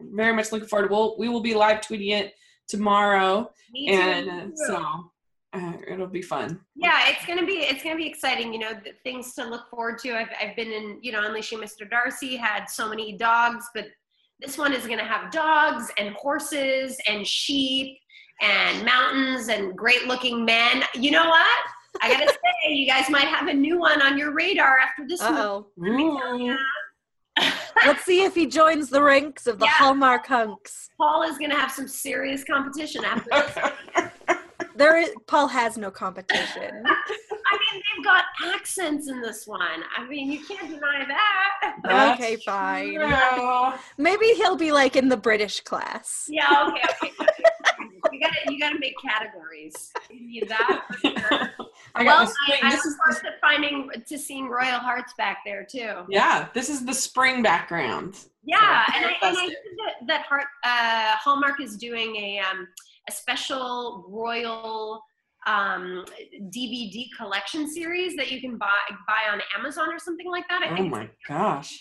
Very 0.00 0.34
much 0.34 0.52
looking 0.52 0.68
forward. 0.68 0.90
We'll 0.90 1.16
we 1.18 1.28
will 1.28 1.40
be 1.40 1.54
live 1.54 1.80
tweeting 1.80 2.12
it 2.12 2.34
tomorrow, 2.68 3.50
Me 3.72 3.88
and 3.88 4.28
uh, 4.52 4.56
so 4.66 5.10
uh, 5.52 5.72
it'll 5.88 6.06
be 6.06 6.22
fun. 6.22 6.60
yeah 6.74 7.08
it's 7.08 7.24
gonna 7.26 7.46
be 7.46 7.54
it's 7.60 7.82
gonna 7.82 7.96
be 7.96 8.06
exciting 8.06 8.52
you 8.52 8.58
know 8.58 8.72
the 8.84 8.92
things 9.04 9.34
to 9.34 9.44
look 9.44 9.68
forward 9.70 9.98
to. 10.00 10.14
I've, 10.16 10.28
I've 10.40 10.56
been 10.56 10.70
in 10.72 10.98
you 11.02 11.12
know 11.12 11.22
unleashing 11.24 11.58
mr 11.60 11.88
darcy 11.88 12.36
had 12.36 12.66
so 12.66 12.88
many 12.88 13.16
dogs 13.16 13.66
but 13.74 13.86
this 14.40 14.58
one 14.58 14.72
is 14.74 14.86
gonna 14.86 15.04
have 15.04 15.30
dogs 15.30 15.90
and 15.98 16.14
horses 16.14 16.98
and 17.08 17.26
sheep 17.26 17.96
and 18.42 18.84
mountains 18.84 19.48
and 19.48 19.76
great 19.76 20.06
looking 20.06 20.44
men 20.44 20.82
you 20.94 21.10
know 21.10 21.26
what 21.28 21.46
i 22.02 22.10
gotta 22.12 22.28
say 22.64 22.72
you 22.72 22.86
guys 22.86 23.08
might 23.08 23.26
have 23.26 23.48
a 23.48 23.54
new 23.54 23.78
one 23.78 24.02
on 24.02 24.18
your 24.18 24.32
radar 24.32 24.78
after 24.78 25.06
this 25.08 25.20
movie. 25.22 25.32
Uh-oh. 25.34 25.66
Ooh. 25.80 25.82
Mm. 25.82 26.56
Let's 27.84 28.04
see 28.04 28.24
if 28.24 28.34
he 28.34 28.46
joins 28.46 28.88
the 28.88 29.02
ranks 29.02 29.46
of 29.46 29.58
the 29.58 29.66
Yeah. 29.66 29.72
Hallmark 29.72 30.26
hunks. 30.26 30.88
paul 30.98 31.22
is 31.22 31.36
gonna 31.38 31.56
have 31.58 31.70
some 31.70 31.88
serious 31.88 32.44
competition 32.44 33.04
after 33.04 33.28
this 33.30 34.08
There 34.76 34.98
is, 34.98 35.10
Paul 35.26 35.48
has 35.48 35.78
no 35.78 35.90
competition. 35.90 36.70
i 36.84 37.58
mean 37.72 37.82
they've 37.96 38.04
got 38.04 38.24
accents 38.54 39.08
in 39.08 39.22
this 39.22 39.46
one 39.46 39.82
i 39.96 40.06
mean 40.06 40.30
you 40.30 40.44
can't 40.44 40.68
deny 40.68 41.04
that 41.08 41.76
That's 41.82 42.20
Okay, 42.20 42.36
fine. 42.44 42.94
true. 42.94 43.72
Maybe 43.96 44.26
he'll 44.34 44.56
be 44.56 44.72
like 44.72 44.96
in 44.96 45.08
the 45.08 45.16
British 45.16 45.60
class. 45.60 46.26
Yeah, 46.28 46.68
okay, 46.68 47.10
okay. 47.22 47.42
You 48.26 48.32
gotta 48.44 48.52
you 48.54 48.58
gotta 48.60 48.78
make 48.78 48.94
categories. 49.02 49.92
You 50.10 50.26
need 50.26 50.48
that. 50.48 50.82
for 50.88 51.08
sure. 51.08 51.50
I 51.94 52.04
got 52.04 52.26
Well, 52.26 52.32
I. 52.48 52.58
I 52.62 52.70
This 52.70 52.84
is 52.84 52.96
the, 52.96 53.14
to 53.22 53.30
finding 53.40 53.90
to 54.06 54.18
seeing 54.18 54.48
Royal 54.48 54.78
Hearts 54.78 55.12
back 55.16 55.38
there 55.44 55.64
too. 55.64 56.04
yeah. 56.08 56.48
This 56.54 56.68
is 56.68 56.84
the 56.84 56.94
spring 56.94 57.42
background. 57.42 58.18
Yeah, 58.44 58.84
So, 58.86 58.92
and 58.96 59.04
I, 59.06 59.08
and 59.28 59.36
I 59.36 59.40
think 59.40 59.52
that, 59.78 60.06
that 60.06 60.22
Heart, 60.26 60.44
uh, 60.64 61.16
Hallmark 61.18 61.60
is 61.60 61.76
doing 61.76 62.14
a 62.16 62.38
um, 62.40 62.68
a 63.08 63.12
special 63.12 64.04
Royal 64.08 65.02
um, 65.46 66.04
DVD 66.54 67.06
collection 67.16 67.70
series 67.70 68.16
that 68.16 68.30
you 68.32 68.40
can 68.40 68.56
buy 68.58 68.78
buy 69.06 69.32
on 69.32 69.40
Amazon 69.58 69.92
or 69.92 69.98
something 69.98 70.28
like 70.30 70.44
that. 70.48 70.62
I 70.62 70.70
Oh 70.70 70.76
think 70.76 70.90
my 70.90 71.08
gosh. 71.28 71.80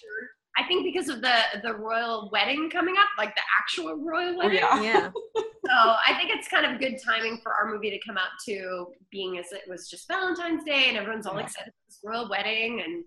I 0.58 0.64
think 0.68 0.84
because 0.86 1.10
of 1.10 1.22
the 1.22 1.36
the 1.64 1.74
royal 1.74 2.30
wedding 2.32 2.70
coming 2.70 2.96
up, 2.98 3.08
like 3.18 3.36
the 3.36 3.42
actual 3.60 3.96
royal 3.98 4.36
Oh, 4.36 4.38
wedding. 4.38 4.60
yeah. 4.60 4.82
Yeah. 4.82 5.12
So 5.68 5.72
I 5.74 6.14
think 6.16 6.30
it's 6.30 6.48
kind 6.48 6.64
of 6.64 6.80
good 6.80 6.98
timing 7.04 7.40
for 7.42 7.52
our 7.52 7.68
movie 7.74 7.90
to 7.90 8.00
come 8.08 8.18
out 8.20 8.28
too, 8.46 8.86
being 9.12 9.40
as 9.40 9.52
it 9.52 9.64
was 9.68 9.90
just 9.90 10.08
Valentine's 10.08 10.64
Day 10.64 10.90
and 10.90 10.96
everyone's 10.98 11.26
all 11.26 11.40
Yeah. 11.40 11.46
excited 11.46 11.74
for 11.74 11.82
this 11.90 12.00
royal 12.04 12.30
wedding 12.30 12.82
and 12.86 13.04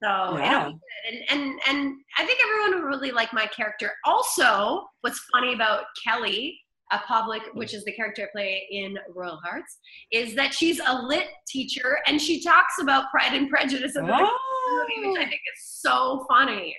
so 0.00 0.38
Yeah. 0.38 0.60
it'll 0.60 0.72
be 0.74 0.78
good. 0.78 1.22
And, 1.32 1.40
and 1.40 1.60
and 1.68 1.94
I 2.18 2.24
think 2.24 2.38
everyone 2.44 2.80
will 2.82 2.88
really 2.88 3.10
like 3.10 3.32
my 3.32 3.46
character. 3.46 3.92
Also, 4.04 4.86
what's 5.00 5.18
funny 5.32 5.54
about 5.54 5.86
Kelly, 6.06 6.56
a 6.92 6.98
public, 6.98 7.42
mm. 7.42 7.54
which 7.56 7.74
is 7.74 7.84
the 7.84 7.92
character 7.92 8.22
I 8.28 8.28
play 8.32 8.66
in 8.70 8.96
Royal 9.12 9.40
Hearts, 9.44 9.78
is 10.12 10.36
that 10.36 10.54
she's 10.54 10.80
a 10.86 11.02
lit 11.02 11.26
teacher 11.48 11.98
and 12.06 12.22
she 12.22 12.40
talks 12.42 12.74
about 12.80 13.10
Pride 13.10 13.32
and 13.34 13.50
Prejudice 13.50 13.96
in 13.96 14.06
the 14.06 14.14
oh. 14.14 14.38
Movie, 14.70 15.08
which 15.08 15.18
I 15.18 15.22
Oh, 15.24 15.28
think 15.28 15.40
is 15.54 15.64
so 15.64 16.26
funny. 16.28 16.76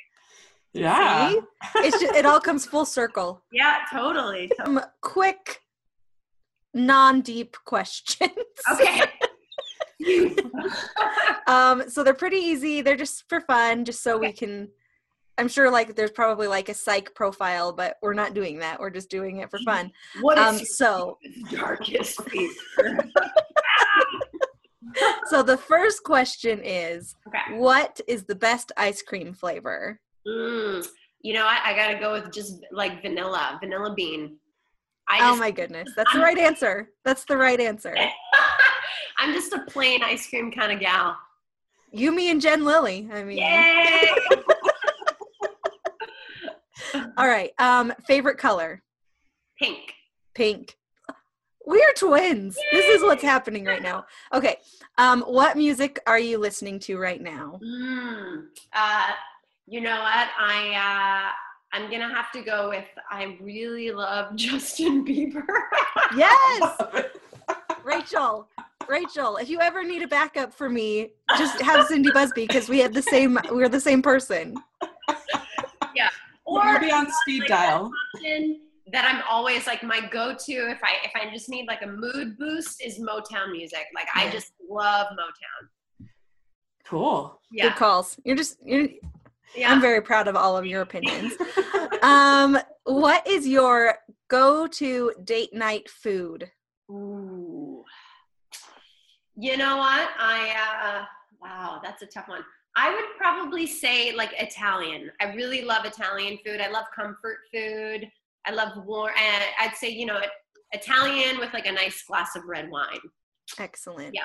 yeah. 0.74 1.30
See? 1.32 1.40
It's 1.78 2.00
just, 2.00 2.14
it 2.16 2.26
all 2.26 2.40
comes 2.40 2.66
full 2.66 2.86
circle. 2.86 3.42
Yeah, 3.52 3.80
totally. 3.92 4.52
Some 4.58 4.82
quick, 5.02 5.62
non-deep 6.74 7.56
questions. 7.66 8.32
Okay. 8.72 9.02
um, 11.48 11.90
so 11.90 12.04
they're 12.04 12.14
pretty 12.14 12.38
easy. 12.38 12.82
They're 12.82 12.96
just 12.98 13.28
for 13.30 13.42
fun, 13.42 13.86
just 13.86 14.02
so 14.04 14.18
we 14.18 14.32
can 14.32 14.70
I'm 15.40 15.48
sure 15.48 15.72
like 15.72 15.96
there's 15.96 16.12
probably 16.12 16.48
like 16.48 16.70
a 16.70 16.74
psych 16.76 17.16
profile, 17.16 17.74
but 17.74 17.98
we're 18.04 18.14
not 18.14 18.36
doing 18.36 18.60
that. 18.60 18.80
We're 18.80 18.92
just 18.92 19.10
doing 19.10 19.38
it 19.40 19.50
for 19.50 19.58
fun. 19.66 19.92
What 20.22 20.38
Um, 20.38 20.56
is 20.56 20.78
so 20.78 21.18
your 21.50 21.60
darkest 21.60 22.22
fear? 22.30 22.52
so 25.28 25.44
the 25.44 25.58
first 25.58 26.04
question 26.04 26.62
is 26.64 27.16
okay. 27.28 27.58
what 27.58 28.00
is 28.08 28.26
the 28.26 28.36
best 28.36 28.72
ice 28.78 29.02
cream 29.02 29.34
flavor? 29.34 30.00
Mm, 30.28 30.88
you 31.22 31.34
know, 31.34 31.46
I, 31.46 31.72
I 31.72 31.76
gotta 31.76 32.00
go 32.00 32.14
with 32.14 32.32
just 32.32 32.66
like 32.72 33.02
vanilla, 33.02 33.58
vanilla 33.62 33.94
bean. 33.96 34.38
I 35.10 35.18
oh 35.18 35.32
just, 35.32 35.40
my 35.40 35.52
goodness. 35.52 35.90
That's 35.96 36.14
the 36.14 36.20
right 36.20 36.38
answer. 36.38 36.90
That's 37.04 37.26
the 37.26 37.38
right 37.38 37.60
answer. 37.60 37.96
I'm 39.18 39.34
just 39.34 39.54
a 39.54 39.60
plain 39.68 40.04
ice 40.04 40.28
cream 40.30 40.52
kind 40.52 40.72
of 40.72 40.80
gal. 40.80 41.18
You, 41.92 42.12
me, 42.12 42.32
and 42.32 42.42
Jen 42.42 42.66
Lilly. 42.66 43.08
I 43.14 43.24
mean, 43.24 43.38
Yay! 43.38 44.10
all 47.18 47.28
right. 47.28 47.52
Um, 47.60 47.94
favorite 48.08 48.40
color? 48.40 48.82
Pink. 49.60 49.94
Pink. 50.34 50.76
We 51.66 51.80
are 51.82 51.94
twins. 51.96 52.58
This 52.72 52.86
is 52.86 53.02
what's 53.02 53.24
happening 53.24 53.66
right 53.66 53.82
now. 53.82 54.06
Okay. 54.34 54.58
Um, 54.98 55.22
what 55.22 55.56
music 55.56 56.00
are 56.06 56.20
you 56.20 56.38
listening 56.38 56.80
to 56.82 56.98
right 56.98 57.22
now? 57.22 57.60
Mm, 57.64 58.46
uh, 58.74 59.08
you 59.68 59.82
know 59.82 60.02
what? 60.02 60.28
I 60.38 61.30
uh, 61.32 61.78
I'm 61.78 61.90
gonna 61.90 62.14
have 62.14 62.32
to 62.34 62.42
go 62.42 62.70
with. 62.70 62.86
I 63.10 63.38
really 63.42 63.92
love 63.92 64.36
Justin 64.36 65.06
Bieber. 65.06 65.44
Yes, 66.16 66.78
Rachel. 67.84 68.48
Rachel, 68.90 69.38
if 69.38 69.50
you 69.50 69.62
ever 69.62 69.82
need 69.82 70.02
a 70.02 70.08
backup 70.08 70.54
for 70.54 70.68
me, 70.70 71.12
just 71.38 71.62
have 71.62 71.88
Cindy 71.88 72.12
Busby 72.12 72.46
because 72.46 72.68
we 72.68 72.80
had 72.80 72.94
the 72.94 73.02
same. 73.02 73.40
We're 73.50 73.70
the 73.70 73.80
same 73.80 74.02
person. 74.02 74.58
We'll 76.46 76.80
be 76.80 76.92
on 76.92 77.10
speed 77.22 77.42
like, 77.42 77.50
dial. 77.50 77.92
Option 78.94 79.02
that 79.02 79.06
I'm 79.06 79.24
always 79.30 79.68
like 79.68 79.84
my 79.84 80.02
go-to 80.12 80.70
if 80.70 80.84
I 80.84 80.96
if 81.04 81.12
I 81.16 81.32
just 81.34 81.50
need 81.50 81.68
like 81.68 81.82
a 81.82 81.88
mood 81.88 82.38
boost 82.38 82.82
is 82.82 83.00
Motown 83.00 83.52
music. 83.52 83.86
Like 83.94 84.08
I 84.16 84.30
just 84.30 84.54
love 84.70 85.08
Motown. 85.08 86.08
Cool. 86.86 87.40
Good 87.52 87.58
Yeah, 87.58 87.74
calls. 87.74 88.18
You're 88.24 88.36
just. 88.36 88.58
You're, 88.64 88.88
yeah. 89.56 89.72
I'm 89.72 89.82
very 89.82 90.02
proud 90.02 90.28
of 90.28 90.36
all 90.36 90.58
of 90.58 90.66
your 90.66 90.82
opinions. 90.82 91.34
Um, 92.02 92.58
what 92.84 93.26
is 93.26 93.48
your 93.48 93.96
go-to 94.28 95.14
date 95.24 95.54
night 95.54 95.90
food? 95.90 96.52
Ooh. 96.92 97.86
You 99.38 99.56
know 99.56 99.78
what? 99.78 100.10
I 100.20 100.54
uh 101.00 101.06
wow, 101.42 101.80
that's 101.82 102.02
a 102.02 102.08
tough 102.08 102.28
one. 102.28 102.44
I 102.76 102.94
would 102.94 103.06
probably 103.18 103.66
say 103.66 104.14
like 104.14 104.34
Italian. 104.38 105.12
I 105.22 105.34
really 105.34 105.62
love 105.62 105.86
Italian 105.86 106.40
food. 106.46 106.60
I 106.60 106.70
love 106.70 106.86
comfort 106.94 107.38
food. 107.54 108.12
I 108.46 108.52
love 108.52 108.86
warm 108.86 109.14
and 109.18 109.44
I'd 109.60 109.76
say, 109.76 109.90
you 109.90 110.06
know, 110.06 110.20
Italian 110.72 111.40
with 111.40 111.54
like 111.54 111.66
a 111.66 111.72
nice 111.72 112.04
glass 112.04 112.36
of 112.36 112.44
red 112.46 112.70
wine. 112.70 113.00
Excellent. 113.60 114.14
Yeah. 114.14 114.24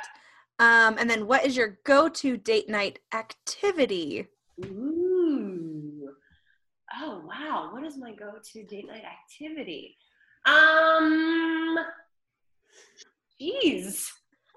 Um, 0.60 0.96
and 0.98 1.08
then 1.08 1.26
what 1.26 1.44
is 1.44 1.56
your 1.56 1.78
go-to 1.84 2.36
date 2.36 2.68
night 2.68 2.98
activity? 3.14 4.26
Ooh. 4.64 6.10
Oh 7.00 7.22
wow, 7.26 7.70
what 7.72 7.84
is 7.84 7.96
my 7.96 8.12
go-to 8.12 8.64
date 8.64 8.88
night 8.88 9.04
activity? 9.04 9.96
Um 10.46 11.78
Jeez. 13.40 14.08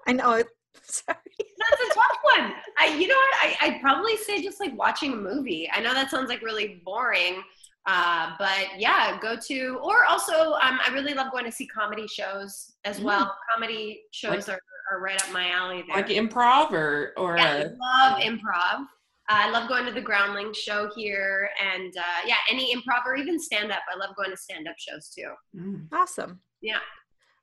I 0.06 0.12
know. 0.12 0.42
Sorry. 0.82 1.16
That's 1.38 1.82
a 1.82 1.94
tough 1.94 2.18
one. 2.36 2.52
I, 2.78 2.96
you 2.98 3.06
know 3.06 3.14
what? 3.14 3.34
I, 3.42 3.56
I'd 3.60 3.80
probably 3.80 4.16
say 4.16 4.42
just 4.42 4.58
like 4.58 4.76
watching 4.76 5.12
a 5.12 5.16
movie. 5.16 5.70
I 5.72 5.80
know 5.80 5.94
that 5.94 6.10
sounds 6.10 6.28
like 6.28 6.42
really 6.42 6.82
boring, 6.84 7.42
uh, 7.86 8.32
but 8.38 8.78
yeah, 8.78 9.18
go 9.20 9.36
to, 9.36 9.78
or 9.82 10.04
also, 10.04 10.52
um, 10.54 10.78
I 10.86 10.90
really 10.92 11.14
love 11.14 11.32
going 11.32 11.44
to 11.44 11.52
see 11.52 11.66
comedy 11.66 12.06
shows 12.06 12.72
as 12.84 13.00
Mm. 13.00 13.04
well. 13.04 13.36
Comedy 13.52 14.02
shows 14.12 14.48
are, 14.48 14.60
are 14.90 15.00
right 15.00 15.20
up 15.22 15.32
my 15.32 15.50
alley 15.50 15.82
there. 15.86 15.96
Like 15.96 16.08
improv 16.08 16.72
or 16.72 17.12
or 17.16 17.36
yeah, 17.36 17.64
I 17.82 18.08
love 18.08 18.18
improv. 18.20 18.80
Uh, 19.28 19.34
I 19.46 19.50
love 19.50 19.68
going 19.68 19.86
to 19.86 19.92
the 19.92 20.00
Groundling 20.00 20.52
show 20.52 20.90
here, 20.96 21.48
and 21.64 21.96
uh, 21.96 22.26
yeah, 22.26 22.36
any 22.50 22.74
improv 22.74 23.06
or 23.06 23.14
even 23.16 23.38
stand 23.40 23.70
up. 23.72 23.78
I 23.92 23.96
love 23.96 24.14
going 24.16 24.30
to 24.30 24.36
stand 24.36 24.66
up 24.68 24.74
shows 24.78 25.08
too. 25.08 25.32
Mm. 25.56 25.86
Awesome. 25.92 26.40
Yeah. 26.60 26.78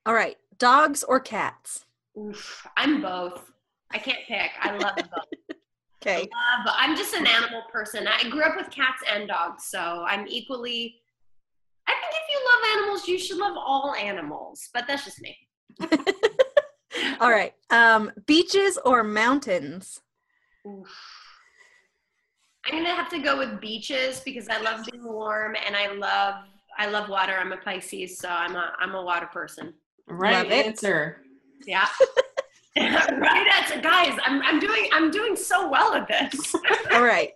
All 0.06 0.14
right. 0.14 0.38
Dogs 0.58 1.04
or 1.04 1.20
cats? 1.20 1.86
Oof, 2.18 2.66
I'm 2.78 3.02
both. 3.02 3.52
I 3.92 3.98
can't 3.98 4.20
pick. 4.28 4.52
I 4.62 4.78
love 4.78 4.96
both. 4.96 5.08
Okay. 6.02 6.30
But 6.66 6.76
I'm 6.78 6.95
just 6.95 7.14
an 7.14 7.28
animal 7.28 7.64
person. 7.72 8.08
I 8.08 8.30
grew 8.30 8.43
up 8.43 8.56
with 8.56 8.70
cats 8.70 9.04
and 9.12 9.28
dogs, 9.28 9.66
so 9.66 10.06
I'm 10.08 10.28
equally. 10.28 10.95
I 11.88 11.91
think 11.91 12.14
if 12.14 12.30
you 12.30 12.39
love 12.45 12.78
animals, 12.78 13.08
you 13.08 13.18
should 13.20 13.38
love 13.38 13.58
all 13.58 13.95
animals. 13.95 14.70
But 14.74 14.86
that's 14.88 15.04
just 15.04 15.22
me. 15.22 15.38
All 17.20 17.30
right. 17.30 17.54
Um, 17.70 18.12
beaches 18.26 18.78
or 18.86 19.04
mountains? 19.04 20.02
Oof. 20.68 20.88
I'm 22.66 22.78
gonna 22.84 22.95
have 22.95 23.10
to 23.10 23.20
go 23.20 23.38
with 23.38 23.60
beaches 23.60 24.22
because 24.22 24.47
I 24.50 24.60
love 24.62 24.86
being 24.91 25.04
warm 25.04 25.56
and 25.66 25.76
I 25.76 25.91
love 25.93 26.36
I 26.78 26.88
love 26.88 27.10
water. 27.10 27.34
I'm 27.34 27.52
a 27.52 27.58
Pisces, 27.58 28.20
so 28.20 28.30
I'm 28.30 28.56
a 28.56 28.74
I'm 28.80 28.95
a 28.95 29.02
water 29.04 29.28
person. 29.28 29.74
right 30.08 30.43
Love 30.43 30.52
it. 30.52 30.66
answer. 30.68 31.22
Yeah. 31.66 31.88
right 33.20 33.48
answer, 33.60 33.82
guys. 33.82 34.18
I'm 34.26 34.42
I'm 34.42 34.60
doing 34.60 34.88
I'm 34.94 35.12
doing 35.12 35.36
so 35.36 35.70
well 35.70 35.94
at 35.94 36.08
this. 36.08 36.56
All 36.92 37.04
right. 37.04 37.32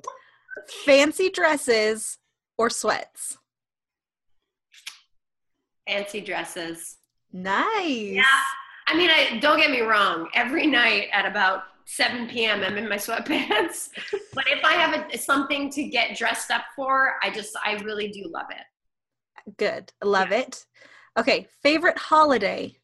Fancy 0.85 1.29
dresses 1.29 2.17
or 2.57 2.69
sweats? 2.69 3.37
Fancy 5.87 6.21
dresses. 6.21 6.97
Nice. 7.31 8.13
Yeah. 8.13 8.23
I 8.87 8.95
mean, 8.95 9.09
I 9.09 9.39
don't 9.39 9.57
get 9.57 9.71
me 9.71 9.81
wrong. 9.81 10.29
Every 10.33 10.67
night 10.67 11.07
at 11.11 11.25
about 11.25 11.63
7 11.85 12.27
p.m., 12.27 12.63
I'm 12.63 12.77
in 12.77 12.87
my 12.87 12.95
sweatpants. 12.95 13.89
but 14.33 14.45
if 14.47 14.63
I 14.63 14.73
have 14.73 15.11
a, 15.11 15.17
something 15.17 15.69
to 15.71 15.83
get 15.83 16.17
dressed 16.17 16.51
up 16.51 16.63
for, 16.75 17.15
I 17.21 17.29
just, 17.29 17.57
I 17.65 17.73
really 17.83 18.09
do 18.09 18.29
love 18.31 18.47
it. 18.51 19.57
Good. 19.57 19.91
Love 20.03 20.31
it. 20.31 20.65
Okay. 21.17 21.47
Favorite 21.61 21.97
holiday? 21.97 22.75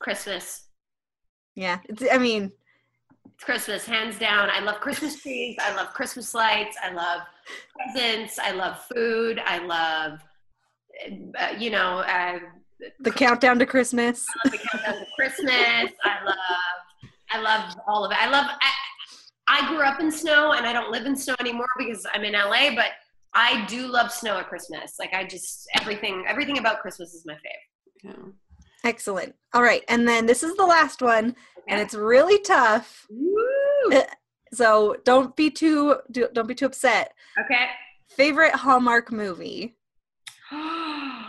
Christmas. 0.00 0.64
Yeah. 1.54 1.78
It's, 1.88 2.02
I 2.10 2.18
mean, 2.18 2.52
It's 3.34 3.44
Christmas, 3.44 3.84
hands 3.84 4.18
down. 4.18 4.50
I 4.50 4.60
love 4.60 4.80
Christmas 4.80 5.20
trees. 5.20 5.56
I 5.60 5.74
love 5.74 5.92
Christmas 5.94 6.34
lights. 6.34 6.76
I 6.82 6.92
love 6.92 7.22
presents. 7.76 8.38
I 8.38 8.52
love 8.52 8.84
food. 8.94 9.40
I 9.44 9.58
love, 9.58 10.20
uh, 11.38 11.54
you 11.58 11.70
know, 11.70 11.98
uh, 11.98 12.38
the 13.00 13.10
countdown 13.10 13.58
to 13.58 13.66
Christmas. 13.66 14.26
I 14.28 14.48
love 14.48 14.52
the 14.52 14.68
countdown 14.68 14.94
to 14.94 15.06
Christmas. 15.16 15.92
I 16.04 16.24
love, 16.24 16.36
I 17.30 17.40
love 17.40 17.74
all 17.86 18.04
of 18.04 18.12
it. 18.12 18.18
I 18.20 18.28
love. 18.28 18.46
I, 18.46 18.70
I 19.46 19.68
grew 19.68 19.82
up 19.82 20.00
in 20.00 20.10
snow, 20.10 20.52
and 20.52 20.66
I 20.66 20.72
don't 20.72 20.90
live 20.90 21.04
in 21.06 21.14
snow 21.14 21.34
anymore 21.38 21.68
because 21.78 22.06
I'm 22.14 22.24
in 22.24 22.32
LA. 22.32 22.74
But 22.74 22.92
I 23.34 23.64
do 23.66 23.86
love 23.86 24.10
snow 24.10 24.38
at 24.38 24.48
Christmas. 24.48 24.94
Like 24.98 25.12
I 25.12 25.24
just 25.24 25.66
everything, 25.80 26.24
everything 26.26 26.58
about 26.58 26.80
Christmas 26.80 27.14
is 27.14 27.24
my 27.26 27.34
favorite. 27.34 28.18
Yeah. 28.18 28.32
Excellent. 28.84 29.34
All 29.54 29.62
right. 29.62 29.82
And 29.88 30.06
then 30.06 30.26
this 30.26 30.42
is 30.42 30.54
the 30.56 30.66
last 30.66 31.00
one, 31.02 31.34
and 31.68 31.80
it's 31.80 31.94
really 31.94 32.38
tough. 32.40 33.06
Woo! 33.10 34.02
So 34.52 34.94
don't 35.04 35.34
be 35.34 35.50
too 35.50 35.96
do- 36.12 36.28
don't 36.32 36.46
be 36.46 36.54
too 36.54 36.66
upset. 36.66 37.12
Okay. 37.40 37.66
Favorite 38.08 38.54
Hallmark 38.54 39.10
movie? 39.10 39.74
I 40.52 41.28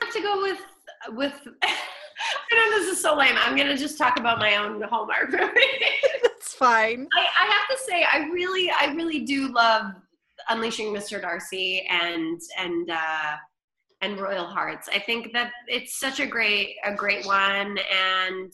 have 0.00 0.12
to 0.12 0.22
go 0.22 0.42
with 0.42 0.60
with. 1.08 1.48
I 1.62 2.70
know 2.70 2.78
this 2.78 2.92
is 2.92 3.02
so 3.02 3.16
lame. 3.16 3.34
I'm 3.36 3.56
gonna 3.56 3.76
just 3.76 3.98
talk 3.98 4.16
about 4.18 4.38
my 4.38 4.56
own 4.56 4.80
Hallmark 4.82 5.30
movie. 5.32 5.60
That's 6.22 6.54
fine. 6.54 7.08
I, 7.16 7.26
I 7.40 7.46
have 7.46 7.76
to 7.76 7.84
say, 7.84 8.04
I 8.04 8.28
really, 8.32 8.70
I 8.70 8.92
really 8.94 9.24
do 9.24 9.52
love 9.52 9.92
Unleashing 10.48 10.94
Mr. 10.94 11.20
Darcy 11.20 11.84
and 11.90 12.40
and 12.58 12.90
uh, 12.90 13.36
and 14.06 14.20
Royal 14.20 14.46
Hearts. 14.46 14.88
I 14.92 15.00
think 15.00 15.32
that 15.32 15.50
it's 15.66 15.98
such 15.98 16.20
a 16.20 16.26
great 16.26 16.76
a 16.84 16.94
great 16.94 17.26
one. 17.26 17.76
And 17.92 18.52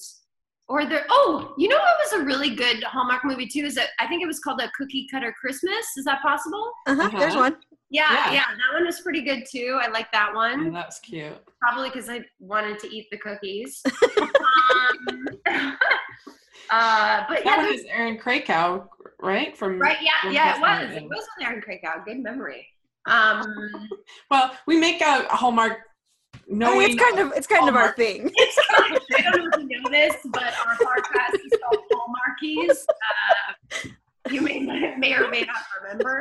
or 0.69 0.87
there, 0.87 1.05
oh, 1.11 1.55
you 1.59 1.69
know 1.69 1.77
what 1.77 1.97
was 2.03 2.13
a 2.15 2.25
really 2.25 2.55
good 2.55 2.83
Hallmark 2.85 3.25
movie 3.25 3.47
too? 3.47 3.65
Is 3.65 3.75
that 3.75 3.89
I 4.01 4.07
think 4.09 4.23
it 4.23 4.27
was 4.27 4.41
called 4.41 4.61
a 4.61 4.71
Cookie 4.77 5.07
Cutter 5.11 5.35
Christmas. 5.39 5.85
Is 5.99 6.05
that 6.07 6.23
possible? 6.23 6.73
Uh-huh, 6.87 7.11
There's 7.19 7.35
Uh-huh. 7.35 7.43
one. 7.51 7.57
Yeah, 7.91 8.11
Yeah. 8.15 8.33
yeah, 8.33 8.45
that 8.47 8.73
one 8.73 8.87
was 8.87 9.01
pretty 9.03 9.21
good 9.23 9.45
too. 9.51 9.79
I 9.83 9.89
like 9.89 10.11
that 10.13 10.31
Yeah, 10.31 10.35
one. 10.35 10.73
that's 10.73 10.99
cute. 11.01 11.35
Probably 11.61 11.91
because 11.91 12.09
I 12.09 12.25
wanted 12.41 12.79
to 12.79 12.87
eat 12.95 13.09
the 13.11 13.19
cookies. 13.19 13.83
um, 14.21 15.29
uh, 16.71 17.25
but 17.29 17.45
That 17.45 17.45
yeah, 17.45 17.57
one 17.59 17.75
is 17.75 17.85
Erin 17.91 18.19
Krakow, 18.19 18.89
right? 19.21 19.57
From 19.59 19.79
Right, 19.79 19.99
yeah, 20.01 20.31
yeah, 20.31 20.51
it 20.57 20.61
was. 20.61 20.61
Martin. 20.61 20.93
It 21.05 21.09
was 21.09 21.27
with 21.37 21.47
Erin 21.47 21.61
Krakow. 21.61 22.03
Good 22.07 22.21
memory. 22.23 22.67
Um, 23.07 23.89
Well, 24.31 24.53
we 24.67 24.79
make 24.79 25.01
a 25.01 25.25
Hallmark 25.35 25.79
I 26.51 26.55
mean, 26.55 26.83
it's 26.83 27.03
kind 27.03 27.19
of 27.19 27.33
it's 27.37 27.47
kind 27.47 27.69
of 27.69 27.77
our 27.77 27.93
thing. 27.93 28.31
it's 28.35 28.59
kind 28.77 28.97
of, 28.97 29.03
I 29.17 29.23
don't 29.23 29.45
know 29.45 29.51
if 29.55 29.71
you 29.71 29.81
know 29.81 29.91
this, 29.91 30.17
but 30.33 30.53
our 30.67 30.77
podcast 30.77 31.35
is 31.47 31.59
called 31.63 31.85
Hallmarkies. 31.93 32.85
Uh, 32.89 33.89
you 34.31 34.41
may 34.41 34.61
may 34.97 35.15
or 35.15 35.29
may 35.29 35.43
not 35.43 35.63
remember. 35.83 36.21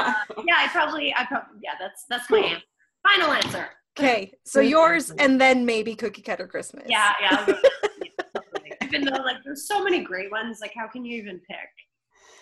Uh, 0.00 0.14
yeah, 0.46 0.56
I 0.56 0.68
probably, 0.68 1.14
I 1.14 1.26
probably, 1.26 1.60
yeah, 1.62 1.72
that's 1.78 2.04
that's 2.08 2.30
my 2.30 2.38
answer. 2.38 2.62
Final 3.06 3.32
answer. 3.32 3.68
Okay, 3.98 4.32
so 4.44 4.60
yours 4.60 5.10
and 5.10 5.40
then 5.40 5.66
maybe 5.66 5.94
Cookie 5.94 6.22
Cutter 6.22 6.46
Christmas. 6.46 6.84
Yeah, 6.88 7.12
yeah. 7.20 7.46
even 8.84 9.04
though 9.04 9.22
like 9.22 9.38
there's 9.44 9.66
so 9.66 9.84
many 9.84 10.02
great 10.02 10.30
ones, 10.30 10.58
like 10.60 10.72
how 10.74 10.88
can 10.88 11.04
you 11.04 11.20
even 11.20 11.40
pick? 11.40 11.68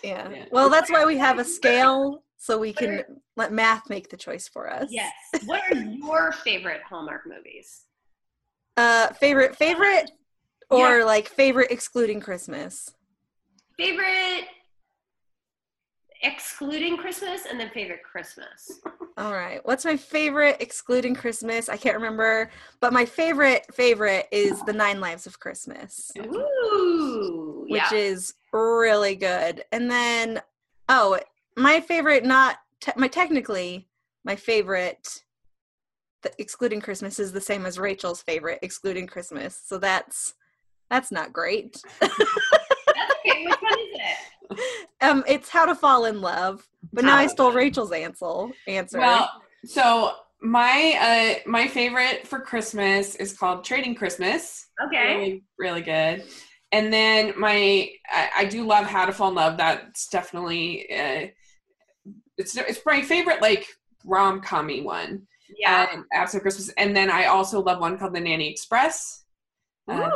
Yeah. 0.03 0.29
Yeah. 0.29 0.45
Well, 0.51 0.69
that's 0.69 0.89
why 0.89 1.05
we 1.05 1.17
have 1.17 1.39
a 1.39 1.43
scale 1.43 2.23
so 2.37 2.57
we 2.57 2.73
can 2.73 3.03
let 3.35 3.51
math 3.51 3.89
make 3.89 4.09
the 4.09 4.17
choice 4.17 4.47
for 4.47 4.71
us. 4.71 4.89
Yes. 4.89 5.13
What 5.45 5.61
are 5.71 5.75
your 5.81 6.31
favorite 6.31 6.81
Hallmark 6.87 7.27
movies? 7.27 7.85
Uh, 8.77 9.07
favorite, 9.13 9.55
favorite, 9.55 10.11
or 10.69 11.03
like 11.03 11.27
favorite 11.27 11.71
excluding 11.71 12.21
Christmas. 12.21 12.93
Favorite 13.77 14.45
excluding 16.21 16.97
Christmas 16.97 17.45
and 17.49 17.59
then 17.59 17.69
favorite 17.69 18.03
Christmas. 18.03 18.79
All 19.17 19.33
right. 19.33 19.59
What's 19.65 19.83
my 19.83 19.97
favorite 19.97 20.57
excluding 20.61 21.13
Christmas? 21.13 21.67
I 21.67 21.75
can't 21.77 21.95
remember, 21.95 22.49
but 22.79 22.93
my 22.93 23.03
favorite 23.05 23.65
favorite 23.73 24.27
is 24.31 24.63
The 24.63 24.73
Nine 24.73 25.01
Lives 25.01 25.27
of 25.27 25.39
Christmas, 25.39 26.11
Ooh. 26.17 27.48
Which 27.69 27.83
yeah. 27.91 27.97
is 27.97 28.33
really 28.51 29.15
good. 29.15 29.63
And 29.71 29.89
then 29.89 30.41
oh, 30.89 31.19
my 31.55 31.79
favorite 31.81 32.25
not 32.25 32.57
te- 32.81 32.91
my 32.97 33.07
technically 33.07 33.87
my 34.25 34.35
favorite 34.35 35.23
the, 36.23 36.31
excluding 36.39 36.81
Christmas 36.81 37.19
is 37.19 37.31
the 37.31 37.39
same 37.39 37.65
as 37.65 37.79
Rachel's 37.79 38.21
favorite 38.23 38.59
excluding 38.61 39.07
Christmas. 39.07 39.61
So 39.65 39.77
that's 39.77 40.33
that's 40.89 41.11
not 41.11 41.31
great. 41.31 41.81
That's 42.01 43.11
okay. 43.19 43.45
Which 43.45 43.61
one 43.61 43.79
is 43.79 43.87
it? 43.93 44.59
Um 45.01 45.23
it's 45.27 45.47
How 45.47 45.65
to 45.65 45.75
Fall 45.75 46.05
in 46.05 46.19
Love. 46.19 46.67
But 46.91 47.05
now 47.05 47.15
I 47.15 47.27
stole 47.27 47.51
Rachel's 47.51 47.91
answer. 47.91 48.47
Answer. 48.67 48.97
Well, 48.97 49.29
so 49.63 50.13
my 50.41 51.39
uh 51.45 51.49
my 51.49 51.67
favorite 51.67 52.25
for 52.25 52.39
Christmas 52.39 53.15
is 53.15 53.37
called 53.37 53.63
Trading 53.63 53.93
Christmas. 53.93 54.67
Okay. 54.87 55.15
Really, 55.15 55.43
really 55.59 55.81
good. 55.81 56.23
And 56.71 56.93
then 56.93 57.33
my 57.37 57.89
I, 58.07 58.29
I 58.37 58.45
do 58.45 58.65
love 58.65 58.85
How 58.85 59.05
to 59.05 59.11
Fall 59.11 59.29
in 59.29 59.35
Love. 59.35 59.57
That's 59.57 60.07
definitely 60.07 60.85
uh 60.91 61.27
it's 62.37 62.55
it's 62.55 62.81
my 62.85 63.01
favorite 63.01 63.41
like 63.41 63.65
rom 64.05 64.41
commy 64.41 64.83
one. 64.83 65.27
Yeah. 65.57 65.87
Um, 65.91 66.05
after 66.13 66.39
Christmas. 66.39 66.69
And 66.77 66.95
then 66.95 67.09
I 67.09 67.25
also 67.25 67.61
love 67.61 67.79
one 67.79 67.97
called 67.97 68.13
The 68.13 68.19
Nanny 68.19 68.49
Express. 68.49 69.23
Uh, 69.87 70.11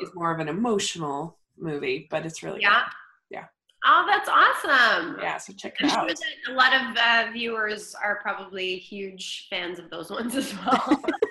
it's 0.00 0.14
more 0.14 0.32
of 0.32 0.40
an 0.40 0.48
emotional 0.48 1.38
movie, 1.58 2.08
but 2.10 2.24
it's 2.24 2.42
really 2.42 2.62
Yeah. 2.62 2.84
Yeah. 3.30 3.44
Oh, 3.84 4.06
that's 4.08 4.28
awesome. 4.28 5.18
Yeah, 5.20 5.36
so 5.36 5.52
check 5.52 5.76
I'm 5.80 5.86
it 5.86 5.90
sure 5.90 6.00
out. 6.00 6.08
that 6.08 6.50
a 6.50 6.52
lot 6.52 6.74
of 6.74 6.96
uh, 6.96 7.32
viewers 7.32 7.94
are 8.02 8.18
probably 8.22 8.76
huge 8.78 9.46
fans 9.50 9.78
of 9.78 9.90
those 9.90 10.10
ones 10.10 10.34
as 10.34 10.54
well. 10.64 11.02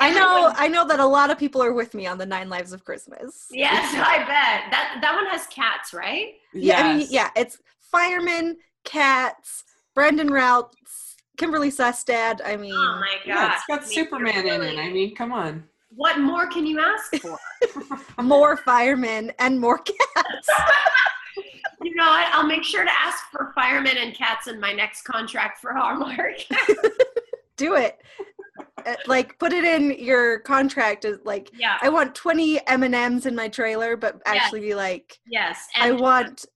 I 0.00 0.10
know 0.12 0.52
I 0.56 0.68
know 0.68 0.86
that 0.88 0.98
a 0.98 1.06
lot 1.06 1.30
of 1.30 1.38
people 1.38 1.62
are 1.62 1.72
with 1.72 1.94
me 1.94 2.06
on 2.06 2.18
the 2.18 2.26
Nine 2.26 2.48
Lives 2.48 2.72
of 2.72 2.84
Christmas. 2.84 3.46
yes, 3.50 3.94
I 3.94 4.18
bet. 4.18 4.70
That 4.70 4.98
that 5.02 5.14
one 5.14 5.26
has 5.26 5.46
cats, 5.48 5.92
right? 5.92 6.34
Yeah, 6.54 6.82
I 6.82 6.96
mean, 6.96 7.06
yeah, 7.10 7.30
it's 7.36 7.58
firemen, 7.92 8.56
cats, 8.84 9.64
Brandon 9.94 10.28
Routh, 10.28 10.72
Kimberley 11.36 11.70
Sustad. 11.70 12.40
I 12.44 12.56
mean, 12.56 12.72
Oh 12.74 13.00
my 13.00 13.16
god. 13.18 13.26
Yeah, 13.26 13.52
it's 13.54 13.64
got 13.66 13.78
I 13.80 13.82
mean, 13.82 13.90
Superman 13.90 14.46
you're 14.46 14.54
in 14.54 14.62
it. 14.62 14.78
I 14.78 14.90
mean, 14.90 15.14
come 15.14 15.32
on. 15.32 15.64
What 15.94 16.18
more 16.20 16.46
can 16.46 16.66
you 16.66 16.80
ask 16.80 17.16
for? 17.16 17.38
more 18.22 18.56
firemen 18.56 19.32
and 19.38 19.60
more 19.60 19.78
cats. 19.78 20.48
you 21.82 21.94
know 21.94 22.06
what? 22.06 22.28
I'll 22.32 22.46
make 22.46 22.62
sure 22.64 22.84
to 22.84 22.90
ask 22.90 23.24
for 23.30 23.52
firemen 23.54 23.96
and 23.96 24.14
cats 24.14 24.46
in 24.46 24.60
my 24.60 24.72
next 24.72 25.02
contract 25.02 25.58
for 25.58 25.74
Hallmark. 25.74 26.36
Do 27.56 27.74
it. 27.74 27.98
Uh, 28.86 28.94
Like, 29.06 29.38
put 29.38 29.52
it 29.52 29.64
in 29.64 29.92
your 29.98 30.40
contract 30.40 31.04
as 31.04 31.18
like, 31.24 31.50
yeah. 31.58 31.78
I 31.82 31.88
want 31.88 32.14
20 32.14 32.66
M 32.66 32.82
and 32.82 32.94
M's 32.94 33.26
in 33.26 33.34
my 33.34 33.48
trailer, 33.48 33.96
but 33.96 34.20
Yes. 34.26 34.36
actually 34.36 34.60
be 34.60 34.74
like, 34.74 35.18
Yes. 35.26 35.66
I 35.76 35.92
want 35.92 36.46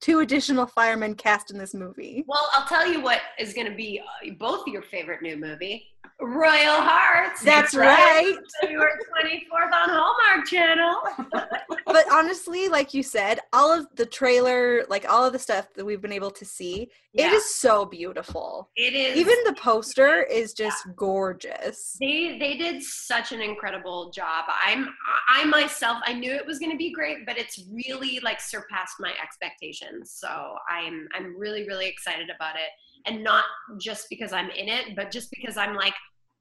two 0.00 0.20
additional 0.20 0.66
firemen 0.66 1.14
cast 1.14 1.50
in 1.50 1.58
this 1.58 1.72
movie. 1.74 2.22
well, 2.26 2.48
I'll 2.54 2.66
tell 2.66 2.86
you 2.86 3.00
what 3.00 3.20
is 3.38 3.54
going 3.54 3.68
to 3.70 3.74
be 3.76 4.00
uh, 4.00 4.30
both 4.38 4.66
your 4.66 4.82
favorite 4.82 5.22
new 5.22 5.36
movie, 5.36 5.86
Royal 6.20 6.80
Hearts. 6.80 7.42
That's 7.42 7.74
right. 7.74 8.34
February 8.62 8.90
24th 9.22 9.72
on 9.72 9.88
Hallmark 9.90 10.46
Channel. 10.48 10.96
but 11.86 12.04
honestly, 12.10 12.68
like 12.68 12.94
you 12.94 13.02
said, 13.02 13.40
all 13.52 13.70
of 13.70 13.86
the 13.96 14.06
trailer, 14.06 14.84
like 14.88 15.06
all 15.08 15.24
of 15.26 15.32
the 15.34 15.38
stuff 15.38 15.66
that 15.74 15.84
we've 15.84 16.00
been 16.00 16.12
able 16.12 16.30
to 16.30 16.44
see, 16.44 16.88
Yeah. 17.12 17.26
it 17.26 17.32
is 17.34 17.54
so 17.54 17.84
beautiful. 17.84 18.70
It 18.76 18.94
is. 18.94 19.16
Even 19.18 19.34
the 19.44 19.52
poster 19.54 20.22
is 20.22 20.54
just 20.54 20.86
gorgeous. 20.96 21.96
they 22.00 22.38
they 22.38 22.56
did 22.56 22.82
such 22.82 23.32
an 23.32 23.40
incredible 23.40 24.10
job 24.10 24.44
i'm 24.64 24.88
i 25.28 25.44
myself 25.44 25.98
i 26.04 26.12
knew 26.12 26.32
it 26.32 26.46
was 26.46 26.58
going 26.58 26.70
to 26.70 26.76
be 26.76 26.92
great 26.92 27.24
but 27.26 27.36
it's 27.38 27.64
really 27.72 28.20
like 28.22 28.40
surpassed 28.40 28.96
my 29.00 29.12
expectations 29.22 30.12
so 30.14 30.54
i'm 30.68 31.08
i'm 31.14 31.38
really 31.38 31.66
really 31.66 31.86
excited 31.86 32.28
about 32.34 32.54
it 32.56 32.70
and 33.06 33.22
not 33.22 33.44
just 33.78 34.06
because 34.10 34.32
i'm 34.32 34.50
in 34.50 34.68
it 34.68 34.94
but 34.96 35.10
just 35.10 35.30
because 35.30 35.56
i'm 35.56 35.74
like 35.74 35.94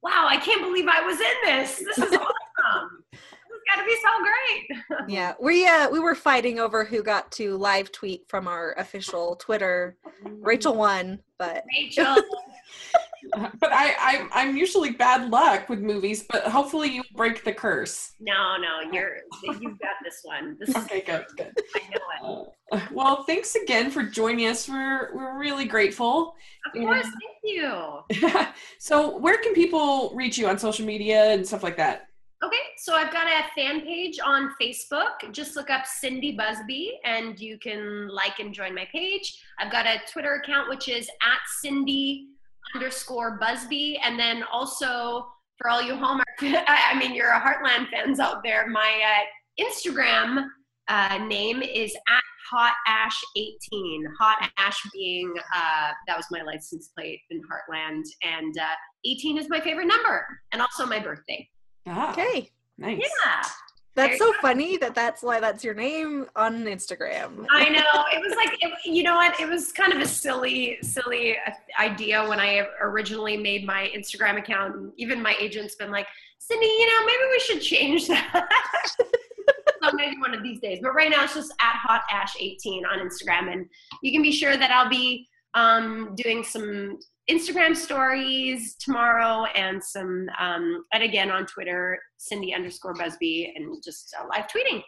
wow 0.03 0.27
i 0.29 0.37
can't 0.37 0.61
believe 0.61 0.87
i 0.87 1.01
was 1.01 1.19
in 1.19 1.35
this 1.45 1.77
this 1.77 1.97
is 1.97 2.13
awesome 2.17 3.03
this 3.11 3.19
has 3.21 3.75
got 3.75 3.81
to 3.81 3.85
be 3.85 3.95
so 4.03 4.09
great 4.21 5.07
Yeah, 5.07 5.33
we 5.41 5.67
uh 5.67 5.89
we 5.89 5.99
were 5.99 6.15
fighting 6.15 6.59
over 6.59 6.83
who 6.83 7.03
got 7.03 7.31
to 7.33 7.57
live 7.57 7.91
tweet 7.91 8.23
from 8.27 8.47
our 8.47 8.73
official 8.77 9.35
Twitter. 9.35 9.97
Rachel 10.41 10.75
won, 10.75 11.19
but 11.37 11.63
rachel 11.77 12.15
But 13.59 13.71
I, 13.73 13.95
I, 13.99 14.27
I'm 14.33 14.55
usually 14.55 14.91
bad 14.91 15.29
luck 15.31 15.67
with 15.67 15.79
movies, 15.79 16.25
but 16.29 16.43
hopefully 16.43 16.89
you 16.89 17.01
break 17.15 17.43
the 17.43 17.53
curse. 17.53 18.11
no 18.19 18.55
no 18.57 18.91
you're 18.91 19.17
you've 19.43 19.79
got 19.79 19.95
this 20.03 20.19
one 20.23 20.57
this 20.59 20.69
is 20.69 20.75
Okay, 20.77 21.01
good, 21.01 21.25
good. 21.37 21.51
i 21.75 21.79
know 22.25 22.41
it 22.43 22.49
Uh, 22.71 22.79
well, 22.91 23.23
thanks 23.23 23.55
again 23.55 23.89
for 23.91 24.03
joining 24.03 24.47
us. 24.47 24.67
We're 24.69 25.15
we're 25.15 25.37
really 25.39 25.65
grateful. 25.65 26.33
Of 26.75 26.83
course 26.83 27.05
thank 27.05 27.37
you 27.43 27.95
so, 28.79 29.17
where 29.17 29.37
can 29.37 29.53
people 29.53 30.11
reach 30.15 30.37
you 30.37 30.47
on 30.47 30.57
social 30.57 30.85
media 30.85 31.31
and 31.31 31.45
stuff 31.45 31.63
like 31.63 31.77
that? 31.77 32.07
Okay, 32.43 32.57
so 32.77 32.93
I've 32.93 33.11
got 33.11 33.27
a 33.27 33.43
fan 33.55 33.81
page 33.81 34.19
on 34.23 34.51
Facebook. 34.61 35.31
Just 35.31 35.55
look 35.55 35.69
up 35.69 35.85
Cindy 35.85 36.35
Busby 36.35 36.99
and 37.03 37.39
you 37.39 37.57
can 37.57 38.07
like 38.09 38.39
and 38.39 38.53
join 38.53 38.75
my 38.75 38.87
page. 38.91 39.41
I've 39.59 39.71
got 39.71 39.85
a 39.85 39.99
Twitter 40.11 40.35
account 40.35 40.69
which 40.69 40.89
is 40.89 41.09
at 41.23 41.39
Cindy 41.61 42.27
underscore 42.75 43.39
Busby. 43.39 43.99
And 44.03 44.19
then 44.19 44.43
also 44.51 45.27
for 45.57 45.69
all 45.69 45.81
you 45.81 45.95
Hallmark, 45.95 46.27
I 46.41 46.91
I 46.93 46.99
mean, 46.99 47.15
you're 47.15 47.31
a 47.31 47.39
Heartland 47.39 47.89
fans 47.89 48.19
out 48.19 48.43
there, 48.43 48.67
my 48.67 49.01
uh, 49.01 49.63
Instagram 49.63 50.47
uh, 50.87 51.17
name 51.27 51.61
is 51.61 51.95
at 51.95 52.23
Hot 52.51 52.73
Ash 52.87 53.19
18. 53.35 54.05
Hot 54.19 54.49
Ash 54.57 54.77
being, 54.93 55.33
uh, 55.55 55.91
that 56.07 56.17
was 56.17 56.25
my 56.31 56.41
license 56.41 56.89
plate 56.95 57.21
in 57.31 57.41
Heartland. 57.41 58.03
And 58.23 58.55
uh, 58.57 58.75
18 59.05 59.37
is 59.37 59.49
my 59.49 59.59
favorite 59.59 59.87
number 59.87 60.25
and 60.51 60.61
also 60.61 60.85
my 60.85 60.99
birthday. 60.99 61.47
Ah, 61.87 62.11
okay. 62.11 62.51
nice. 62.77 62.99
Yeah. 62.99 63.47
That's 63.95 64.19
There 64.19 64.33
so 64.33 64.33
funny 64.41 64.75
that 64.77 64.93
that's 64.93 65.23
why 65.23 65.39
that's 65.39 65.63
your 65.63 65.73
name 65.73 66.25
on 66.35 66.65
Instagram. 66.65 67.45
I 67.49 67.69
know. 67.69 68.05
It 68.13 68.21
was 68.21 68.35
like, 68.35 68.57
it, 68.61 68.73
you 68.83 69.03
know 69.03 69.15
what? 69.15 69.39
It 69.39 69.47
was 69.47 69.71
kind 69.71 69.93
of 69.93 70.01
a 70.01 70.05
silly, 70.05 70.77
silly 70.81 71.37
uh, 71.37 71.51
idea 71.79 72.27
when 72.27 72.41
I 72.41 72.67
originally 72.81 73.37
made 73.37 73.65
my 73.65 73.89
Instagram 73.95 74.37
account. 74.37 74.75
And 74.75 74.91
even 74.97 75.21
my 75.21 75.33
agent's 75.39 75.75
been 75.75 75.91
like, 75.91 76.07
Cindy, 76.39 76.65
you 76.65 76.87
know, 76.87 77.05
maybe 77.05 77.31
we 77.31 77.39
should 77.39 77.61
change 77.61 78.07
that. 78.07 78.47
so 78.99 79.91
maybe 79.93 80.17
one 80.19 80.33
of 80.33 80.43
these 80.43 80.59
days. 80.59 80.79
But 80.81 80.93
right 80.93 81.09
now 81.09 81.23
it's 81.23 81.33
just 81.33 81.51
at 81.61 81.75
Hot 81.75 82.01
Ash 82.11 82.35
18 82.39 82.85
on 82.85 82.99
Instagram. 82.99 83.51
And 83.51 83.65
you 84.01 84.11
can 84.11 84.21
be 84.21 84.31
sure 84.31 84.57
that 84.57 84.71
I'll 84.71 84.89
be 84.89 85.27
um, 85.55 86.13
doing 86.15 86.43
some 86.43 86.99
Instagram 87.29 87.75
stories 87.75 88.75
tomorrow 88.75 89.45
and 89.55 89.83
some, 89.83 90.29
um, 90.39 90.85
and 90.93 91.01
again 91.01 91.31
on 91.31 91.45
Twitter, 91.47 91.97
Cindy 92.17 92.53
underscore 92.53 92.93
Busby, 92.93 93.51
and 93.55 93.81
just 93.83 94.15
uh, 94.19 94.25
live 94.27 94.45
tweeting. 94.47 94.83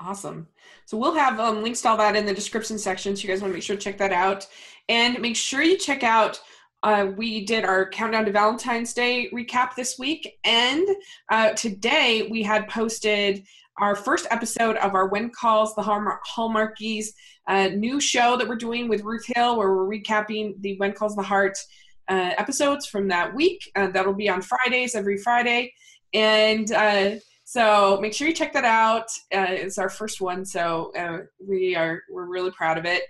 Awesome. 0.00 0.48
So 0.86 0.96
we'll 0.96 1.14
have 1.14 1.38
um, 1.38 1.62
links 1.62 1.82
to 1.82 1.90
all 1.90 1.96
that 1.98 2.16
in 2.16 2.26
the 2.26 2.34
description 2.34 2.78
section. 2.78 3.14
So 3.14 3.22
you 3.22 3.28
guys 3.28 3.40
want 3.40 3.52
to 3.52 3.54
make 3.54 3.62
sure 3.62 3.76
to 3.76 3.82
check 3.82 3.98
that 3.98 4.12
out, 4.12 4.48
and 4.88 5.20
make 5.20 5.36
sure 5.36 5.62
you 5.62 5.78
check 5.78 6.02
out. 6.02 6.40
Uh, 6.86 7.10
we 7.16 7.44
did 7.44 7.64
our 7.64 7.90
countdown 7.90 8.24
to 8.24 8.30
Valentine's 8.30 8.94
Day 8.94 9.28
recap 9.34 9.74
this 9.74 9.98
week, 9.98 10.38
and 10.44 10.86
uh, 11.32 11.50
today 11.54 12.28
we 12.30 12.44
had 12.44 12.68
posted 12.68 13.44
our 13.78 13.96
first 13.96 14.28
episode 14.30 14.76
of 14.76 14.94
our 14.94 15.08
When 15.08 15.30
Calls 15.30 15.74
the 15.74 15.82
Hallmark- 15.82 16.20
Hallmarkies 16.24 17.06
uh, 17.48 17.70
new 17.74 18.00
show 18.00 18.36
that 18.36 18.46
we're 18.46 18.54
doing 18.54 18.86
with 18.86 19.02
Ruth 19.02 19.24
Hill, 19.34 19.58
where 19.58 19.74
we're 19.74 19.98
recapping 19.98 20.62
the 20.62 20.76
When 20.78 20.92
Calls 20.92 21.16
the 21.16 21.24
Heart 21.24 21.58
uh, 22.06 22.34
episodes 22.38 22.86
from 22.86 23.08
that 23.08 23.34
week. 23.34 23.68
Uh, 23.74 23.88
that'll 23.88 24.14
be 24.14 24.28
on 24.28 24.40
Fridays, 24.40 24.94
every 24.94 25.18
Friday, 25.18 25.72
and 26.14 26.70
uh, 26.70 27.16
So 27.48 27.98
make 28.00 28.12
sure 28.12 28.26
you 28.26 28.34
check 28.34 28.52
that 28.52 28.64
out. 28.64 29.06
Uh, 29.34 29.46
it's 29.48 29.78
our 29.78 29.88
first 29.88 30.20
one, 30.20 30.44
so 30.44 30.92
uh, 30.96 31.18
we 31.44 31.74
are 31.74 32.02
we're 32.10 32.26
really 32.26 32.52
proud 32.52 32.78
of 32.78 32.84
it. 32.84 33.02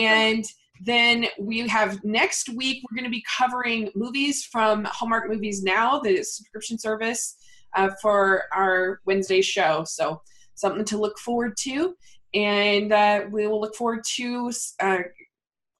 And 0.00 0.44
then 0.80 1.26
we 1.38 1.66
have 1.68 2.02
next 2.04 2.48
week 2.48 2.82
we're 2.84 2.96
going 2.96 3.10
to 3.10 3.16
be 3.16 3.24
covering 3.38 3.90
movies 3.94 4.44
from 4.44 4.84
Hallmark 4.84 5.28
Movies 5.28 5.62
Now, 5.62 6.00
the 6.00 6.22
subscription 6.22 6.78
service 6.78 7.36
uh, 7.76 7.90
for 8.02 8.44
our 8.52 9.00
Wednesday 9.06 9.40
show. 9.40 9.84
So 9.84 10.20
something 10.54 10.84
to 10.86 10.98
look 10.98 11.18
forward 11.18 11.56
to, 11.60 11.96
and 12.34 12.92
uh, 12.92 13.22
we 13.30 13.46
will 13.46 13.60
look 13.60 13.74
forward 13.74 14.04
to 14.16 14.52
uh, 14.80 14.98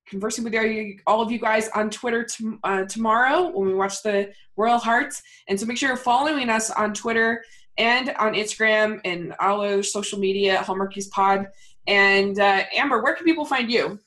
conversing 0.08 0.44
with 0.44 1.00
all 1.06 1.20
of 1.20 1.32
you 1.32 1.38
guys 1.38 1.68
on 1.70 1.90
Twitter 1.90 2.24
t- 2.24 2.58
uh, 2.62 2.84
tomorrow 2.84 3.50
when 3.50 3.66
we 3.66 3.74
watch 3.74 4.02
the 4.02 4.32
Royal 4.56 4.78
Hearts. 4.78 5.22
And 5.48 5.58
so 5.58 5.66
make 5.66 5.76
sure 5.76 5.88
you're 5.88 5.96
following 5.96 6.48
us 6.48 6.70
on 6.70 6.94
Twitter 6.94 7.42
and 7.78 8.10
on 8.10 8.34
Instagram 8.34 9.00
and 9.04 9.34
all 9.40 9.60
other 9.62 9.82
social 9.82 10.18
media, 10.18 10.58
Hallmarkies 10.58 11.10
Pod. 11.10 11.48
And 11.86 12.38
uh, 12.38 12.62
Amber, 12.74 13.02
where 13.02 13.14
can 13.14 13.24
people 13.24 13.44
find 13.44 13.70
you? 13.70 13.98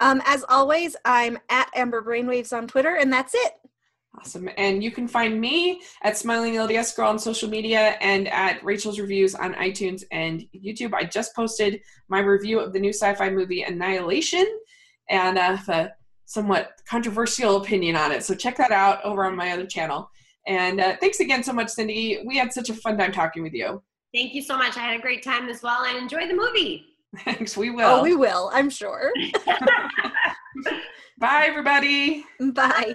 Um, 0.00 0.22
as 0.26 0.44
always, 0.48 0.96
I'm 1.04 1.38
at 1.50 1.70
Amber 1.74 2.02
Brainwaves 2.02 2.56
on 2.56 2.66
Twitter, 2.68 2.96
and 2.96 3.12
that's 3.12 3.34
it. 3.34 3.52
Awesome. 4.16 4.48
And 4.56 4.82
you 4.82 4.90
can 4.90 5.06
find 5.06 5.40
me 5.40 5.80
at 6.02 6.16
Smiling 6.16 6.54
LDS 6.54 6.96
Girl 6.96 7.10
on 7.10 7.18
social 7.18 7.48
media 7.48 7.96
and 8.00 8.26
at 8.28 8.62
Rachel's 8.64 8.98
Reviews 8.98 9.34
on 9.34 9.54
iTunes 9.54 10.02
and 10.10 10.44
YouTube. 10.54 10.92
I 10.92 11.04
just 11.04 11.36
posted 11.36 11.80
my 12.08 12.18
review 12.20 12.58
of 12.58 12.72
the 12.72 12.80
new 12.80 12.90
sci 12.90 13.14
fi 13.14 13.30
movie 13.30 13.62
Annihilation 13.62 14.46
and 15.08 15.38
I 15.38 15.54
have 15.54 15.68
a 15.68 15.92
somewhat 16.24 16.72
controversial 16.88 17.56
opinion 17.56 17.96
on 17.96 18.10
it. 18.12 18.24
So 18.24 18.34
check 18.34 18.56
that 18.56 18.72
out 18.72 19.04
over 19.04 19.24
on 19.24 19.36
my 19.36 19.52
other 19.52 19.66
channel. 19.66 20.10
And 20.46 20.80
uh, 20.80 20.96
thanks 21.00 21.20
again 21.20 21.42
so 21.42 21.52
much, 21.52 21.68
Cindy. 21.68 22.22
We 22.26 22.36
had 22.36 22.52
such 22.52 22.70
a 22.70 22.74
fun 22.74 22.98
time 22.98 23.12
talking 23.12 23.42
with 23.42 23.54
you. 23.54 23.82
Thank 24.14 24.34
you 24.34 24.42
so 24.42 24.56
much. 24.56 24.76
I 24.76 24.80
had 24.80 24.98
a 24.98 25.02
great 25.02 25.22
time 25.22 25.48
as 25.48 25.62
well 25.62 25.84
and 25.84 25.96
enjoy 25.96 26.26
the 26.26 26.34
movie. 26.34 26.86
Thanks. 27.24 27.56
We 27.56 27.70
oh, 27.70 27.74
will. 27.74 27.84
Oh, 28.00 28.02
we 28.02 28.14
will, 28.14 28.50
I'm 28.52 28.70
sure. 28.70 29.12
Bye, 31.18 31.44
everybody. 31.46 32.24
Bye. 32.38 32.52
Bye. 32.52 32.94